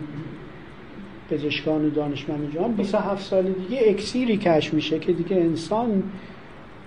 پزشکان 1.33 1.85
و 1.85 1.89
دانشمند 1.89 2.53
جهان 2.53 2.71
27 2.71 3.23
سال 3.23 3.43
دیگه 3.43 3.81
اکسیری 3.85 4.37
کش 4.37 4.73
میشه 4.73 4.99
که 4.99 5.13
دیگه 5.13 5.35
انسان 5.35 6.03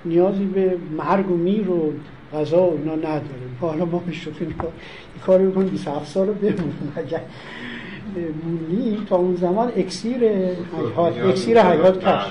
نیازی 0.05 0.45
به 0.45 0.77
مرگ 0.97 1.31
و 1.31 1.37
میر 1.37 1.71
و 1.71 1.93
غذا 2.33 2.63
و 2.63 2.79
اینا 2.79 2.95
نداره. 2.95 3.23
حالا 3.61 3.85
ما 3.85 4.03
میشوف 4.07 4.43
این 4.43 4.55
کار 5.27 5.39
بکنیم 5.39 5.69
27 5.69 6.07
سال 6.07 6.27
رو 6.27 6.35
بمونیم. 6.35 6.93
اگر 6.97 7.21
مولی 8.45 8.99
تا 9.09 9.17
اون 9.17 9.37
زمان 9.37 9.73
اکسیر 9.77 10.19
حیات 10.19 11.19
اکسیر 11.25 11.63
حیات 11.63 12.05
کش 12.05 12.23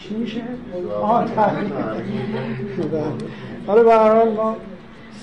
چی 0.00 0.14
میشه؟ 0.14 0.42
آه 1.02 1.28
حالا 3.66 3.82
به 3.88 3.92
هر 3.92 4.14
حال 4.14 4.32
ما 4.32 4.56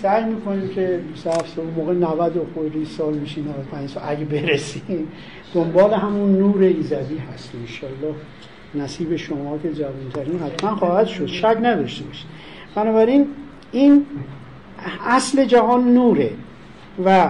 سعی 0.01 0.23
می‌کنیم 0.23 0.69
که 0.69 0.99
27 1.13 1.55
سال 1.55 1.65
موقع 1.65 1.93
90 1.93 2.37
و 2.37 2.45
خیلی 2.55 2.85
سال 2.85 3.13
میشین 3.13 3.47
95 3.47 3.89
سال. 3.89 4.03
اگه 4.07 4.25
برسیم 4.25 5.07
دنبال 5.53 5.93
همون 5.93 6.31
نور 6.31 6.61
ایزدی 6.63 7.17
هست 7.17 7.51
انشالله. 7.61 8.15
نصیب 8.75 9.15
شما 9.15 9.57
که 9.57 9.73
جوانترین 9.73 10.39
حتما 10.39 10.75
خواهد 10.75 11.07
شد. 11.07 11.25
شک 11.25 11.57
نداشته 11.61 12.05
باشید. 12.05 12.27
بنابراین 12.75 13.27
این 13.71 14.05
اصل 15.05 15.45
جهان 15.45 15.93
نوره 15.93 16.31
و 17.05 17.29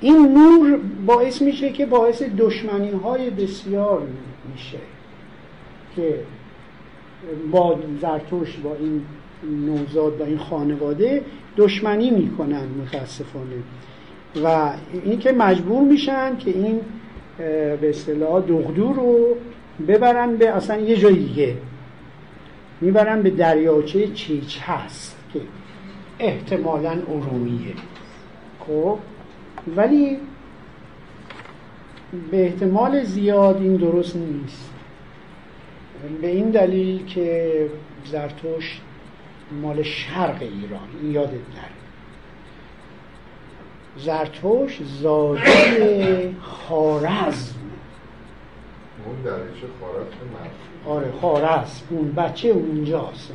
این 0.00 0.32
نور 0.34 0.80
باعث 1.06 1.42
میشه 1.42 1.72
که 1.72 1.86
باعث 1.86 2.22
دشمنی 2.22 2.90
های 2.90 3.30
بسیار 3.30 4.02
میشه 4.52 4.78
که 5.96 6.18
با 7.50 7.78
زرتوش 8.00 8.56
با 8.56 8.76
این 8.80 9.02
نوزاد 9.66 10.18
با 10.18 10.24
این 10.24 10.38
خانواده 10.38 11.22
دشمنی 11.56 12.10
می‌کنن 12.10 12.64
متاسفانه. 12.82 13.56
و 14.44 14.70
این 15.04 15.18
که 15.18 15.32
مجبور 15.32 15.82
میشن 15.82 16.36
که 16.36 16.50
این 16.50 16.80
به 17.80 17.88
اصطلاح 17.88 18.40
دغدو 18.40 18.92
رو 18.92 19.36
ببرن 19.88 20.36
به 20.36 20.48
اصلا 20.50 20.80
یه 20.80 20.96
جای 20.96 21.14
دیگه. 21.14 21.56
می‌برن 22.80 23.22
به 23.22 23.30
دریاچه 23.30 24.06
چیچ 24.06 24.58
هست 24.62 25.16
که 25.32 25.40
احتمالا 26.18 26.90
ارومیه. 26.90 27.74
خب؟ 28.60 28.98
ولی 29.76 30.18
به 32.30 32.44
احتمال 32.44 33.04
زیاد 33.04 33.56
این 33.56 33.76
درست 33.76 34.16
نیست. 34.16 34.70
به 36.20 36.28
این 36.28 36.50
دلیل 36.50 37.06
که 37.06 37.50
زرتشت 38.04 38.80
مال 39.52 39.82
شرق 39.82 40.42
ایران. 40.42 40.88
این 41.02 41.12
یادت 41.12 41.30
نره. 41.30 41.74
زرتوش 43.96 44.82
زاده 44.82 46.34
خارزم 46.42 47.54
اون 49.06 49.22
دریچه 49.24 49.66
خارزم 49.80 50.16
آره 50.86 51.12
خارزم 51.20 51.82
اون 51.90 52.12
بچه 52.12 52.48
اونجاست. 52.48 53.32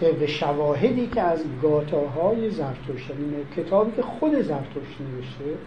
طبق 0.00 0.26
شواهدی 0.26 1.06
که 1.06 1.20
از 1.20 1.44
گاتاهای 1.62 2.50
زرتشت 2.50 3.10
یعنی 3.10 3.44
کتابی 3.56 3.92
که 3.96 4.02
خود 4.02 4.32
زرتشت 4.32 5.00
نوشته 5.00 5.58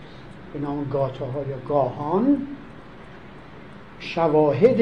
به 0.54 0.60
نام 0.60 0.90
گاتاها 0.90 1.40
یا 1.40 1.58
گاهان 1.70 2.48
شواهد 4.02 4.82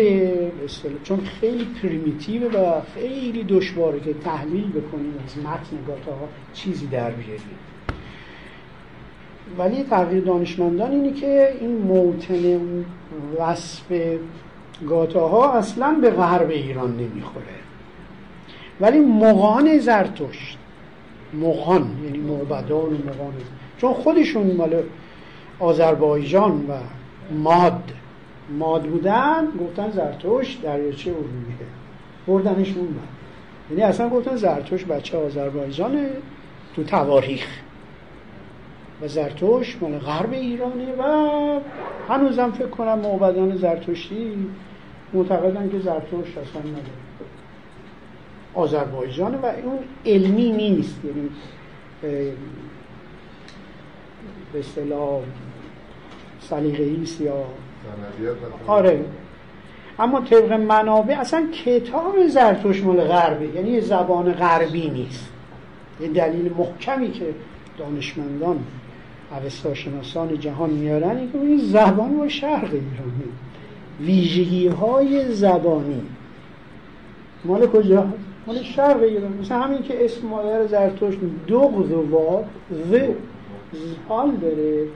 چون 1.03 1.19
خیلی 1.19 1.67
پریمیتیو 1.81 2.49
و 2.49 2.81
خیلی 2.95 3.43
دشواره 3.43 3.99
که 3.99 4.13
تحلیل 4.13 4.69
بکنیم 4.69 5.13
از 5.25 5.37
متن 5.37 5.85
گاتاها 5.87 6.29
چیزی 6.53 6.87
در 6.87 7.11
بیاریم. 7.11 7.59
ولی 9.57 9.83
تغییر 9.83 10.23
دانشمندان 10.23 10.91
اینه 10.91 11.13
که 11.13 11.53
این 11.59 11.77
موتن 11.77 12.85
وصف 13.39 13.85
گاتاها 14.87 15.53
اصلا 15.53 15.97
به 16.01 16.09
غرب 16.09 16.49
ایران 16.49 16.97
نمی‌خوره. 16.97 17.45
ولی 18.81 18.99
مغان 18.99 19.77
زرتشت 19.77 20.57
مغان 21.33 21.97
یعنی 22.05 22.17
معبدان 22.17 22.93
و 22.93 22.97
مغان. 22.97 23.33
چون 23.77 23.93
خودشون 23.93 24.55
مال 24.55 24.83
آذربایجان 25.59 26.51
و 26.51 26.73
ماد 27.33 27.83
ماد 28.57 28.83
بودن 28.83 29.47
گفتن 29.59 29.91
زرتوش 29.91 30.55
دریاچه 30.55 31.11
ارومیه 31.11 31.55
بردنش 32.27 32.77
اون 32.77 32.99
یعنی 33.69 33.81
اصلا 33.81 34.09
گفتن 34.09 34.35
زرتوش 34.35 34.85
بچه 34.85 35.17
آذربایجانه 35.17 36.09
تو 36.75 36.83
تواریخ. 36.83 37.47
و 39.01 39.07
زرتوش 39.07 39.77
مال 39.81 39.99
غرب 39.99 40.33
ایرانه 40.33 40.93
و 40.99 41.59
هنوزم 42.09 42.51
فکر 42.51 42.67
کنم 42.67 42.99
معبدان 42.99 43.57
زرتشتی 43.57 44.47
معتقدن 45.13 45.69
که 45.69 45.79
زرتوش 45.79 46.37
اصلا 46.37 46.61
نداره. 46.61 46.83
آذربایجان 48.53 49.35
و 49.35 49.45
اون 49.45 49.79
علمی 50.05 50.51
نیست. 50.51 50.99
یعنی 51.05 51.29
به 54.53 54.59
اصطلاح 54.59 55.21
سلیقه‌ای 56.39 57.05
یا 57.19 57.45
آره. 58.67 59.05
اما 59.99 60.21
طبق 60.21 60.51
منابع 60.51 61.19
اصلا 61.19 61.47
کتاب 61.65 62.27
زرتوش 62.27 62.83
مال 62.83 63.01
غربه 63.01 63.47
یعنی 63.55 63.81
زبان 63.81 64.33
غربی 64.33 64.89
نیست. 64.89 65.29
یه 66.01 66.07
دلیل 66.07 66.53
محکمی 66.57 67.11
که 67.11 67.25
دانشمندان 67.77 68.59
شناسان 69.73 70.39
جهان 70.39 70.69
میارن 70.69 71.17
این 71.17 71.31
که 71.31 71.37
این 71.37 71.57
زبان 71.57 72.19
و 72.19 72.29
شرق 72.29 72.63
ایرانی 72.63 73.29
ویژگی 73.99 74.67
های 74.67 75.33
زبانی. 75.33 76.01
مال 77.45 77.67
کجا؟ 77.67 78.07
مال 78.47 78.63
شرق 78.63 79.03
ایران. 79.03 79.33
مثلا 79.41 79.59
همین 79.59 79.81
که 79.81 80.05
اسم 80.05 80.27
مادر 80.27 80.67
زرتشت 80.67 81.17
دو 81.47 81.57
و 81.57 82.43
و 82.95 83.13
زال 84.09 84.31
داره. 84.41 84.87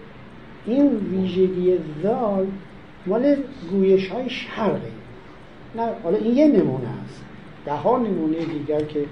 این 0.65 0.97
ویژگی 1.11 1.77
زال 2.03 2.47
مال 3.05 3.35
گویش 3.71 4.07
های 4.07 4.29
شرقی 4.29 4.91
نه 5.75 5.89
حالا 6.03 6.17
این 6.17 6.37
یه 6.37 6.47
نمونه 6.47 6.87
است. 7.05 7.23
ده 7.65 7.73
ها 7.73 7.97
نمونه 7.97 8.45
دیگر 8.45 8.81
که 8.81 9.05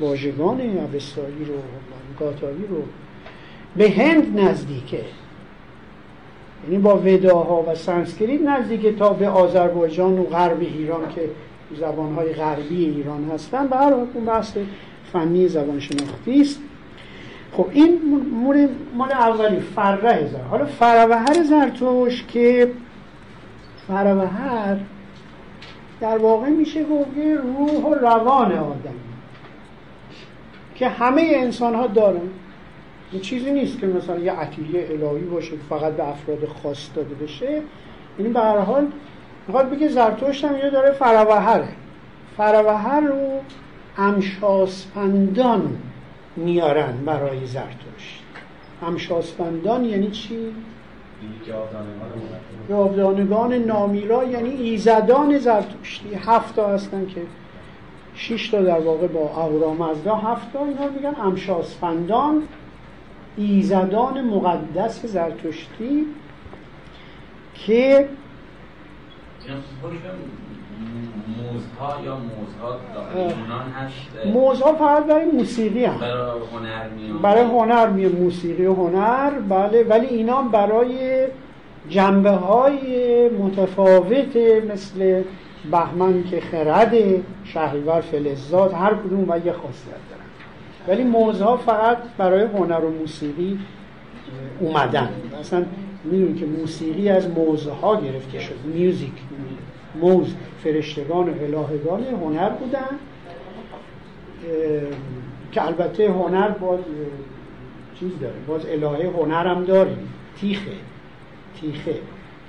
واژگان 0.00 0.60
اوستایی 0.60 1.44
رو 1.44 1.54
گاتایی 2.18 2.66
رو 2.70 2.82
به 3.76 3.90
هند 3.90 4.40
نزدیکه. 4.40 5.00
یعنی 6.64 6.78
با 6.78 6.98
وداها 6.98 7.64
و 7.68 7.74
سانسکریت 7.74 8.42
نزدیکه 8.42 8.92
تا 8.92 9.12
به 9.12 9.28
آذربایجان 9.28 10.18
و 10.18 10.24
غرب 10.24 10.60
ایران 10.60 11.08
که 11.14 11.20
زبانهای 11.80 12.32
غربی 12.32 12.84
ایران 12.84 13.30
هستن. 13.30 13.66
به 13.66 13.76
هر 13.76 13.92
اون 13.92 14.24
بحث 14.26 14.56
فنی 15.12 15.48
زبان 15.48 15.80
شناختی 15.80 16.40
است. 16.40 16.60
خب 17.52 17.66
این 17.72 18.00
مال 18.96 19.12
اولی 19.12 19.60
فره 19.60 20.26
زر 20.26 20.42
حالا 20.50 20.66
فروهر 20.66 21.42
زرتوش 21.42 22.24
که 22.28 22.72
فروهر 23.88 24.76
در 26.00 26.18
واقع 26.18 26.48
میشه 26.48 26.84
گفت 26.84 27.10
روح 27.42 27.84
و 27.84 27.94
روان 27.94 28.52
آدم. 28.52 28.94
که 30.74 30.88
همه 30.88 31.32
انسان 31.34 31.74
ها 31.74 31.86
دارن. 31.86 32.28
این 33.12 33.20
چیزی 33.20 33.50
نیست 33.50 33.80
که 33.80 33.86
مثلا 33.86 34.18
یه 34.18 34.32
عطیه 34.32 34.88
الهی 34.90 35.24
باشه 35.24 35.52
فقط 35.68 35.92
به 35.92 36.08
افراد 36.08 36.48
خاص 36.62 36.88
داده 36.94 37.14
بشه. 37.14 37.62
یعنی 38.18 38.32
به 38.32 38.40
هر 38.40 38.58
حال 38.58 38.86
می‌خواد 39.46 39.70
بگه 39.70 39.88
زرتشت 39.88 40.44
هم 40.44 40.56
یه 40.56 40.70
داره 40.70 40.92
فروهره 40.92 41.68
فروهر 42.36 43.00
رو 43.00 43.40
امشاسپندان 43.98 45.76
میارن 46.36 47.04
برای 47.06 47.46
زرتشت. 47.46 48.22
امشاسپندان 48.82 49.84
یعنی 49.84 50.10
چی؟ 50.10 50.38
جاودانگان 52.68 53.52
نامیرا 53.52 54.24
یعنی 54.24 54.50
ایزدان 54.50 55.38
زرتشتی. 55.38 56.14
هفتا 56.14 56.68
هستن 56.68 57.06
که 57.06 57.22
شش 58.14 58.48
تا 58.48 58.62
در 58.62 58.80
واقع 58.80 59.06
با 59.06 59.20
اهورامزدا 59.20 60.14
هفتا 60.14 60.64
اینا 60.64 60.88
میگن. 60.88 61.14
امشاسپندان 61.20 62.42
ایزدان 63.36 64.20
مقدس 64.20 65.06
زرتشتی 65.06 66.06
که 67.54 68.08
موزها 71.56 72.04
یا 72.04 72.16
موزها 72.16 72.78
یونان 73.14 73.68
هست؟ 73.70 74.26
موزها 74.26 74.72
فقط 74.72 75.06
برای 75.06 75.24
موسیقی 75.24 75.84
هم 75.84 75.98
برای 75.98 76.40
هنر 76.52 76.88
میان. 76.88 77.18
برای 77.18 77.44
هنر 77.44 78.08
موسیقی 78.08 78.66
و 78.66 78.74
هنر 78.74 79.30
بله. 79.30 79.82
ولی 79.82 80.06
اینا 80.06 80.42
برای 80.42 81.26
جنبه 81.88 82.30
های 82.30 83.28
متفاوت 83.28 84.36
مثل 84.70 85.22
بهمن 85.70 86.24
که 86.24 86.40
خرده 86.40 87.22
شهریور 87.44 88.00
فلزات 88.00 88.74
هر 88.74 88.94
کدوم 88.94 89.24
و 89.28 89.38
یه 89.38 89.52
خاصیت 89.52 90.00
دارن. 90.10 90.22
ولی 90.88 91.04
موزها 91.04 91.56
فقط 91.56 91.98
برای 92.18 92.42
هنر 92.42 92.80
و 92.84 92.90
موسیقی 92.90 93.58
اومدن. 94.60 95.08
اصلا 95.40 95.64
می‌دونی 96.04 96.34
که 96.34 96.46
موسیقی 96.46 97.08
از 97.08 97.30
موزها 97.30 98.00
گرفته 98.00 98.38
شد 98.38 98.54
میوزیک 98.64 99.12
موز 100.00 100.34
فرشتگان 100.64 101.28
الهگان 101.28 102.04
هنر 102.04 102.50
بودن 102.50 102.98
که 105.52 105.66
البته 105.66 106.08
هنر 106.10 106.48
باز 106.48 106.80
چیز 108.00 108.18
داره 108.20 108.34
باز 108.48 108.66
الهه 108.66 109.12
هنر 109.16 109.46
هم 109.46 109.64
داریم 109.64 110.08
تیخه 110.40 110.70
تیخه 111.60 111.94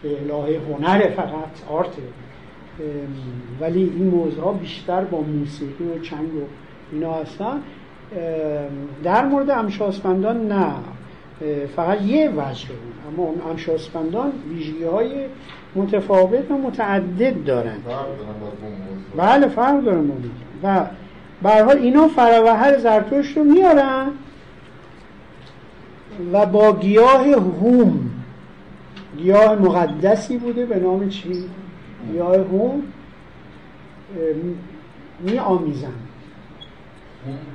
که 0.01 0.17
الهه 0.21 0.61
هنر 0.69 1.09
فقط 1.09 1.69
آرته 1.69 2.01
ولی 3.61 3.83
این 3.83 4.07
موضوع 4.07 4.43
ها 4.43 4.51
بیشتر 4.51 5.03
با 5.03 5.21
موسیقی 5.21 5.83
و 5.83 5.99
چنگ 5.99 6.35
و 6.35 6.41
اینا 6.91 7.13
هستن. 7.13 7.61
در 9.03 9.25
مورد 9.25 9.49
امشاسپندان 9.49 10.47
نه. 10.47 10.73
فقط 11.75 12.01
یه 12.01 12.29
وجه 12.29 12.67
بود. 12.67 12.93
اما 13.07 13.23
اون 13.23 13.41
امشاسپندان 13.51 14.31
ویژگی 14.49 14.83
های 14.83 15.11
متفاوت 15.75 16.51
و 16.51 16.57
متعدد 16.57 17.43
دارن 17.45 17.77
بله 19.17 19.47
فرق 19.47 19.83
دارن 19.83 20.11
و 20.63 20.85
به 21.43 21.63
حال 21.63 21.77
اینا 21.77 22.07
فروهر 22.07 22.77
زرتشت 22.77 23.37
رو 23.37 23.43
میارن 23.43 24.07
و 26.33 26.45
با 26.45 26.75
گیاه 26.79 27.27
هوم 27.27 28.09
گیاه 29.17 29.55
مقدسی 29.55 30.37
بوده 30.37 30.65
به 30.65 30.79
نام 30.79 31.09
چی؟ 31.09 31.43
گیاه 32.11 32.35
هوم 32.35 32.83
می 35.19 35.39
آمیزن. 35.39 35.87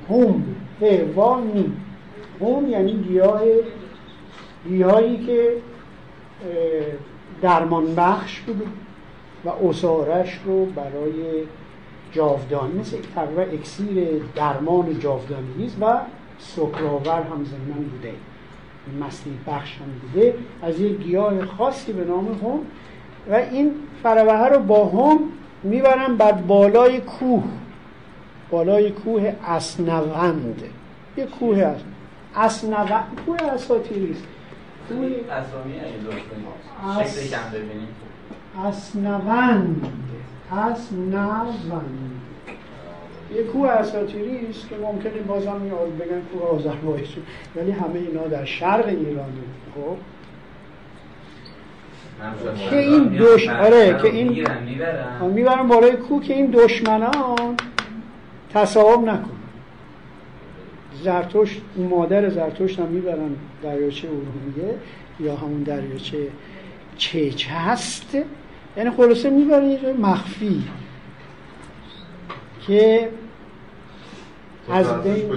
هوم. 0.09 0.43
هوا 0.81 1.39
می 1.39 1.71
هوم 2.43 2.69
یعنی 2.69 2.93
گیاه 2.93 3.41
گیاهی 4.67 5.25
که 5.25 5.53
درمان 7.41 7.95
بخش 7.95 8.39
بود 8.39 8.67
و 9.45 9.49
اسارش 9.49 10.39
رو 10.45 10.65
برای 10.65 11.43
جاودانی 12.11 12.79
مثل 12.79 12.97
تقریبا 13.15 13.41
اکسیر 13.41 14.07
درمان 14.35 14.99
جاودانگی 14.99 15.71
و 15.81 15.97
سکراور 16.39 17.21
هم 17.21 17.45
زمین 17.45 17.89
بوده. 17.89 18.13
مستی 19.01 19.37
بخش 19.47 19.77
هم 19.77 19.85
بوده. 20.01 20.35
از 20.61 20.79
یک 20.79 20.97
گیاه 20.97 21.45
خاصی 21.45 21.93
به 21.93 22.05
نام 22.05 22.27
هم 22.27 22.59
و 23.29 23.33
این 23.33 23.71
فروهه 24.03 24.47
رو 24.47 24.59
با 24.59 24.85
هم 24.85 25.19
می‌برن 25.63 26.15
بر 26.17 26.31
بالای 26.31 26.99
کوه. 26.99 27.43
بالای 28.51 28.91
کوه 28.91 29.33
اسنوند 29.47 30.63
یه 31.17 31.25
کوه 31.25 31.57
هست. 31.57 31.85
اساتیری 32.35 34.11
است 34.11 34.23
کوه 34.87 35.07
اسامی 35.33 35.73
شکل 37.09 37.29
کم 37.29 37.49
ببینیم. 37.53 37.87
اسنوند 38.65 39.87
اسنوند 40.51 42.11
یه 43.35 43.43
کوه 43.43 43.69
اساتیری 43.69 44.47
است 44.49 44.69
که 44.69 44.75
ممکنه 44.75 45.21
بازم 45.27 45.59
بگن 45.99 46.21
کوه 46.33 46.49
آذربایجان. 46.49 47.23
ولی 47.55 47.71
همه 47.71 47.99
اینا 47.99 48.27
در 48.27 48.45
شرق 48.45 48.87
ایرانه 48.87 49.31
خب. 49.75 49.97
که 52.69 52.77
این 52.77 53.03
دوش 53.03 53.47
آره 53.47 53.97
که 54.01 54.07
این 54.07 54.47
می‌برن 55.21 55.67
بالای 55.67 55.95
کوه 55.95 56.23
که 56.23 56.33
این 56.33 56.51
دشمنان 56.51 57.57
تصاحب 58.53 59.01
نکن. 59.01 59.32
زرتشت 61.03 61.61
مادر 61.77 62.29
زرتشت 62.29 62.79
هم 62.79 62.87
می‌برن 62.87 63.35
دریاچه 63.63 64.07
ارومیه 64.07 64.75
یا 65.19 65.35
همون 65.35 65.63
دریاچه 65.63 66.27
چچ 66.97 67.47
هست. 67.49 68.17
یعنی 68.77 68.89
خلاصه 68.89 69.29
می‌برن 69.29 69.69
یه 69.69 69.79
مخفی 70.01 70.63
که 72.67 73.09
از 74.71 75.03
بین 75.03 75.31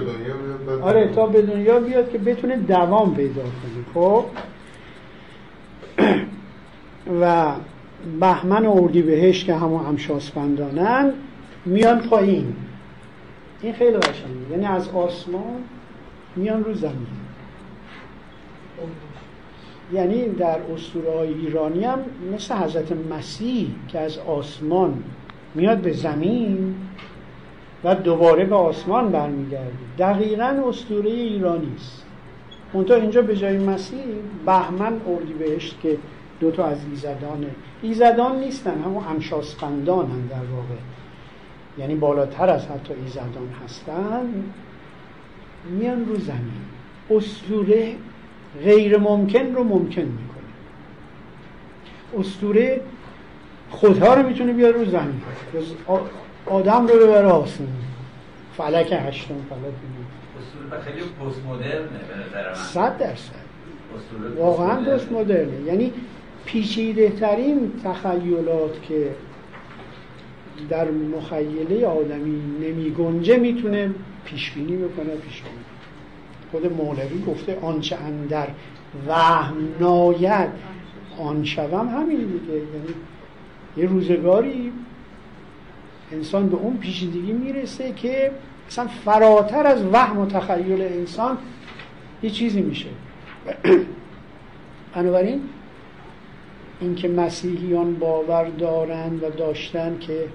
آره 0.81 1.07
تا 1.07 1.25
به 1.25 1.41
دنیا 1.41 1.79
بیاد 1.79 2.11
که 2.11 2.17
بتونه 2.17 2.55
دوام 2.55 3.15
پیدا 3.15 3.41
کنه. 3.41 3.51
خب؟ 3.93 4.25
و 7.21 7.51
بهمن 8.19 8.65
و 8.65 8.71
اردی 8.71 9.01
بهش 9.01 9.43
که 9.43 9.55
همون 9.55 9.85
همشاسپندانن 9.85 11.13
میان 11.65 11.99
پایین. 11.99 12.55
این 13.61 13.73
خیلی 13.73 13.97
قشنگه. 13.97 14.51
یعنی 14.51 14.65
از 14.65 14.89
آسمان 14.89 15.63
میان 16.35 16.63
رو 16.63 16.73
زمین. 16.73 17.07
یعنی 19.93 20.29
در 20.29 20.59
اسطوره 20.73 21.11
های 21.11 21.33
ایرانی 21.33 21.83
هم 21.83 21.99
مثل 22.33 22.55
حضرت 22.55 22.91
مسیح 22.91 23.67
که 23.87 23.99
از 23.99 24.17
آسمان 24.17 25.03
میاد 25.55 25.77
به 25.77 25.93
زمین 25.93 26.75
و 27.83 27.95
دوباره 27.95 28.45
به 28.45 28.55
آسمان 28.55 29.11
برمیگرده. 29.11 29.71
دقیقا 29.97 30.63
اسطوره 30.69 31.09
ایرانی 31.09 31.71
است. 31.75 32.05
منتها 32.73 32.97
اینجا 32.97 33.21
به 33.21 33.35
جای 33.35 33.57
مسیح 33.57 34.03
بهمن 34.45 35.01
اردی 35.07 35.33
بهشت 35.33 35.79
که 35.81 35.97
دو 36.39 36.51
تا 36.51 36.65
از 36.65 36.77
ایزدان 36.91 37.45
ایزدان 37.81 38.39
نیستن 38.39 38.81
همون 38.81 39.03
امشاسپندان 39.07 40.05
هم 40.05 40.27
در 40.27 40.35
واقع. 40.35 40.75
یعنی 41.79 41.95
بالاتر 41.95 42.49
از 42.49 42.65
حتی 42.65 42.93
ایزدان 42.93 43.49
هستن 43.65 44.43
میان 45.69 46.05
رو 46.05 46.15
زمین. 46.15 46.61
اسطوره 47.09 47.95
غیر 48.63 48.97
ممکن 48.97 49.55
رو 49.55 49.63
ممکن 49.63 50.01
می‌کنه. 50.01 50.37
اسطوره 52.19 52.81
خودها 53.69 54.13
رو 54.13 54.27
می‌تونه 54.27 54.53
بیاره 54.53 54.77
رو 54.77 54.85
زمین. 54.85 55.21
آدم 56.45 56.87
رو 56.87 56.97
ببره 56.97 57.27
آسمون 57.27 57.69
فلک 58.57 58.91
هشتم 58.91 59.35
فلک 59.49 59.73
اسطوره 60.39 60.81
خیلی 60.81 61.01
پست 61.01 61.41
مدرنه 61.49 62.53
صد 62.53 62.97
درصد. 62.97 63.47
واقعا 64.37 64.75
پست 64.75 65.11
مدرنه 65.11 65.61
یعنی 65.65 65.93
پیچیده 66.45 67.09
ترین 67.09 67.71
تخیلات 67.83 68.81
که 68.87 69.09
در 70.69 70.91
مخیله 70.91 71.85
آدمی 71.85 72.41
نمی 72.61 72.91
گنجه 72.91 73.37
می‌تونه 73.37 73.89
پیش 74.25 74.51
بینی 74.51 74.77
بکنه 74.77 75.15
پیش 75.15 75.41
بینی 75.41 75.65
خود 76.51 76.73
مولوی 76.73 77.21
گفته 77.27 77.59
آنچه 77.61 77.95
اندر 77.95 78.47
وهم 79.07 79.55
ناید 79.79 80.49
آن 81.19 81.43
شوم 81.43 81.89
همین 81.89 82.17
دیگه. 82.17 82.53
یعنی 82.53 82.93
یه 83.77 83.85
روزگاری 83.85 84.71
انسان 86.11 86.49
به 86.49 86.55
اون 86.57 86.77
پیشیدگی 86.77 87.33
می‌رسه 87.33 87.93
که 87.93 88.31
اصلا 88.67 88.87
فراتر 88.87 89.67
از 89.67 89.83
وهم 89.85 90.19
و 90.19 90.25
تخیل 90.25 90.81
انسان 90.81 91.37
یه 92.23 92.29
چیزی 92.29 92.61
میشه. 92.61 92.89
بنابراین 94.95 95.41
اینکه 96.79 97.07
مسیحیان 97.07 97.95
باور 97.95 98.49
دارند 98.49 99.23
و 99.23 99.29
داشتن 99.29 99.97
که 99.99 100.27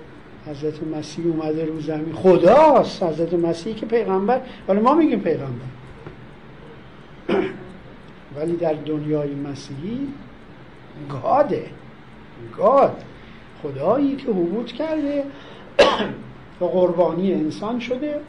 حضرت 0.47 0.83
مسیح 0.83 1.27
اومده 1.27 1.65
رو 1.65 1.81
زمین. 1.81 2.15
خداست 2.15 3.03
حضرت 3.03 3.35
مسیح 3.35 3.75
که 3.75 3.87
پیغمبر. 3.87 4.41
ولی 4.69 4.81
ما 4.81 4.95
میگیم 4.95 5.21
پیغمبر. 5.21 5.67
ولی 8.37 8.57
در 8.57 8.73
دنیای 8.73 9.35
مسیحی 9.35 10.09
گاده. 11.09 11.67
گاد. 12.57 13.05
خدایی 13.63 14.17
که 14.17 14.31
حبوط 14.31 14.73
کرده 14.73 15.25
و 16.61 16.65
قربانی 16.65 17.33
انسان 17.33 17.81
شده 17.81 18.21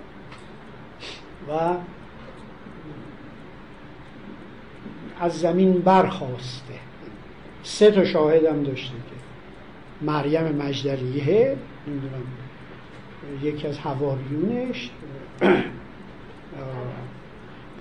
و 1.50 1.74
از 5.20 5.40
زمین 5.40 5.74
برخواسته. 5.74 6.74
سه 7.64 7.92
تا 7.92 8.06
شاهد 8.06 8.46
هم 8.46 8.64
داشته 8.64 8.94
که 8.94 9.16
مریم 10.06 10.56
مجدلیه 10.56 11.58
نمی‌دونم 11.88 12.24
یکی 13.44 13.68
از 13.68 13.80
حواریونش 13.80 14.90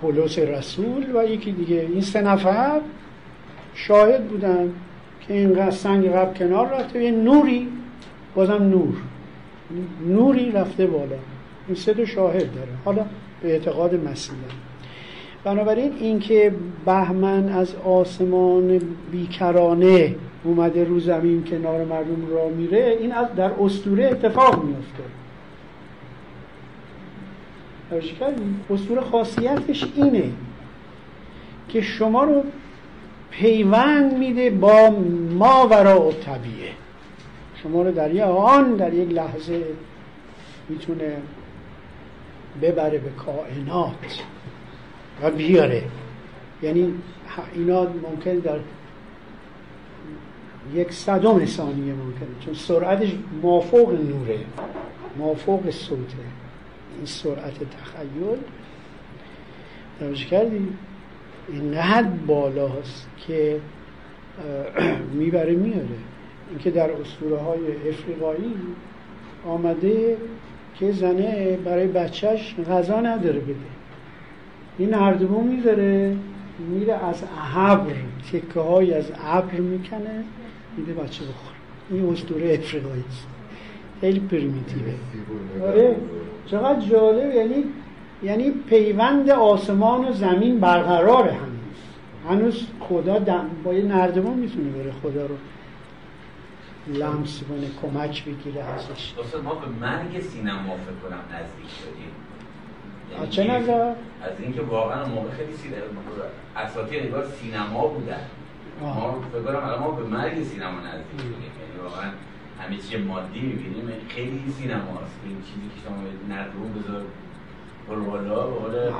پولس 0.00 0.38
رسول 0.38 1.16
و 1.16 1.24
یکی 1.24 1.52
دیگه. 1.52 1.80
این 1.80 2.00
سه 2.00 2.20
نفر 2.20 2.80
شاهد 3.74 4.28
بودن 4.28 4.72
که 5.20 5.34
اینقدر 5.34 5.70
سنگ 5.70 6.08
قبل 6.08 6.38
کنار 6.38 6.68
رفته. 6.68 7.02
یه 7.02 7.10
نوری 7.10 7.68
بازم 8.34 8.62
نور. 8.62 8.94
نوری 10.06 10.50
رفته 10.50 10.86
بالا. 10.86 11.16
این 11.66 11.76
سه 11.76 11.94
تا 11.94 12.04
شاهد 12.04 12.54
داره. 12.54 12.72
حالا 12.84 13.06
به 13.42 13.52
اعتقاد 13.52 14.08
مسیح 14.08 14.34
بنابراین 15.44 15.92
اینکه 16.00 16.54
بهمن 16.86 17.48
از 17.48 17.74
آسمان 17.74 18.80
بیکرانه 19.12 20.14
اومده 20.44 20.84
رو 20.84 21.00
زمین 21.00 21.44
کنار 21.44 21.84
مردم 21.84 22.26
را 22.30 22.48
میره 22.48 22.96
این 23.00 23.12
از 23.12 23.34
در 23.36 23.50
استوره 23.60 24.04
اتفاق 24.06 24.64
میفته 24.64 25.02
اسطوره 28.70 29.00
خاصیتش 29.00 29.84
اینه 29.94 30.24
که 31.68 31.80
شما 31.80 32.24
رو 32.24 32.42
پیوند 33.30 34.18
میده 34.18 34.50
با 34.50 34.90
ما 35.30 35.68
و 35.70 36.12
طبیعه. 36.12 36.72
شما 37.62 37.82
رو 37.82 37.92
در 37.92 38.14
یک 38.14 38.20
آن 38.22 38.74
در 38.74 38.94
یک 38.94 39.10
لحظه 39.12 39.64
می‌تونه 40.68 41.16
ببره 42.62 42.98
به 42.98 43.10
کائنات 43.10 44.22
و 45.22 45.30
بیاره. 45.30 45.82
یعنی 46.62 46.94
اینا 47.54 47.82
ممکن 47.82 48.34
در 48.34 48.58
یک 50.74 50.92
صدم 50.92 51.44
ثانیه 51.44 51.92
ممکنه 51.94 52.28
چون 52.44 52.54
سرعتش 52.54 53.08
مافوق 53.42 53.92
نوره 53.92 54.38
مافوق 55.18 55.70
صوته. 55.70 56.16
این 56.96 57.06
سرعت 57.06 57.54
تخیل. 57.54 58.38
توجه 59.98 60.24
کردی؟ 60.24 60.68
این 61.48 61.74
حد 61.74 62.26
بالاست 62.26 63.08
که 63.26 63.60
می‌بره 65.18 65.52
میاره. 65.52 65.88
اینکه 66.50 66.70
در 66.70 66.90
اسطوره 66.90 67.36
های 67.36 67.88
افریقایی 67.88 68.54
آمده 69.46 70.16
که 70.78 70.92
زنه 70.92 71.56
برای 71.56 71.86
بچهش 71.86 72.54
غذا 72.70 73.00
نداره 73.00 73.40
بده. 73.40 73.54
این 74.78 74.90
نردبون 74.90 75.46
می‌ذاره 75.46 76.16
میره 76.58 76.94
از 76.94 77.22
ابر 77.56 77.94
تکه 78.32 78.60
های 78.60 78.94
از 78.94 79.12
ابر 79.24 79.54
می‌کنه. 79.54 80.24
میده 80.76 80.94
بچه 80.94 81.24
بخور. 81.24 81.52
این 81.90 82.12
اسطوره 82.12 82.54
افریقایی 82.54 83.04
است 83.08 83.26
خیلی 84.00 84.20
پریمیتیوه 84.20 84.94
آره. 85.62 85.96
چقدر 86.46 86.80
جالب. 86.80 87.34
یعنی 87.34 87.64
یعنی 88.22 88.50
پیوند 88.50 89.30
آسمان 89.30 90.08
و 90.08 90.12
زمین 90.12 90.60
برقرار 90.60 91.28
هنوز. 91.28 91.52
هنوز 92.28 92.66
خدا 92.80 93.18
دم 93.18 93.50
با 93.64 93.74
یه 93.74 93.82
نردبان 93.82 94.34
می‌تونه 94.34 94.70
بره 94.70 94.92
خدا 95.02 95.26
رو 95.26 95.34
لمس 96.86 97.42
کنه 97.42 97.66
کمک 97.82 98.24
بگیره 98.24 98.64
ازش. 98.64 99.14
ما 99.44 99.54
به 99.54 99.66
مرگ 99.80 100.20
سینما 100.20 100.76
فکر 100.76 101.08
کنم 101.08 101.20
نزدیک 101.32 101.70
شدیم. 101.80 102.12
یعنی 103.12 103.28
چه 103.30 103.44
نظر؟ 103.44 103.88
از 104.22 104.40
اینکه 104.40 104.62
واقعا 104.62 105.06
موقع 105.06 105.30
خیلی 105.30 105.52
سینما 105.52 105.76
اساطیر 106.56 107.02
نگار 107.02 107.26
سینما 107.26 107.86
بودن. 107.86 108.20
ما 108.82 109.14
فکر 109.32 109.42
کنم 109.42 109.64
الان 109.64 109.80
ما 109.80 109.90
به 109.90 110.04
مرگ 110.04 110.42
سینما 110.42 110.80
نزدیک 110.80 111.18
شدیم 111.18 111.32
یعنی 111.32 111.78
واقعا 111.84 112.10
همه 112.60 112.76
چیز 112.76 113.06
مادی 113.06 113.40
می‌بینیم 113.40 113.92
خیلی 114.08 114.52
سینماست 114.58 115.16
این 115.24 115.36
چیزی 115.36 115.68
که 115.74 115.88
شما 115.88 115.96
نردون 116.36 116.72
بذار 116.72 117.02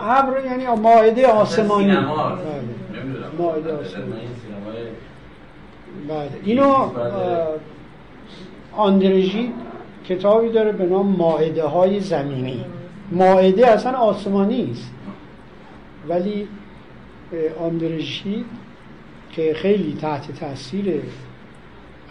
ابر 0.03 0.45
یعنی 0.45 0.66
ماعده 0.66 1.26
آسمانی. 1.26 1.87
بله. 1.87 2.01
ماعده 3.39 3.72
آسمانی. 3.72 4.28
بله. 6.09 6.30
اینو 6.45 6.91
آندرژی 8.72 9.53
کتابی 10.09 10.49
داره 10.49 10.72
به 10.72 10.87
نام 10.87 11.07
ماعده 11.07 11.64
های 11.64 12.01
زمینی. 12.01 12.64
ماعده 13.12 13.66
اصلا 13.66 13.99
آسمانی 13.99 14.70
است. 14.72 14.91
ولی 16.09 16.49
آندرژی 17.61 18.45
که 19.33 19.55
خیلی 19.55 19.97
تحت 20.01 20.33
تاثیر 20.41 21.03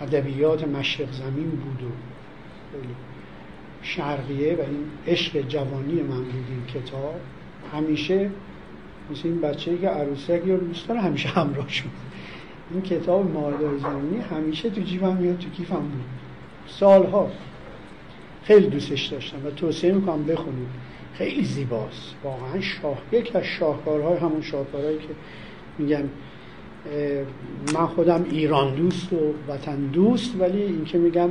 ادبیات 0.02 0.68
مشرق 0.68 1.12
زمین 1.12 1.50
بود 1.50 1.84
و 1.84 1.92
شرقیه 3.82 4.56
و 4.56 4.60
این 4.60 4.86
عشق 5.08 5.42
جوانی 5.42 6.02
من 6.02 6.24
بود 6.24 6.46
این 6.50 6.82
کتاب. 6.82 7.16
همیشه 7.74 8.30
مثل 9.12 9.22
این 9.24 9.42
بچه 9.42 9.78
که 9.78 9.88
عروسک 9.88 10.42
یا 10.46 10.58
دوست 10.58 10.88
داره 10.88 11.02
همیشه 11.02 11.30
همراه 11.30 11.70
شد. 11.70 11.84
این 12.72 12.82
کتاب 12.82 13.32
ماردار 13.32 13.78
زمینی 13.78 14.22
همیشه 14.22 14.70
تو 14.70 14.82
جیبم 14.82 15.16
میاد 15.16 15.38
تو 15.38 15.50
کیفم 15.50 15.80
بود. 15.80 16.04
سالها 16.68 17.32
خیلی 18.44 18.68
دوستش 18.68 19.06
داشتم 19.06 19.46
و 19.46 19.50
توصیه 19.52 19.92
می‌کنم 19.92 20.24
بخونید. 20.24 20.68
خیلی 21.14 21.44
زیباست. 21.44 22.16
واقعا 22.24 22.62
شاه 22.62 22.98
یکی 23.12 23.38
از 23.38 23.44
شاهکارهای 23.44 24.18
همون 24.18 24.42
شاهکارهایی 24.42 24.98
که 24.98 25.08
میگن 25.78 26.10
من 27.74 27.86
خودم 27.86 28.26
ایران 28.32 28.76
دوست 28.76 29.14
و 29.14 29.18
وطن 29.48 29.76
دوست 29.76 30.36
ولی 30.40 30.62
اینکه 30.62 30.98
میگم 30.98 31.30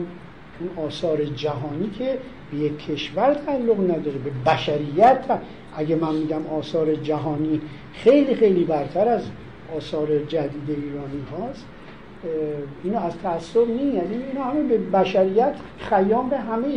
اون 0.61 0.87
آثار 0.87 1.25
جهانی 1.25 1.91
که 1.99 2.19
به 2.51 2.57
یک 2.57 2.87
کشور 2.87 3.35
تعلق 3.35 3.81
نداره 3.81 4.19
به 4.19 4.31
بشریت 4.47 5.41
اگه 5.77 5.97
من 5.97 6.15
میگم 6.15 6.47
آثار 6.47 6.95
جهانی 6.95 7.61
خیلی 7.93 8.35
خیلی 8.35 8.65
برتر 8.65 9.09
از 9.09 9.23
آثار 9.77 10.19
جدید 10.19 10.63
ایرانی 10.69 11.23
هاست 11.31 11.67
اینو 12.85 12.99
از 12.99 13.19
تعصب 13.19 13.69
نی 13.69 13.83
یعنی 13.83 14.25
اینا 14.33 14.45
همه 14.45 14.63
به 14.63 14.79
بشریت 14.79 15.55
خیام 15.79 16.29
به 16.29 16.39
همه 16.39 16.69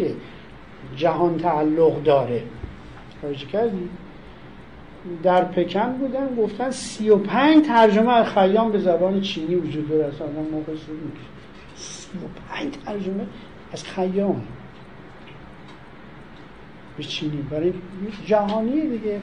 جهان 0.95 1.37
تعلق 1.37 2.03
داره. 2.03 2.43
توجه 3.21 3.45
کردی؟ 3.45 3.89
در 5.23 5.43
پکن 5.43 5.93
بودن 5.93 6.35
گفتن 6.35 6.71
سی 6.71 7.09
و 7.09 7.17
پنج 7.17 7.65
ترجمه 7.65 8.13
از 8.13 8.25
خیام 8.25 8.71
به 8.71 8.79
زبان 8.79 9.21
چینی 9.21 9.55
وجود 9.55 9.89
داره. 9.89 10.05
اصلا 10.05 10.27
موقع 10.27 10.73
پنج 12.49 12.73
ترجمه 12.85 13.25
از 13.73 13.83
خیام 13.83 14.41
به 16.97 17.03
چینی. 17.03 17.41
برای 17.51 17.73
جهانی 18.25 18.81
دیگه. 18.81 19.21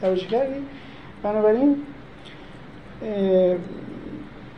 توجه 0.00 0.26
کردی 0.26 0.60
بنابراین 1.22 1.76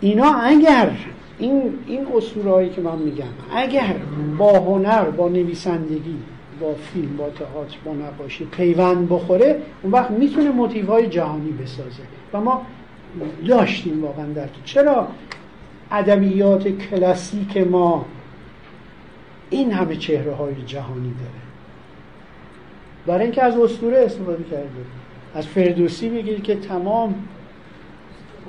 اینا 0.00 0.32
اگر 0.32 0.90
این 1.38 1.78
این 1.86 2.06
اسطورهایی 2.14 2.70
که 2.70 2.80
من 2.80 2.98
میگم 2.98 3.24
اگر 3.54 3.96
با 4.38 4.60
هنر 4.60 5.04
با 5.04 5.28
نویسندگی 5.28 6.16
با 6.62 6.74
فیلم 6.74 7.16
با 7.16 7.30
تئاتر 7.30 7.76
با 7.84 7.92
نقاشی 7.92 8.44
پیوند 8.44 9.08
بخوره 9.08 9.62
اون 9.82 9.92
وقت 9.92 10.10
می‌تونه 10.10 10.50
موتیف 10.50 10.86
های 10.86 11.06
جهانی 11.06 11.50
بسازه. 11.50 12.02
و 12.32 12.40
ما 12.40 12.66
داشتیم 13.48 14.04
واقعا 14.04 14.26
در 14.26 14.48
چرا؟ 14.64 15.08
ادبیات 15.90 16.68
کلاسیک 16.68 17.56
ما 17.56 18.04
این 19.50 19.72
همه 19.72 19.96
چهره 19.96 20.34
های 20.34 20.54
جهانی 20.66 21.14
داره. 21.14 21.42
برای 23.06 23.22
اینکه 23.22 23.42
از 23.42 23.58
اسطوره 23.58 23.98
استفاده 23.98 24.44
کرده 24.44 24.68
از 25.34 25.46
فردوسی 25.46 26.08
بگیر 26.08 26.40
که 26.40 26.56
تمام 26.56 27.14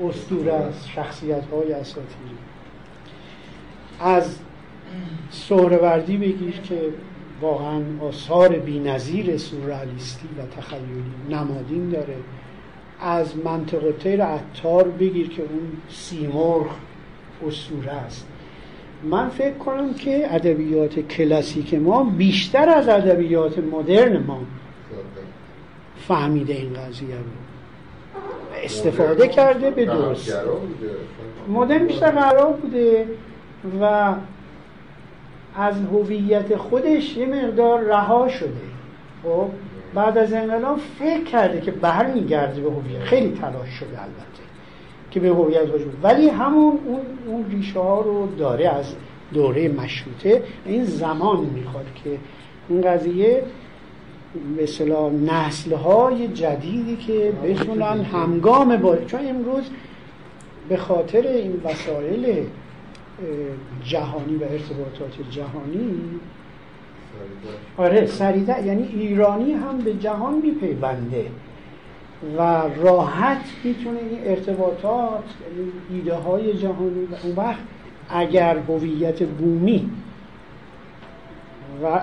اسطوره 0.09 0.53
است 0.53 0.89
شخصیت 0.89 1.43
های 1.51 1.73
اساطیری. 1.73 2.37
از 3.99 4.39
سهروردی 5.31 6.17
بگیر 6.17 6.59
که 6.63 6.79
واقعا 7.43 7.81
آثار 8.01 8.49
بینظیر 8.49 9.37
سورئالیستی 9.37 10.27
و 10.37 10.61
تخیلی 10.61 11.03
نمادین 11.29 11.89
داره. 11.89 12.15
از 12.99 13.37
منطقه 13.37 13.91
تیر 13.91 14.23
عطار 14.23 14.83
بگیر 14.83 15.29
که 15.29 15.41
اون 15.41 15.71
سیمرغ 15.89 16.67
اسطوره 17.47 17.91
است. 17.91 18.27
من 19.03 19.29
فکر 19.29 19.53
کنم 19.53 19.93
که 19.93 20.35
ادبیات 20.35 20.99
کلاسیک 20.99 21.73
ما 21.73 22.03
بیشتر 22.03 22.69
از 22.69 22.87
ادبیات 22.87 23.59
مدرن 23.59 24.23
ما 24.23 24.39
فهمیده 26.07 26.53
این 26.53 26.73
قضیه 26.73 27.15
رو. 27.15 27.23
استفاده 28.63 29.27
کرده 29.27 29.71
به 29.71 29.85
درست. 29.85 30.33
مدرن 31.47 31.87
بیشتر 31.87 32.11
قرار 32.11 32.53
بوده 32.53 33.07
و 33.81 34.13
از 35.55 35.75
هویت 35.91 36.55
خودش 36.55 37.17
یه 37.17 37.25
مقدار 37.25 37.79
رها 37.79 38.27
شده. 38.27 38.49
خب 39.23 39.47
بعد 39.93 40.17
از 40.17 40.33
انقلاب 40.33 40.77
فکر 40.99 41.23
کرده 41.23 41.61
که 41.61 41.71
برمیگرده 41.71 42.61
به 42.61 42.71
هویت. 42.71 42.99
خیلی 42.99 43.37
تلاش 43.41 43.69
شده 43.69 44.01
البته 44.01 44.43
که 45.11 45.19
به 45.19 45.29
هویت 45.29 45.65
خودش 45.65 45.81
ولی 46.03 46.29
همون 46.29 46.79
اون 46.85 47.01
اون 47.27 47.45
ریشه 47.51 47.79
ها 47.79 48.01
رو 48.01 48.27
داره 48.35 48.69
از 48.69 48.95
دوره 49.33 49.67
مشروطه. 49.67 50.43
این 50.65 50.85
زمان 50.85 51.39
می‌خواد 51.39 51.85
که 52.03 52.17
این 52.69 52.81
قضیه 52.81 53.43
اصطلاح 54.59 55.11
نسل 55.11 55.73
های 55.73 56.27
جدیدی 56.27 56.95
که 56.95 57.33
بتونن 57.43 58.01
همگام 58.01 58.77
با 58.77 58.97
چون 58.97 59.19
امروز 59.27 59.63
به 60.69 60.77
خاطر 60.77 61.27
این 61.27 61.61
وسایل 61.63 62.45
جهانی 63.83 64.35
و 64.35 64.43
ارتباطات 64.43 65.29
جهانی. 65.31 65.99
آره 67.77 68.05
سریده 68.05 68.65
یعنی 68.65 68.83
ایرانی 68.83 69.53
هم 69.53 69.77
به 69.77 69.93
جهان 69.93 70.33
میپیونده 70.33 71.25
و 72.37 72.61
راحت 72.83 73.45
می‌تونه 73.63 73.99
این 73.99 74.19
ارتباطات 74.23 75.23
یعنی 75.57 75.71
ایده 75.89 76.15
های 76.15 76.53
جهانی 76.53 77.05
و 77.05 77.15
اون 77.23 77.35
وقت 77.35 77.59
اگر 78.09 78.57
هویت 78.57 79.23
بومی 79.23 79.89
و 81.83 82.01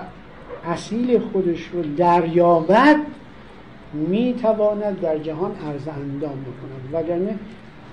اصیل 0.65 1.19
خودش 1.19 1.67
رو 1.73 1.81
دریابد 1.81 2.97
می‌تواند 3.93 5.01
در 5.01 5.17
جهان 5.17 5.51
عرض 5.51 5.87
اندام 5.87 6.45
بکند. 6.45 6.89
وگرنه 6.93 7.35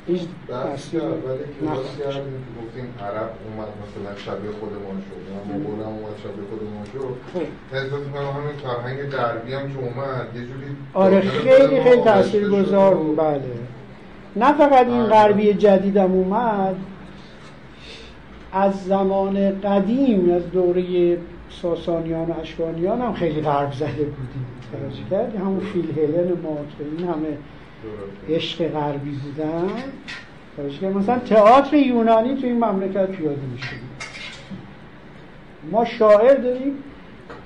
هیچ 0.09 0.23
تاثیر 0.49 1.01
ولی 1.01 1.39
که 1.61 1.67
گفتیم 1.67 2.95
عرب 3.01 3.31
اومد 3.45 3.69
مثلا 3.83 4.17
شبیه 4.17 4.51
خودمان 4.61 5.03
شد 5.07 5.53
مغول 5.53 5.81
هم 5.81 5.93
اومد 5.93 6.17
شبیه 6.23 6.45
خودمان 6.51 6.85
شد. 6.93 7.15
حساب 7.73 8.01
می‌کنم 8.01 8.23
همین 8.23 8.57
فرهنگ 8.63 9.11
غربی 9.11 9.53
هم 9.55 9.73
که 9.73 9.79
اومد 9.79 10.27
یه 10.35 10.41
جوری 10.41 10.77
آره 10.95 11.21
خیلی 11.21 11.83
خیلی 11.83 12.03
تاثیرگذار 12.03 12.95
بود. 12.95 13.17
بله. 13.17 13.43
نه 14.37 14.53
فقط 14.53 14.87
این 14.87 15.01
آره. 15.01 15.11
غربی 15.11 15.55
جدیدم 15.55 16.13
اومد 16.13 16.77
از 18.53 18.85
زمان 18.85 19.61
قدیم 19.61 20.33
از 20.35 20.51
دوره 20.51 21.19
ساسانیان 21.63 22.31
و 22.31 22.41
اشکانیان 22.41 23.01
هم 23.01 23.13
خیلی 23.13 23.41
غرب 23.41 23.73
زده 23.73 23.87
بودیم. 23.87 24.47
توجه 24.73 25.11
کردی 25.11 25.39
همون 25.39 25.61
فیل 25.61 25.91
هلن 25.99 26.29
ما 26.43 26.57
که 26.79 26.85
این 26.85 27.09
همه 27.09 27.39
عشق 28.29 28.69
غربی 28.69 29.11
بودن. 29.11 29.71
مثلا 30.99 31.19
تئاتر 31.19 31.77
یونانی 31.77 32.37
تو 32.37 32.47
این 32.47 32.65
مملکت 32.65 33.07
پیاده 33.07 33.43
میشه. 33.53 33.77
ما 35.71 35.85
شاعر 35.85 36.35
داریم 36.35 36.73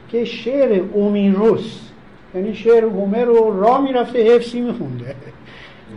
که 0.09 0.24
شعر 0.24 0.83
اومیروس 0.93 1.80
یعنی 2.35 2.55
شعر 2.55 2.85
هومر 2.85 3.24
رو 3.24 3.61
را 3.61 3.80
می‌رفته 3.80 4.35
حفظی 4.35 4.61
میخونده. 4.61 5.14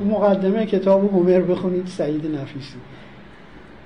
مقدمه 0.05 0.65
کتاب 0.65 1.13
هومر 1.13 1.41
بخونید 1.41 1.87
سعید 1.87 2.35
نفیسی. 2.35 2.77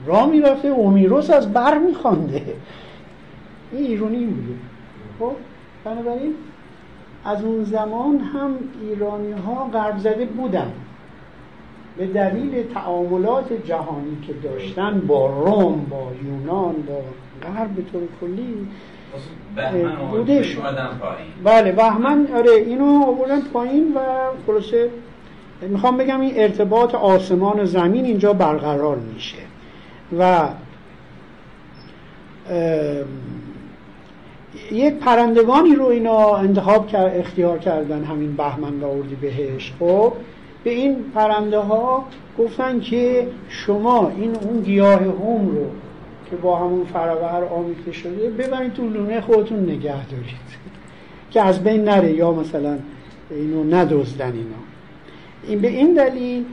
را 0.06 0.26
می‌رفته 0.26 0.68
اومیروس 0.68 1.30
از 1.30 1.54
بر 1.54 1.78
میخوانده. 1.78 2.42
این 3.72 3.86
ایرونی 3.86 4.26
بوده. 4.26 4.54
خب 5.20 5.32
بنابراین 5.84 6.34
از 7.26 7.44
اون 7.44 7.64
زمان 7.64 8.20
هم 8.20 8.56
ایرانی 8.82 9.32
ها 9.32 9.70
غرب 9.74 9.98
زده 9.98 10.26
بودن. 10.26 10.74
به 11.98 12.08
دلیل 12.08 12.64
تعاملات 12.74 13.54
جهانی 13.54 14.18
که 14.28 14.34
داشتن 14.34 15.00
با 15.00 15.28
روم 15.28 15.86
با 15.90 16.12
یونان 16.24 16.74
با 16.88 17.02
غرب 17.44 17.70
به 17.70 17.82
طور 17.92 18.02
کلی 18.22 18.68
بودش. 20.12 20.58
بله 21.44 21.72
بهمن 21.72 22.28
آره 22.36 22.52
اینو 22.52 23.06
آوردن 23.06 23.42
پایین 23.42 23.94
و 23.94 24.00
خلاصه 24.48 24.90
می‌خوام 25.62 25.98
بگم 25.98 26.22
این 26.22 26.34
ارتباط 26.36 26.96
آسمان 26.96 27.60
و 27.60 27.66
زمین 27.66 28.06
اینجا 28.06 28.34
برقرار 28.34 28.96
میشه. 28.96 29.38
و 30.20 30.48
یک 34.72 34.94
پرندگانی 34.94 35.76
رو 35.76 35.86
اینا 35.86 36.36
انتخاب 36.36 36.88
کرد 36.88 37.20
اختیار 37.20 37.58
کردن 37.58 38.04
همین 38.04 38.36
بهمن 38.36 38.80
و 38.80 38.86
اردی 38.86 39.16
بهش. 39.16 39.74
خب 39.80 40.14
به 40.64 40.70
این 40.70 40.96
پرنده 41.16 41.60
ها 41.60 42.06
گفتن 42.40 42.80
که 42.80 43.28
شما 43.50 44.12
این 44.18 44.36
اون 44.36 44.62
گیاه 44.62 45.00
هم 45.00 45.48
رو 45.48 45.66
که 46.30 46.36
با 46.36 46.58
همون 46.60 46.86
فراور 46.86 47.44
آمیخته 47.44 47.92
شده 47.92 48.30
ببرید 48.30 48.74
تو 48.74 48.90
لونه 48.90 49.22
خودتون 49.22 49.60
نگه 49.60 50.06
دارید. 50.08 50.60
که 51.32 51.42
از 51.42 51.64
بین 51.64 51.84
نره 51.84 52.12
یا 52.12 52.32
مثلا 52.32 52.78
اینو 53.30 53.64
ندزدن 53.64 54.34
اینا. 54.34 54.70
این 55.48 55.60
به 55.60 55.68
این 55.68 55.94
دلیل 55.94 56.46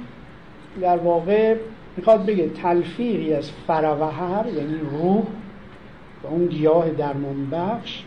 در 0.81 0.97
واقع 0.97 1.57
می‌خواد 1.97 2.27
بگه 2.27 2.49
تلفیقی 2.49 3.35
از 3.35 3.51
فروهر 3.67 4.45
یعنی 4.57 4.75
روح 4.91 5.23
و 6.25 6.27
اون 6.27 6.47
گیاه 6.47 6.91
درمان 6.91 7.51
بخش 7.51 8.03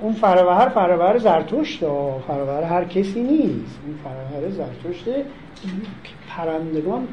اون 0.00 0.12
فروهر 0.12 0.68
فروهر 0.68 1.18
زرتشت 1.18 1.78
فروهر 2.26 2.62
هر 2.62 2.84
کسی 2.84 3.22
نیست. 3.22 3.78
اون 3.86 3.94
فروهر 4.04 4.50
زرتشت 4.50 5.04
پرندگان 6.28 7.08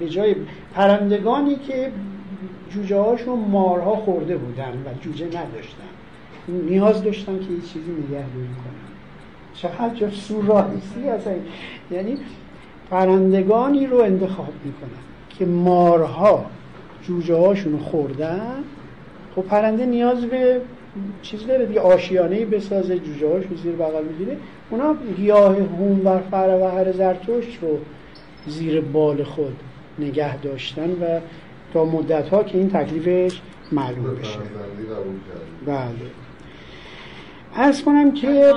به 0.00 0.08
جای 0.08 0.36
پرندگانی 0.74 1.56
که 1.56 1.92
جوجه 2.70 2.96
هاشون 2.96 3.38
مارها 3.38 3.96
خورده 3.96 4.36
بودن 4.36 4.72
و 4.72 5.00
جوجه 5.00 5.26
نداشتن. 5.26 5.90
نیاز 6.48 7.04
داشتن 7.04 7.38
که 7.38 7.52
یه 7.52 7.60
چیزی 7.60 7.90
نگهداری 7.90 8.28
کنن. 8.30 8.90
چقدر 9.54 9.94
جا 9.94 10.10
سورایسی 10.10 11.08
اصلا. 11.08 11.32
یعنی 11.90 12.18
پرندگانی 12.90 13.86
رو 13.86 13.98
انتخاب 13.98 14.52
می‌کنن 14.64 14.90
که 15.38 15.46
مارها 15.46 16.44
جوجه 17.02 17.36
هاشون 17.36 17.78
خوردن 17.78 18.64
خب 19.36 19.42
پرنده 19.42 19.86
نیاز 19.86 20.24
به 20.24 20.60
چیز 21.22 21.46
داره 21.46 21.66
دیگه 21.66 21.80
آشیانه 21.80 22.44
بسازه 22.44 22.98
جوجه 22.98 23.28
هاشون 23.28 23.56
زیر 23.56 23.72
بغل 23.72 24.04
می‌گیره. 24.04 24.36
اونا 24.70 24.94
گیاه 25.16 25.56
هون 25.56 26.00
و 26.04 26.18
فر 26.18 26.58
و 26.62 26.70
هر 26.70 26.92
زرتشت 26.92 27.58
رو 27.62 27.78
زیر 28.46 28.80
بال 28.80 29.24
خود 29.24 29.56
نگه 29.98 30.36
داشتن 30.36 30.90
و 30.90 31.20
تا 31.72 31.84
مدت 31.84 32.28
ها 32.28 32.44
که 32.44 32.58
این 32.58 32.70
تکلیفش 32.70 33.40
معلوم 33.72 34.14
بشه. 34.14 34.38
بله. 35.66 36.10
ارز 37.54 37.82
کنم 37.82 38.12
که 38.12 38.54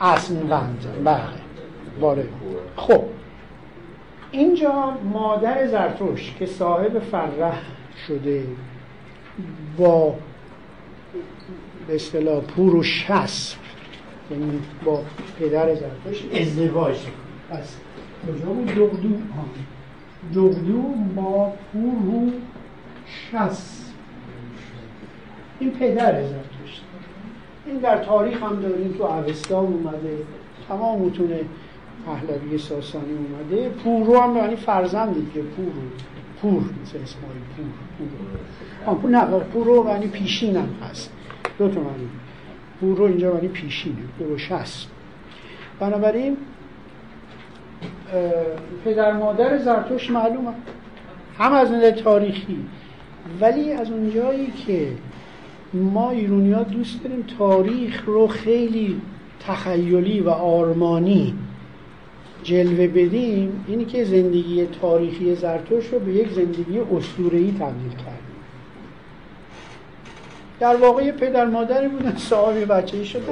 اسنوند 0.00 0.86
بله. 1.04 1.18
باره 2.00 2.26
خب. 2.76 3.02
اینجا 4.34 4.98
مادر 5.12 5.66
زرتوش 5.66 6.34
که 6.38 6.46
صاحب 6.46 6.98
فرح 6.98 7.58
شده 8.06 8.44
با 9.78 10.14
به 11.86 11.94
اصطلاح 11.94 12.40
پور 12.40 12.76
و 12.76 12.82
شسب 12.82 13.58
یعنی 14.30 14.60
با 14.84 15.02
پدر 15.40 15.74
زرتوش 15.74 16.24
ازدواج. 16.40 16.96
پس 17.50 17.76
کجا 18.26 18.46
بود؟ 18.46 18.66
دغدو 18.66 19.18
دغدو 20.34 20.82
با 21.16 21.52
پور 21.72 22.14
و 22.14 22.30
شسب 23.06 23.84
این 25.60 25.70
پدر 25.70 26.22
زرتوش 26.22 26.80
این 27.66 27.78
در 27.78 28.04
تاریخ 28.04 28.42
هم 28.42 28.60
داریم 28.60 28.94
تو 28.98 29.04
اوستان 29.04 29.64
اومده. 29.64 30.18
تمام 30.68 31.02
متون 31.02 31.30
پهلوی 32.06 32.58
ساسانی 32.58 33.12
اومده. 33.12 33.68
پورو 33.68 34.20
هم 34.20 34.36
یعنی 34.36 34.56
فرزند 34.56 35.14
دیگه 35.14 35.42
پور 35.42 35.72
پور 36.42 36.62
مثل 36.62 36.98
اسماعیل 37.02 37.42
پور 37.56 37.66
پور. 38.86 38.94
پور 38.94 39.10
نه 39.10 39.24
پورو 39.24 39.88
یعنی 39.88 40.06
پیشین 40.06 40.56
هم 40.56 40.68
هست. 40.90 41.12
دو 41.58 41.68
تا 41.68 41.80
معنی. 41.80 42.08
پورو 42.80 43.04
اینجا 43.04 43.34
یعنی 43.34 43.48
پیشینه 43.48 43.96
پورو 44.18 44.38
شست. 44.38 44.90
بنابراین 45.80 46.36
پدر 48.84 49.12
مادر 49.12 49.58
زرتوش 49.58 50.10
معلومه. 50.10 50.52
هم 51.38 51.52
از 51.52 51.72
نظر 51.72 51.90
تاریخی. 51.90 52.58
ولی 53.40 53.72
از 53.72 53.90
اونجایی 53.90 54.46
که 54.66 54.88
ما 55.74 56.10
ایرونی 56.10 56.64
دوست 56.64 57.02
داریم 57.02 57.24
تاریخ 57.38 58.04
رو 58.06 58.26
خیلی 58.26 59.00
تخیلی 59.40 60.20
و 60.20 60.28
آرمانی 60.30 61.34
جلوه 62.44 62.86
بدیم 62.86 63.64
اینی 63.68 63.84
که 63.84 64.04
زندگی 64.04 64.66
تاریخی 64.80 65.34
زرتوش 65.34 65.86
رو 65.86 65.98
به 65.98 66.12
یک 66.12 66.30
زندگی 66.30 66.78
اسطوره‌ای 66.96 67.54
تبدیل 67.60 67.90
کردیم. 67.90 68.34
در 70.60 70.76
واقع 70.76 71.10
پدر 71.10 71.44
مادری 71.44 71.88
بودن 71.88 72.16
صاحب 72.16 72.72
بچه 72.72 73.04
شدن 73.04 73.22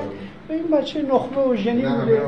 و 0.49 0.53
این 0.53 0.67
بچه 0.73 1.03
نخبه 1.03 1.41
و 1.41 1.57
ژنی 1.57 1.83
بوده. 1.83 2.21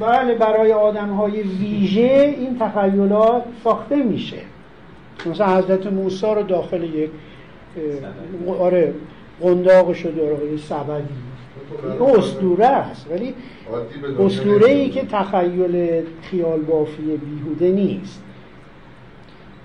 بله 0.00 0.34
برای 0.34 0.72
آدم 0.72 1.08
های 1.08 1.42
ویژه 1.42 2.34
این 2.38 2.58
تخیلات 2.58 3.44
ساخته 3.64 3.96
میشه. 3.96 4.38
مثلا 5.26 5.56
حضرت 5.56 5.86
موسی 5.86 6.26
رو 6.26 6.42
داخل 6.42 6.84
یک 6.84 7.10
آره 8.58 8.94
قنداق 9.40 9.92
شده 9.92 10.56
سبدی. 10.68 11.33
این 11.82 12.16
اسطوره 12.18 12.66
است 12.66 13.06
ولی 13.10 13.34
اسطوره 14.18 14.70
ای 14.70 14.90
که 14.90 15.02
تخیل 15.02 16.02
خیال 16.22 16.60
بافی 16.60 17.02
بیهوده 17.02 17.70
نیست. 17.70 18.22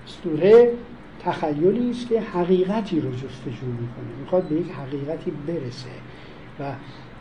اسطوره 0.06 0.72
تخیلی 1.24 1.90
است 1.90 2.08
که 2.08 2.20
حقیقتی 2.20 3.00
رو 3.00 3.10
جستجو 3.10 3.66
می‌کنه 3.66 4.20
می‌خواد 4.20 4.42
به 4.42 4.54
یک 4.54 4.66
حقیقتی 4.70 5.32
برسه 5.46 5.88
و 6.60 6.72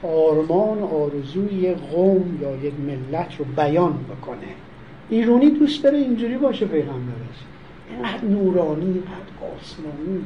آرمان 0.07 0.79
آرزوی 0.83 1.73
قوم 1.73 2.39
یا 2.41 2.55
یک 2.55 2.73
ملت 2.87 3.35
رو 3.39 3.45
بیان 3.45 3.93
بکنه. 3.93 4.37
ایرونی 5.09 5.49
دوست 5.51 5.83
داره 5.83 5.97
اینجوری 5.97 6.37
باشه 6.37 6.65
پیغمبرش. 6.65 7.39
اینقدر 7.89 8.23
نورانی 8.23 8.85
اینقدر 8.85 9.55
آسمانی. 9.55 10.23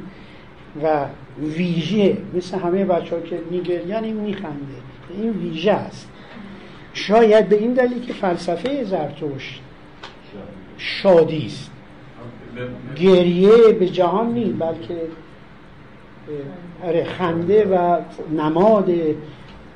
و 0.82 1.06
ویژه 1.38 2.16
مثل 2.34 2.58
همه 2.58 2.84
بچه 2.84 3.16
ها 3.16 3.22
که 3.22 3.40
میگرین 3.50 3.94
این 3.94 4.16
میخنده. 4.16 4.74
این 5.10 5.30
ویژه 5.30 5.72
است. 5.72 6.08
شاید 6.94 7.48
به 7.48 7.56
این 7.56 7.74
دلیل 7.74 8.00
که 8.00 8.12
فلسفه 8.12 8.84
زرتوش 8.84 9.60
شادی 10.78 11.46
است. 11.46 11.70
گریه 12.96 13.72
به 13.72 13.88
جهان 13.88 14.32
نی 14.32 14.44
بلکه 14.44 15.00
اره 16.84 17.04
خنده 17.04 17.64
و 17.64 18.00
نماد 18.36 18.90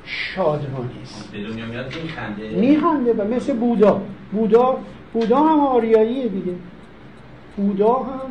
شادمانی 0.05 1.01
است. 1.03 1.33
میخنده؟ 2.55 3.13
و 3.13 3.27
مثل 3.27 3.53
بودا. 3.53 4.01
بودا 4.31 4.77
بودا 5.13 5.37
هم 5.37 5.59
آریاییه 5.59 6.27
دیگه. 6.27 6.53
بودا 7.57 7.93
هم 7.93 8.21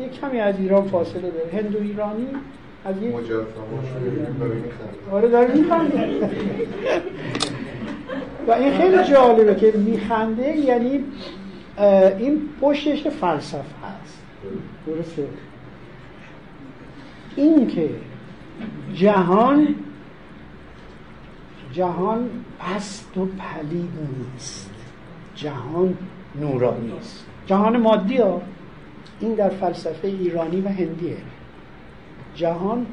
یه 0.00 0.08
کمی 0.08 0.40
از 0.40 0.58
ایران 0.58 0.88
فاصله 0.88 1.30
داره. 1.30 1.50
هندو 1.52 1.78
ایرانی 1.78 2.26
از 2.84 2.94
یک 3.02 3.14
آره 5.12 5.28
داره 5.28 5.54
میخنده. 5.54 6.30
و 8.48 8.52
این 8.52 8.72
خیلی 8.72 9.04
جالبه 9.04 9.54
که 9.54 9.72
میخنده 9.78 10.56
یعنی 10.56 11.04
این 12.18 12.48
پشتش 12.60 13.06
فلسفه 13.06 13.58
هست. 13.58 14.22
درسته؟ 14.86 15.28
این 17.36 17.66
که 17.66 17.90
جهان 18.94 19.74
جهان 21.72 22.30
پست 22.58 23.18
و 23.18 23.26
پلید 23.26 23.90
نیست. 24.32 24.70
جهان 25.34 25.94
نورانی 26.40 26.92
است. 27.00 27.26
جهان 27.46 27.76
مادی 27.76 28.16
ها. 28.16 28.42
این 29.20 29.34
در 29.34 29.48
فلسفه 29.48 30.08
ایرانی 30.08 30.60
و 30.60 30.68
هندیه. 30.68 31.16
جهان 32.34 32.86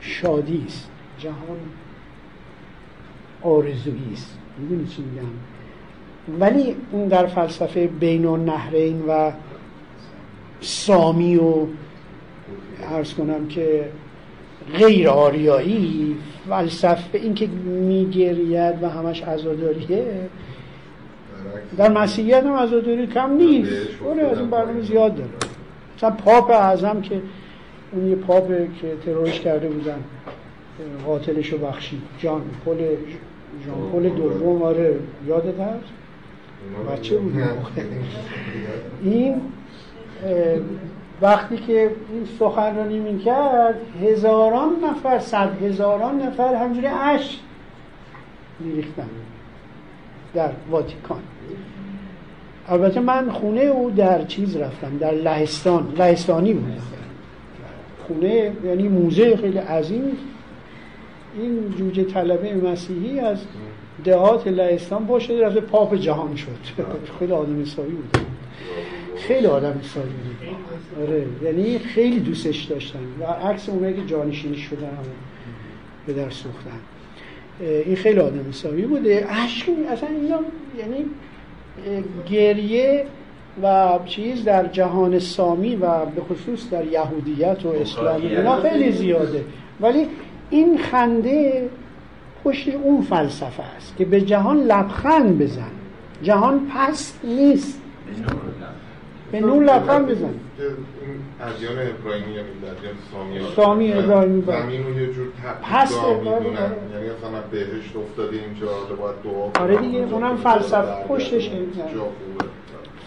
شادی 0.00 0.64
است. 0.66 0.90
جهان 1.18 1.58
آرزویی 3.42 4.12
است. 4.12 4.38
می‌دونی 4.58 4.86
چی 4.86 5.02
میگم؟ 5.02 5.28
ولی 6.40 6.76
اون 6.92 7.08
در 7.08 7.26
فلسفه 7.26 7.86
بین 7.86 8.26
النهرین 8.26 9.02
و 9.08 9.32
سامی 10.60 11.36
و 11.36 11.66
ارز 12.82 13.14
کنم 13.14 13.48
که 13.48 13.88
غیر 14.78 15.08
آریایی 15.08 16.16
فلسفه 16.48 17.18
این 17.18 17.34
که 17.34 17.46
میگرید 17.66 18.82
و 18.82 18.88
همش 18.88 19.22
عزاداریه 19.22 20.28
در 21.76 21.88
مسیحیت 21.88 22.44
هم 22.44 22.52
عزاداری 22.52 23.06
کم 23.06 23.32
نیست. 23.32 23.72
اوره 24.04 24.22
از 24.22 24.38
این 24.38 24.50
برنامه 24.50 24.82
زیاد 24.82 25.14
داره. 25.14 25.30
مثلا 25.96 26.10
پاپ 26.10 26.50
اعظم 26.50 27.00
که 27.00 27.22
اون 27.92 28.08
یه 28.08 28.16
پاپ 28.16 28.48
که 28.48 28.96
ترورش 29.06 29.40
کرده 29.40 29.68
بودن 29.68 29.98
قاتلش 31.06 31.48
رو 31.48 31.58
بخشید. 31.58 32.02
جان 32.18 32.42
پل 32.64 32.78
جان 33.66 33.90
پل 33.92 34.08
دوم 34.08 34.62
آره 34.62 34.98
یادت 35.26 35.60
هست؟ 35.60 35.92
بچه 36.92 37.16
بود 37.16 37.34
این 39.02 39.40
وقتی 41.22 41.56
که 41.56 41.90
این 42.12 42.28
سخنرانی 42.38 42.98
می‌کرد 42.98 43.80
هزاران 44.02 44.70
نفر 44.84 45.18
صد 45.18 45.62
هزاران 45.62 46.22
نفر 46.22 46.54
همجوری 46.54 46.86
اش 46.86 47.40
میریختن. 48.60 49.08
در 50.34 50.50
واتیکان. 50.70 51.20
البته 52.68 53.00
من 53.00 53.30
خونه 53.30 53.60
او 53.60 53.90
در 53.90 54.24
چیز 54.24 54.56
رفتم 54.56 54.98
در 54.98 55.10
لهستان 55.10 55.92
لهستانی 55.98 56.52
بودم. 56.52 56.82
خونه 58.06 58.52
یعنی 58.64 58.88
موزه 58.88 59.36
خیلی 59.36 59.58
عظیم. 59.58 60.16
این 61.38 61.74
جوجه 61.78 62.04
طلبه 62.04 62.54
مسیحی 62.54 63.20
از 63.20 63.38
دهات 64.04 64.46
لهستان 64.46 65.06
باشه 65.06 65.34
رفته 65.34 65.60
پاپ 65.60 65.94
جهان 65.94 66.36
شد. 66.36 66.82
خیلی 67.18 67.32
آدم 67.32 67.62
حسابی 67.62 67.92
بود. 67.92 68.16
خیلی 69.16 69.46
آدم 69.46 69.80
حسابی 69.84 70.08
بود. 70.08 70.56
آره 71.02 71.26
یعنی 71.42 71.78
خیلی 71.78 72.20
دوستش 72.20 72.64
داشتن 72.64 72.98
و 73.20 73.24
عکس 73.24 73.68
اونایی 73.68 73.94
که 73.94 74.06
جانشینی 74.06 74.56
شدن 74.56 74.86
هم 74.86 75.04
به 76.06 76.12
در 76.12 76.30
سوختن. 76.30 76.80
این 77.60 77.96
خیلی 77.96 78.20
آدم 78.20 78.48
حسابی 78.48 78.82
بوده. 78.82 79.26
عشق 79.26 79.66
اصلا 79.90 80.08
اینا 80.08 80.38
یعنی 80.78 81.04
گریه 82.30 83.06
و 83.62 83.98
چیز 84.06 84.44
در 84.44 84.66
جهان 84.66 85.18
سامی 85.18 85.76
و 85.76 86.04
به 86.04 86.20
خصوص 86.20 86.70
در 86.70 86.84
یهودیت 86.86 87.66
و 87.66 87.68
اسلام 87.68 88.20
اینا 88.20 88.60
خیلی 88.60 88.92
زیاده. 88.92 89.44
ولی 89.80 90.06
این 90.50 90.78
خنده 90.78 91.68
پشت 92.44 92.68
اون 92.68 93.00
فلسفه 93.00 93.62
است 93.76 93.96
که 93.96 94.04
به 94.04 94.20
جهان 94.20 94.58
لبخند 94.58 95.38
بزن. 95.38 95.70
جهان 96.22 96.60
پست 96.74 97.20
نیست. 97.24 97.80
به 99.32 99.40
نور 99.40 99.64
لبخند 99.64 100.06
بزن. 100.06 100.34
ادیان 101.40 101.78
ابراهیمی 101.78 102.32
یعنی 102.32 102.48
ادیان 102.78 102.94
سامی 103.12 103.40
سامی 103.56 103.92
ابراهیمی 103.92 104.42
زمین 104.42 104.84
رو 104.84 105.00
یه 105.00 105.12
جور 105.12 105.26
پست 105.62 106.04
می‌دونن. 106.04 106.32
یعنی 106.92 107.06
مثلا 107.06 107.40
بهشت 107.50 107.96
افتاده 107.96 108.36
اینجا 108.36 108.66
باید 108.96 109.16
دعا 109.24 109.64
آره 109.64 109.76
دیگه 109.76 109.98
اونم 109.98 110.36
فلسفه 110.36 111.04
پشتش 111.08 111.50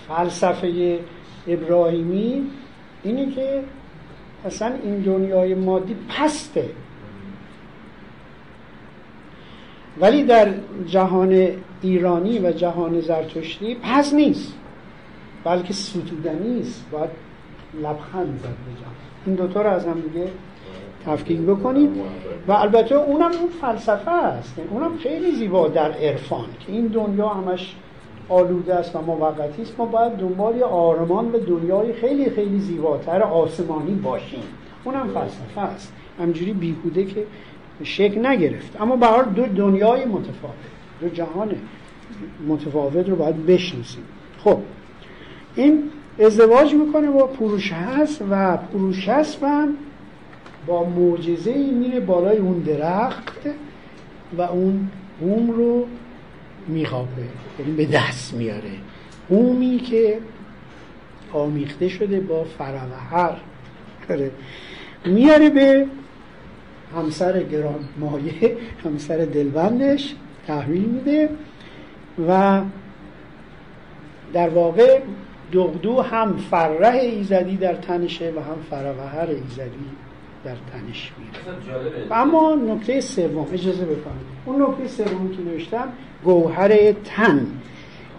فلسفه 0.08 1.00
ابراهیمی 1.48 2.44
اینه 3.04 3.32
که 3.32 3.64
اصلا 4.46 4.74
این 4.84 5.00
دنیای 5.00 5.54
مادی 5.54 5.96
پسته. 6.10 6.70
ولی 10.02 10.24
در 10.24 10.54
جهان 10.88 11.48
ایرانی 11.82 12.40
و 12.40 12.52
جهان 12.52 13.02
زرتشتی 13.02 13.78
پس 13.84 14.14
نیست. 14.14 14.54
بلکه 15.46 15.74
ستودنی 15.74 16.62
است 16.62 16.86
باید 16.92 17.10
لبخند 17.82 18.40
زد 18.40 18.46
بجام 18.46 18.94
این 19.26 19.36
دوتا 19.36 19.62
رو 19.62 19.70
از 19.70 19.86
هم 19.86 20.00
دیگه 20.02 20.28
تفکیک 21.06 21.42
بکنید. 21.42 21.90
و 22.48 22.52
البته 22.52 22.96
اونم 22.96 23.32
اون 23.32 23.50
فلسفه 23.62 24.12
است. 24.12 24.56
اونم 24.70 24.98
خیلی 24.98 25.36
زیبا 25.36 25.68
در 25.68 25.92
عرفان 25.92 26.46
که 26.60 26.72
این 26.72 26.88
دنیا 26.88 27.30
همش 27.30 27.76
آلوده 28.30 28.76
است 28.76 28.96
و 28.96 29.02
موقتی 29.02 29.62
است. 29.62 29.76
ما 29.78 29.86
باید 29.86 30.14
دنبال 30.14 30.64
آرمان 30.64 31.32
به 31.32 31.40
دنیای 31.40 31.94
خیلی 31.94 32.30
خیلی 32.30 32.60
زیباتر 32.60 33.24
آسمانی 33.24 33.96
باشیم. 33.96 34.44
اونم 34.84 35.08
فلسفه 35.08 35.62
است. 35.62 35.94
همجوری 36.20 36.54
بیهوده 36.54 37.06
که 37.06 37.26
شکل 37.84 38.26
نگرفت. 38.26 38.82
اما 38.82 38.96
به 38.96 39.08
دو 39.36 39.46
دنیای 39.46 40.06
متفاوت 40.06 40.54
دو 41.02 41.10
جهان 41.10 41.56
متفاوت 42.48 43.10
رو 43.10 43.16
باید 43.16 43.46
بشناسیم. 43.46 44.04
خب. 44.44 44.58
این 45.56 45.84
ازدواج 46.20 46.74
می‌کنه 46.74 47.10
با 47.10 47.30
هست 47.72 48.22
و 48.30 48.58
هست 49.08 49.44
و 49.44 49.68
با 50.68 50.84
معجزه 50.84 51.54
میره 51.54 52.00
بالای 52.00 52.38
اون 52.38 52.60
درخت 52.60 53.40
و 54.38 54.42
اون 54.42 54.90
هوم 55.22 55.52
رو 55.52 55.86
میخوابه. 56.68 57.24
یعنی 57.60 57.72
به 57.72 57.86
دست 57.86 58.34
میاره. 58.34 58.72
هومی 59.30 59.78
که 59.78 60.20
آمیخته 61.34 61.88
شده 61.88 62.20
با 62.20 62.44
فروهر 62.44 63.40
میاره 65.06 65.50
به 65.50 65.88
همسر 66.96 67.44
گران 67.44 67.80
مایه. 68.00 68.58
همسر 68.84 69.18
دلبندش 69.18 70.16
تحویل 70.48 70.86
میده 70.86 71.30
و 72.28 72.62
در 74.34 74.50
واقع 74.50 75.00
دغدو 75.54 76.02
هم 76.02 76.38
فرح 76.38 76.96
ایزدی 76.96 77.58
در 77.58 77.74
تنشه 77.74 78.34
و 78.36 78.40
هم 78.40 78.58
فروهر 78.70 79.30
ایزدی 79.30 79.90
در 80.44 80.56
تنش 80.72 81.12
میره. 81.18 82.14
اما 82.14 82.56
نکته 82.56 83.02
سوم 83.02 83.48
اجازه 83.54 83.86
بفرمایید. 83.86 84.28
اون 84.46 84.62
نکته 84.62 84.88
سوم 84.88 85.30
که 85.30 85.42
نوشتم 85.42 85.88
گوهر 86.24 86.92
تن. 86.92 87.48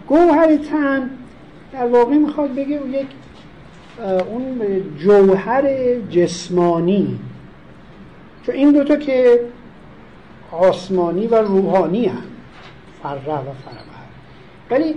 گوهر 0.07 0.55
تن 0.55 1.09
در 1.73 1.87
واقع 1.87 2.13
می‌خواد 2.13 2.55
بگه 2.55 2.81
یک 2.87 3.07
اون 4.29 4.61
جوهر 4.99 5.95
جسمانی. 5.99 7.19
چون 8.45 8.55
این 8.55 8.71
دوتا 8.71 8.95
که 8.95 9.39
آسمانی 10.51 11.27
و 11.27 11.35
روحانی 11.35 12.05
هم 12.05 12.23
فره 13.03 13.19
و 13.19 13.53
فربر 13.65 13.97
ولی 14.71 14.95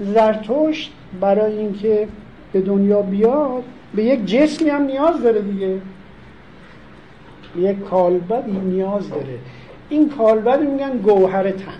زرتشت 0.00 0.92
برای 1.20 1.58
اینکه 1.58 2.08
به 2.52 2.60
دنیا 2.60 3.02
بیاد 3.02 3.62
به 3.94 4.04
یک 4.04 4.26
جسمی 4.26 4.68
هم 4.68 4.82
نیاز 4.82 5.22
داره 5.22 5.40
دیگه. 5.40 5.80
یک 7.56 7.80
کالبدی 7.80 8.52
نیاز 8.52 9.10
داره. 9.10 9.38
این 9.88 10.10
کالبد 10.10 10.60
میگن 10.60 10.98
گوهر 10.98 11.50
تن. 11.50 11.72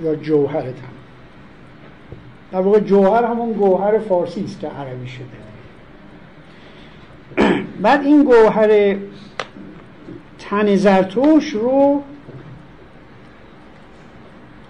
یا 0.00 0.14
جوهر 0.14 0.62
تن. 0.62 0.72
در 2.52 2.60
واقع 2.60 2.80
جوهر 2.80 3.24
همون 3.24 3.52
گوهر 3.52 3.98
فارسی 3.98 4.44
است 4.44 4.60
که 4.60 4.66
عربی 4.68 5.08
شده. 5.08 5.24
بعد 7.82 8.04
این 8.04 8.24
گوهر 8.24 8.96
تن 10.38 10.76
زرتوش 10.76 11.50
رو 11.50 12.02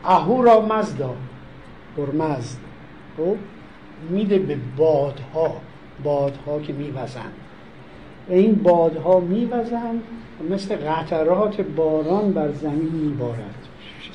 اهورا 0.05 0.60
مزدا. 0.60 1.14
برمزد 1.98 2.58
خب؟ 3.16 3.36
میده 4.10 4.38
به 4.38 4.56
بادها. 4.76 5.60
بادها 6.04 6.60
که 6.60 6.72
میوزند 6.72 7.32
و 8.28 8.32
این 8.32 8.54
بادها 8.54 9.20
میوزند 9.20 10.02
مثل 10.50 10.76
قطرات 10.76 11.60
باران 11.60 12.32
بر 12.32 12.52
زمین 12.52 12.92
میبارد. 12.92 13.54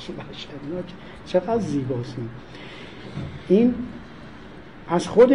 چقدر 1.26 1.58
زیباست 1.58 2.16
این. 3.48 3.74
از 4.88 5.08
خود 5.08 5.34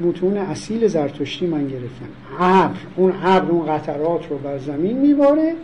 متون 0.00 0.36
اصیل 0.36 0.88
زرتشتی 0.88 1.46
من 1.46 1.68
گرفتم. 1.68 2.08
ابر. 2.40 2.78
اون 2.96 3.12
ابر 3.22 3.50
اون 3.50 3.66
قطرات 3.66 4.30
رو 4.30 4.38
بر 4.38 4.58
زمین 4.58 4.98
میباره 4.98 5.54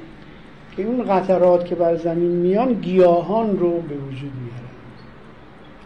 که 0.77 0.83
اون 0.83 1.05
قطرات 1.05 1.65
که 1.65 1.75
بر 1.75 1.97
زمین 1.97 2.31
میان 2.31 2.73
گیاهان 2.73 3.59
رو 3.59 3.71
به 3.71 3.95
وجود 3.95 4.33
میارن 4.45 4.68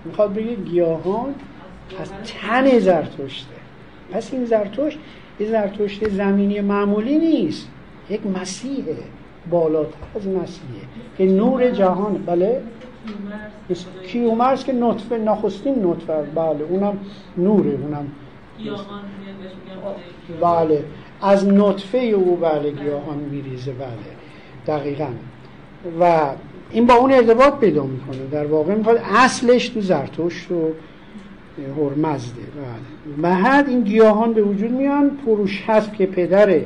می‌خواد 0.04 0.34
بگه 0.34 0.54
گیاهان 0.54 1.34
از 2.00 2.10
تن 2.24 2.78
زرتشته. 2.78 3.54
پس 4.12 4.32
این 4.32 4.44
زرتشت 4.44 4.98
یه 5.40 5.46
زرتشت 5.46 6.08
زمینی 6.08 6.60
معمولی 6.60 7.18
نیست. 7.18 7.68
یک 8.10 8.26
مسیحه 8.26 8.96
بالاتر 9.50 9.96
از 10.16 10.28
مسیحه 10.28 10.82
که 11.18 11.26
نور 11.26 11.70
جهان 11.70 12.22
بله؟ 12.26 12.62
کیومرس 14.06 14.64
که 14.64 14.72
نطفه 14.72 15.18
نخستین 15.18 15.86
نطفه 15.86 16.22
بله 16.22 16.64
اونم 16.68 16.98
نوره 17.38 17.70
اونم. 17.70 18.06
بله 20.40 20.84
از 21.22 21.48
نطفه 21.48 21.98
او 21.98 22.36
بله 22.36 22.70
گیاهان 22.70 23.18
میریزه. 23.18 23.72
بله 23.72 24.76
دقیقا. 24.78 25.08
و 26.00 26.20
این 26.72 26.86
با 26.86 26.94
اون 26.94 27.12
ارتباط 27.12 27.58
پیدا 27.58 27.82
می‌کنه. 27.84 28.26
در 28.30 28.46
واقع 28.46 28.74
می‌خواد 28.74 29.00
اصلش 29.04 29.68
تو 29.68 29.80
زرتشت 29.80 30.50
و 30.50 30.72
هرمزده. 31.76 32.42
بله. 32.56 33.16
بعد 33.22 33.68
این 33.68 33.80
گیاهان 33.80 34.32
به 34.32 34.42
وجود 34.42 34.70
میان 34.70 35.10
پروش 35.26 35.62
هست 35.66 35.94
که 35.94 36.06
پدر 36.06 36.60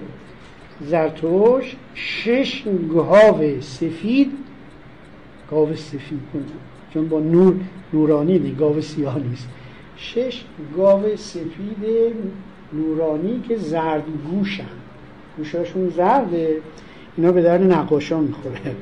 زرتوش 0.80 1.76
شش 1.94 2.64
گاو 2.94 3.60
سفید 3.60 4.32
گاو 5.50 5.74
سفید 5.74 6.20
چون 6.94 7.08
با 7.08 7.20
نور 7.20 7.54
نورانی 7.92 8.38
دی 8.38 8.54
گاو 8.54 8.80
سیاه 8.80 9.18
نیست. 9.18 9.48
شش 9.96 10.44
گاو 10.76 11.16
سفید 11.16 12.14
نورانی 12.72 13.42
که 13.48 13.56
زرد 13.56 14.04
گوشن 14.30 14.64
گوشاشون 15.36 15.88
زرده 15.88 16.60
اینا 17.16 17.32
به 17.32 17.42
درد 17.42 17.62
نقاشا 17.62 18.20
می‌خوره. 18.20 18.76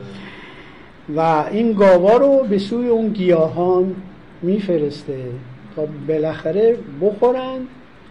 و 1.17 1.45
این 1.51 1.73
گاوا 1.73 2.17
رو 2.17 2.47
به 2.51 2.59
سوی 2.59 2.89
اون 2.89 3.09
گیاهان 3.09 3.95
میفرسته 4.43 5.19
تا 5.77 5.87
بالاخره 6.09 6.79
بخورن. 7.01 7.61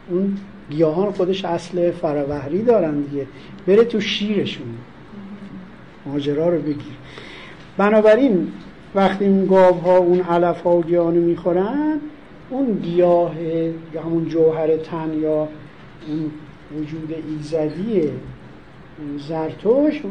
اون 0.09 0.37
گیاهان 0.69 1.11
خودش 1.11 1.45
اصل 1.45 1.91
فراوهری 1.91 2.61
دارن 2.61 3.01
دیگه. 3.01 3.27
بره 3.67 3.83
تو 3.83 3.99
شیرشون. 3.99 4.67
ماجرا 6.05 6.49
رو 6.49 6.61
بگیر. 6.61 6.97
بنابراین 7.77 8.51
وقتی 8.95 9.25
اون 9.25 9.45
گاو 9.45 9.75
ها 9.75 9.97
اون 9.97 10.19
علف 10.21 10.61
ها 10.61 10.77
و 10.77 10.83
گیاهانو 10.83 11.21
می‌خورن 11.21 11.99
اون 12.49 12.73
گیاه 12.73 13.31
یا 13.93 14.01
همون 14.01 14.25
جوهر 14.25 14.77
تن 14.77 15.13
یا 15.21 15.47
اون 16.07 16.31
وجود 16.77 17.15
ایزدی 17.27 18.11
زرتوش 19.17 20.01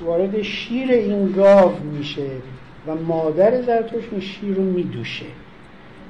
وارد 0.00 0.42
شیر 0.42 0.90
این 0.90 1.32
گاو 1.32 1.72
میشه 1.98 2.30
و 2.86 2.94
مادر 2.94 3.62
زرتوش 3.62 4.04
این 4.10 4.20
شیر 4.20 4.54
رو 4.54 4.62
میدوشه. 4.62 5.26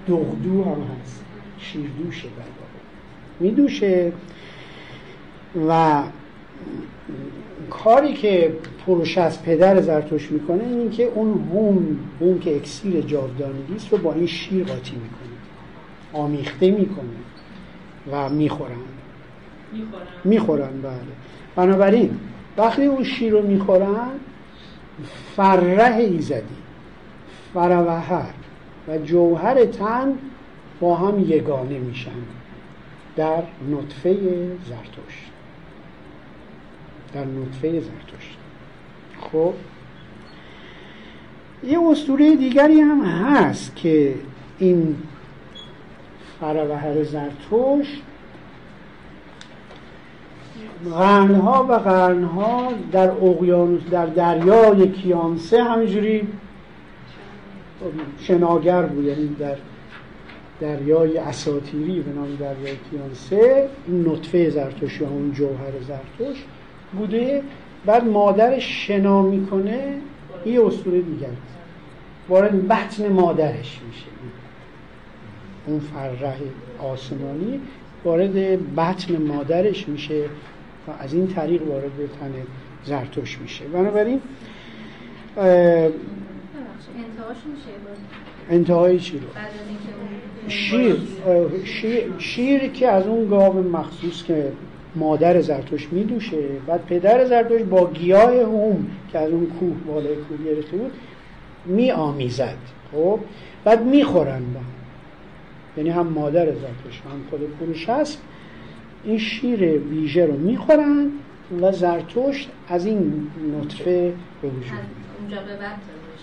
دغدو 0.08 0.64
هم 0.64 0.82
هست. 1.00 1.24
شیر 1.58 1.90
دوشه 2.04 2.28
میدوشه 3.40 4.12
و 5.68 6.02
کاری 7.70 8.14
که 8.14 8.56
پروش 8.86 9.18
از 9.18 9.42
پدر 9.42 9.80
زرتوش 9.80 10.30
می‌کنه 10.30 10.64
این 10.64 10.90
که 10.90 11.04
اون 11.04 11.48
هوم 11.52 11.98
هوم 12.20 12.38
که 12.38 12.56
اکسیر 12.56 13.00
جاودانگی 13.00 13.74
است 13.76 13.92
رو 13.92 13.98
با 13.98 14.12
این 14.12 14.26
شیر 14.26 14.64
قاطی 14.64 14.92
می‌کنه. 14.92 15.32
آمیخته 16.12 16.70
می‌کنه 16.70 17.04
و 18.12 18.28
می‌خورن. 18.28 18.76
می‌خورن 20.24 20.80
بله. 20.82 20.92
بنابراین 21.56 22.20
وقتی 22.56 22.84
اون 22.84 23.04
شیر 23.04 23.32
رو 23.32 23.42
می‌خورن 23.42 24.10
فره 25.36 25.96
ایزدی 25.96 26.56
فروهر 27.54 28.34
و 28.88 28.98
جوهر 28.98 29.64
تن 29.64 30.18
با 30.80 30.96
هم 30.96 31.18
یگانه 31.18 31.78
میشن 31.78 32.10
در 33.16 33.42
نطفه 33.70 34.14
زرتشت. 34.68 35.30
در 37.14 37.24
نطفه 37.24 37.80
زرتشت. 37.80 38.38
خب؟ 39.20 39.52
یه 41.64 41.78
اسطوره 41.90 42.36
دیگری 42.36 42.80
هم 42.80 43.04
هست 43.04 43.76
که 43.76 44.14
این 44.58 44.96
فروهر 46.40 47.02
زرتشت 47.02 48.02
قرنها 50.90 51.66
و 51.68 51.72
قرنها 51.72 52.72
در 52.92 53.10
اقیانوس 53.10 53.82
در 53.90 54.06
دریای 54.06 54.88
کیانسه 54.88 55.62
همینجوری 55.62 56.28
شناگر 58.20 58.82
بود 58.82 59.04
یعنی 59.04 59.36
در 59.38 59.56
دریای 60.60 61.18
اساتیری 61.18 62.00
به 62.00 62.12
نام 62.12 62.36
دریای 62.40 62.76
کیانسه. 62.90 63.68
این 63.86 64.09
نطفه 64.09 64.50
زرتوش 64.50 65.00
یا 65.00 65.09
اون 65.09 65.32
جوهر 65.32 65.72
زرتوش 65.80 66.44
بوده. 66.92 67.42
بعد 67.86 68.04
مادرش 68.04 68.86
شنا 68.86 69.22
می‌کنه. 69.22 69.98
یه 70.46 70.66
اسطوره 70.66 71.00
دیگر 71.00 71.28
وارد 72.28 72.68
بطن 72.68 73.09
مادرش 73.09 73.80
میشه. 73.88 74.06
اون 75.66 75.80
فرح 75.80 76.36
آسمانی 76.78 77.60
وارد 78.04 78.74
بطن 78.74 79.16
مادرش 79.16 79.88
میشه. 79.88 80.24
و 80.88 80.90
از 80.98 81.14
این 81.14 81.26
طریق 81.26 81.68
وارد 81.68 81.92
تن 82.20 82.32
زرتوش 82.84 83.38
میشه. 83.38 83.64
بنابراین 83.64 84.20
انتهای 88.50 89.00
چی 89.00 89.18
رو؟ 89.18 89.26
شیر 90.48 90.96
شیر, 91.64 92.12
شیر 92.18 92.66
که 92.66 92.88
از 92.88 93.06
اون 93.06 93.28
گاو 93.28 93.62
مخصوص 93.62 94.24
که 94.24 94.52
مادر 94.94 95.40
زرتوش 95.40 95.88
میدوشه 95.92 96.48
بعد 96.66 96.86
پدر 96.86 97.24
زرتوش 97.24 97.62
با 97.62 97.90
گیاه 97.90 98.34
هوم 98.34 98.86
که 99.12 99.18
از 99.18 99.30
اون 99.30 99.46
کوه 99.46 99.76
بالای 99.86 100.14
کوه 100.14 100.44
گرفته 100.44 100.76
بود 100.76 100.92
می 101.66 101.90
آمیزد 101.90 102.56
خب؟ 102.92 103.18
بعد 103.64 103.84
می‌خورن 103.84 104.42
با. 104.54 104.60
یعنی 105.76 105.90
هم 105.90 106.06
مادر 106.06 106.46
زرتوش 106.46 107.00
هم 107.04 107.30
خود 107.30 107.40
پروش 107.60 107.88
هست 107.88 108.22
این 109.04 109.18
شیر 109.18 109.78
ویژه 109.78 110.26
رو 110.26 110.36
می‌خورن 110.36 111.10
و 111.60 111.72
زرتشت 111.72 112.50
از 112.68 112.86
این 112.86 113.30
نطفه 113.60 114.12
به 114.42 114.48
وجود 114.48 114.78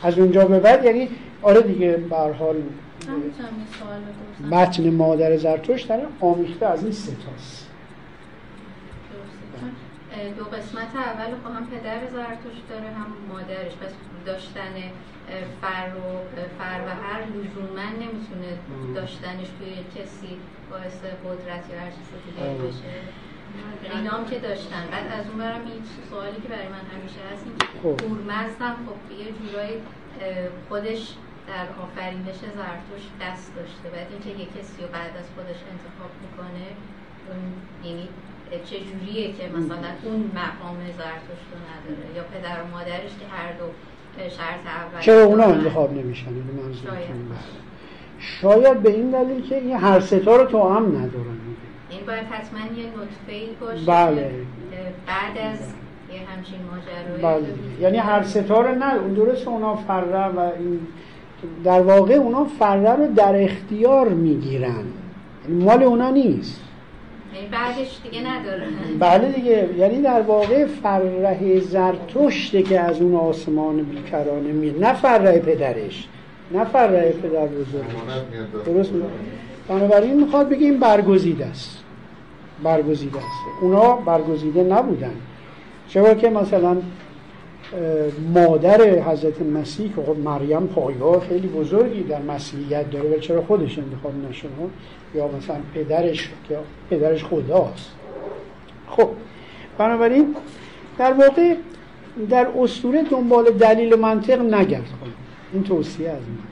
از 0.03 0.19
اونجا 0.19 0.45
به 0.45 0.59
بعد 0.59 0.85
یعنی 0.85 1.09
آره 1.41 1.61
دیگه 1.61 1.91
به 1.91 2.15
حال 2.15 2.55
متن 4.51 4.89
مادر 4.89 5.37
زرتشت 5.37 5.87
در 5.87 5.99
آمیخته 6.19 6.65
از 6.65 6.83
این 6.83 6.91
ستاست 6.91 7.68
دو 10.37 10.43
قسمت 10.43 10.95
اول 10.95 11.31
خب 11.43 11.55
هم 11.55 11.67
پدر 11.67 12.07
زرتشت 12.07 12.63
داره 12.69 12.87
هم 12.87 13.07
مادرش. 13.29 13.73
پس 13.75 13.93
داشتن 14.25 14.73
فر 15.61 15.87
و 15.95 16.07
فر 16.59 16.81
و 16.85 16.89
هر 17.03 17.21
لزوما 17.21 17.89
نمی‌تونه 18.03 18.57
داشتنش 18.95 19.47
توی 19.59 19.73
کسی 19.95 20.37
باعث 20.71 20.97
قدرت 21.25 21.69
یا 21.69 21.79
هر 21.79 21.89
چیز 21.89 22.09
دیگه 22.25 22.47
بشه. 22.49 22.93
اینا 23.95 24.11
هم 24.11 24.25
که 24.25 24.39
داشتن. 24.39 24.87
بعد 24.91 25.19
از 25.19 25.27
اون 25.29 25.37
برم 25.37 25.65
این 25.65 25.81
سوالی 26.09 26.41
که 26.41 26.47
برای 26.47 26.67
من 26.67 26.85
همیشه 26.93 27.19
هست 27.33 27.45
این 27.45 27.55
کورمزد 27.81 28.55
خب. 28.55 28.61
هم 28.61 28.75
خب 28.75 29.11
یه 29.11 29.27
جورایی 29.39 29.81
خودش 30.69 31.13
در 31.47 31.65
آفرینش 31.83 32.39
زرتوش 32.57 33.03
دست 33.21 33.55
داشته. 33.55 33.89
بعد 33.89 34.07
اینکه 34.11 34.29
یه 34.29 34.45
کسی 34.45 34.81
رو 34.81 34.87
بعد 34.87 35.17
از 35.21 35.27
خودش 35.35 35.59
انتخاب 35.73 36.11
می‌کنه 36.23 36.65
یعنی 37.83 38.09
چجوریه 38.65 39.27
که 39.33 39.43
مثلا 39.57 39.89
اون 40.03 40.31
مقام 40.35 40.77
زرتوش 40.97 41.41
رو 41.51 41.57
نداره؟ 41.69 42.15
یا 42.15 42.23
پدر 42.23 42.63
و 42.63 42.67
مادرش 42.77 43.11
که 43.19 43.25
هر 43.31 43.51
دو 43.51 43.65
شرط 44.17 44.65
اول 44.65 45.01
چرا 45.01 45.23
اونا 45.23 45.43
انتخاب 45.43 45.93
نمیشن؟ 45.93 46.27
اینو 46.27 47.35
شاید. 48.19 48.81
به 48.83 48.89
این 48.89 49.11
دلیل 49.11 49.41
که 49.41 49.57
این 49.57 49.77
هر 49.77 49.99
ستا 49.99 50.35
رو 50.35 50.45
تو 50.45 50.69
هم 50.69 50.87
ندارن. 50.87 51.39
این 51.89 52.05
باید 52.07 52.25
حتما 52.25 52.59
یه 52.59 52.85
نطفه 52.85 53.55
باشه 53.61 53.85
بله. 53.85 54.31
بعد 55.07 55.37
از 55.37 55.59
یه 56.13 56.19
همچین 56.27 56.59
ماجرایی 56.71 57.41
بله. 57.41 57.53
یعنی 57.81 57.97
هر 57.97 58.23
ستا 58.23 58.61
رو 58.61 58.75
نه 58.75 58.95
اون 58.95 59.13
درست 59.13 59.47
اونا 59.47 59.75
فره 59.75 60.25
و 60.25 60.39
این 60.39 60.87
در 61.63 61.81
واقع 61.81 62.13
اونا 62.13 62.45
فره 62.45 62.95
رو 62.95 63.13
در 63.13 63.43
اختیار 63.43 64.09
می‌گیرن. 64.09 64.83
یعنی 65.49 65.63
مال 65.63 65.83
اونا 65.83 66.09
نیست. 66.09 66.61
بعدش 67.51 67.99
دیگه 68.03 68.27
نداره. 68.27 68.63
بله 68.99 69.31
دیگه. 69.31 69.69
یعنی 69.77 70.01
در 70.01 70.21
واقع 70.21 70.65
فره 70.65 71.59
زرتشته 71.59 72.63
که 72.63 72.79
از 72.79 73.01
اون 73.01 73.15
آسمان 73.15 73.83
بیکرانه 73.83 74.51
می 74.51 74.71
نه 74.71 74.93
فره 74.93 75.39
پدرش. 75.39 76.07
نه 76.51 76.63
فره 76.65 77.13
پدر 77.23 77.45
بزرگش. 77.45 78.65
درست 78.65 78.91
بنابراین 79.67 80.23
می‌خواد 80.23 80.49
بگه 80.49 80.65
این 80.65 80.79
برگزیده 80.79 81.45
است. 81.45 81.83
برگزیده 82.63 83.17
است. 83.17 83.61
اونا 83.61 83.95
برگزیده 83.95 84.63
نبودن. 84.63 85.13
چرا 85.87 86.13
که 86.13 86.29
مثلا 86.29 86.77
مادر 88.33 88.81
حضرت 88.99 89.41
مسیح 89.41 89.93
که 89.95 90.01
خب 90.01 90.17
مریم 90.17 90.67
پایگاه 90.67 91.27
خیلی 91.27 91.47
بزرگی 91.47 92.03
در 92.03 92.21
مسیحیت 92.21 92.91
داره 92.91 93.09
و 93.09 93.19
چرا 93.19 93.41
خودش 93.41 93.79
انتخاب 93.79 94.13
نشده؟ 94.29 94.49
یا 95.15 95.27
مثلا 95.27 95.55
پدرش 95.75 96.29
که 96.49 96.57
پدرش 96.89 97.23
خداست. 97.23 97.91
خب 98.89 99.09
بنابراین 99.77 100.35
در 100.97 101.13
واقع 101.13 101.55
در 102.29 102.47
اسطوره 102.59 103.03
دنبال 103.03 103.51
دلیل 103.51 103.95
منطق 103.95 104.41
نگرد 104.41 104.89
این 105.53 105.63
توصیه 105.63 106.09
از 106.09 106.21
من. 106.21 106.49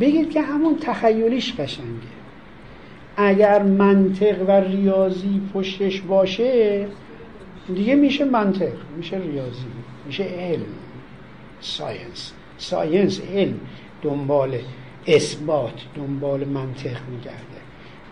بگید 0.00 0.30
که 0.30 0.40
همون 0.40 0.76
تخیلیش 0.80 1.54
قشنگه. 1.60 2.12
اگر 3.16 3.62
منطق 3.62 4.48
و 4.48 4.50
ریاضی 4.50 5.40
پشتش 5.54 6.00
باشه 6.00 6.86
دیگه 7.74 7.94
میشه 7.94 8.24
منطق 8.24 8.72
میشه 8.96 9.16
ریاضی. 9.16 9.81
میشه 10.06 10.24
علم. 10.24 10.64
science 11.60 12.32
science 12.58 13.20
علم. 13.34 13.60
دنبال 14.02 14.58
اثبات 15.06 15.72
دنبال 15.96 16.44
منطق 16.44 16.96
میگرده. 17.10 17.62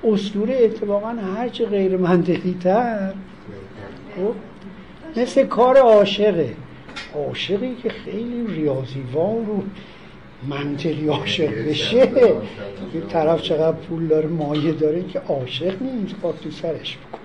اسطوره 0.04 0.58
اتفاقا 0.60 1.08
هرچه 1.08 1.66
غیر 1.66 1.96
منطقی 1.96 2.56
تر. 2.60 3.12
خب؟ 4.16 4.34
مثل 5.20 5.46
کار 5.46 5.76
عاشقه. 5.76 6.54
عاشقی 7.14 7.76
که 7.82 7.88
خیلی 7.88 8.46
ریاضیوار 8.46 9.50
و 9.50 9.62
منطقی 10.48 11.08
عاشق 11.08 11.68
بشه. 11.68 12.08
این 12.92 13.06
طرف 13.08 13.42
چقدر 13.42 13.76
پول 13.76 14.06
داره 14.06 14.26
مایه 14.26 14.72
داره 14.72 15.04
که 15.04 15.18
عاشق 15.18 15.82
نیست. 15.82 16.14
خواهد 16.20 16.40
تو 16.40 16.50
سرش 16.50 16.98
بکنه 16.98 17.20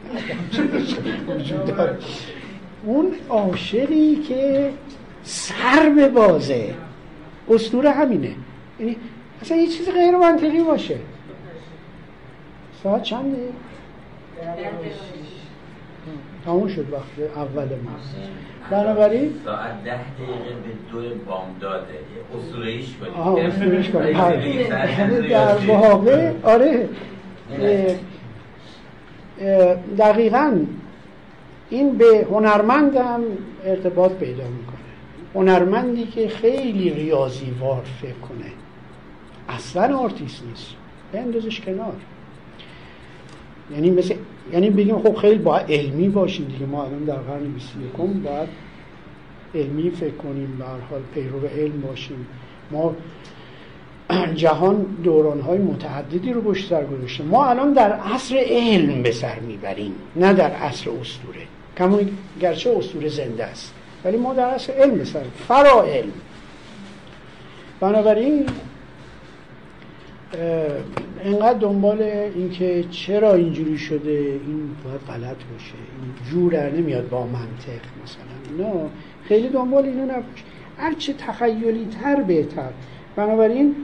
اون 2.86 3.12
عاشقی 3.30 4.16
که 4.16 4.72
سر 5.24 5.90
به 5.96 6.08
بازه. 6.08 6.74
اسطوره 7.50 7.92
همینه. 7.92 8.32
یعنی 8.80 8.98
اصلا 9.42 9.58
یه 9.58 9.68
چیز 9.68 9.90
غیر 9.90 10.18
منطقی 10.18 10.64
باشه. 10.64 10.98
ساعت 12.84 13.04
چنده؟ 13.04 13.50
تموم 16.46 16.68
شد 16.68 16.86
وقت 16.94 17.32
اول 17.36 17.64
ما. 17.64 17.92
بنابراین 18.72 19.34
ساعت 19.46 19.84
ده 19.84 19.92
دقیقه 19.92 20.56
به 20.64 20.92
دو 20.92 21.16
بامداده 21.26 21.86
اصوله 22.38 22.72
ایش 22.72 22.94
کنید 23.02 23.14
آها 23.14 23.38
ایش 23.38 23.90
کنید 23.90 24.16
یعنی 24.16 25.28
در 25.28 25.58
واقع 25.58 26.32
آره. 26.44 26.90
دقیقا 29.98 30.60
این 31.70 31.98
به 31.98 32.28
هنرمندم 32.32 33.22
ارتباط 33.66 34.12
پیدا 34.12 34.44
می‌کنه. 34.44 34.76
هنرمندی 35.36 36.06
که 36.06 36.28
خیلی 36.28 36.90
ریاضی 36.90 37.52
وار 37.60 37.84
فکر 38.02 38.14
کنه. 38.14 38.52
اصلا 39.50 39.98
آرتیست 39.98 40.44
نیست. 40.50 40.68
بندازش 41.14 41.62
کنار. 41.62 41.94
یعنی 43.72 43.90
مثل 43.90 44.16
یعنی 44.54 44.70
بگیم 44.70 45.00
خب 45.00 45.16
خیلی 45.16 45.38
باید 45.38 45.72
علمی 45.72 46.10
باشیم 46.10 46.46
دیگه. 46.46 46.66
ما 46.66 46.84
الان 46.84 47.04
در 47.04 47.16
قرن 47.16 47.44
21 47.44 47.92
باید 48.24 48.50
علمی 49.56 49.90
فکر 49.90 50.16
کنیم 50.16 50.56
به 50.60 50.66
حال 50.66 51.02
پیرو 51.14 51.48
علم 51.48 51.82
باشیم. 51.82 52.28
ما 52.72 52.96
جهان 54.36 54.86
دوران 55.04 55.42
های 55.42 55.58
متعددی 55.58 56.34
رو 56.34 56.42
پشت 56.42 56.70
سر 56.70 56.86
گذاشته. 56.86 57.24
ما 57.24 57.46
الان 57.46 57.74
در 57.74 57.92
عصر 57.92 58.44
علم 58.48 59.04
به 59.04 59.12
سر 59.12 59.40
می‌بریم 59.40 59.94
نه 60.16 60.34
در 60.34 60.52
عصر 60.52 60.90
اسطوره. 60.90 61.42
کمون 61.78 62.10
گرچه 62.42 62.76
اسطوره 62.78 63.10
زنده 63.10 63.44
است. 63.44 63.74
ولی 64.06 64.18
ما 64.18 64.34
در 64.34 64.50
عصر 64.50 64.74
علم 64.74 65.04
سر 65.04 65.24
فرا 65.48 65.84
علم. 65.84 66.12
بنابراین 67.80 68.46
انقدر 71.24 71.60
دنبال 71.60 72.02
اینکه 72.02 72.86
چرا 72.92 73.34
اینجوری 73.34 73.78
شده 73.78 74.12
این 74.12 74.70
باید 74.84 75.02
غلط 75.08 75.38
باشه 75.54 75.74
این 76.02 76.32
جور 76.32 76.52
در 76.52 76.70
نمیاد 76.70 77.10
با 77.10 77.24
منطق 77.26 77.82
مثلا. 78.04 78.68
نه 78.70 78.90
خیلی 79.28 79.50
دنبال 79.50 79.84
اینو 79.84 80.06
نباش. 80.06 80.44
هرچه 80.78 81.14
تخیلی 81.14 81.88
تر 82.02 82.22
بهتر. 82.22 82.70
بنابراین 83.16 83.76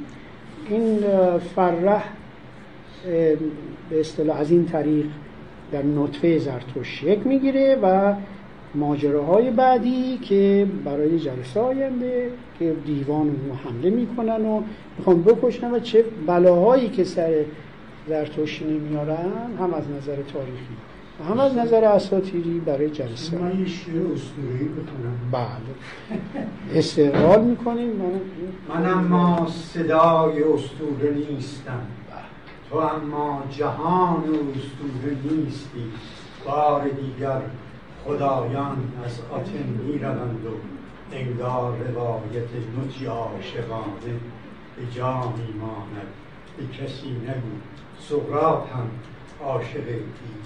این 0.69 0.99
فرح 1.55 2.03
به 3.89 3.99
اصطلاح 3.99 4.39
از 4.39 4.51
این 4.51 4.65
طریق 4.65 5.05
در 5.71 5.83
نطفه 5.83 6.37
زرتوش 6.37 6.99
شکل 7.01 7.21
می‌گیره 7.25 7.77
و 7.83 8.13
ماجراهای 8.75 9.51
بعدی 9.51 10.17
که 10.17 10.67
برای 10.85 11.19
جلسه 11.19 11.59
آینده 11.59 12.29
که 12.59 12.75
دیوان 12.85 13.27
رو 13.27 13.55
حمله 13.55 13.89
می‌کنن 13.89 14.45
و 14.45 14.61
می‌خوان 14.97 15.21
بکشن 15.23 15.71
و 15.71 15.79
چه 15.79 16.05
بلاهایی 16.27 16.89
که 16.89 17.03
سر 17.03 17.45
زرتشتی 18.07 18.65
میارن 18.65 19.31
هم 19.59 19.73
از 19.73 19.83
نظر 19.97 20.15
تاریخی 20.15 20.75
و 21.19 21.23
هم 21.23 21.39
از 21.39 21.57
نظر 21.57 21.83
اساطیری 21.83 22.61
برای 22.65 22.89
جلسه. 22.89 23.37
من 23.37 23.59
یه 23.59 23.65
شعر 23.65 23.95
اسطوره‌ای 24.13 24.65
بکنم 24.65 25.17
بله. 25.31 26.79
استقرال 26.79 27.43
می‌کنیم. 27.43 27.89
من 28.69 28.85
اما 28.85 29.47
صدای 29.47 30.43
اسطوره 30.43 31.13
نیستم. 31.29 31.81
تو 32.71 32.77
اما 32.77 33.43
جهان 33.49 34.23
اسطوره 34.23 35.17
نیستی. 35.23 35.91
بار 36.45 36.89
دیگر 36.89 37.41
خدایان 38.05 38.93
از 39.05 39.21
آتن 39.31 39.63
می‌روند 39.85 40.45
و 40.45 40.49
انگار 41.15 41.77
روایت 41.77 42.49
نوچی 42.75 43.05
عاشقانه 43.05 44.19
به 44.75 44.85
جا 44.95 45.13
میماند 45.13 46.07
به 46.57 46.67
کسی 46.67 47.09
نگو 47.09 47.57
سقراط 47.99 48.69
هم 48.69 48.89
عاشق 49.43 49.85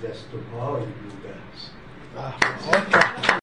دست 0.04 0.30
و 0.34 0.38
پای 0.58 0.82
بوده 0.82 1.34
است. 1.54 1.72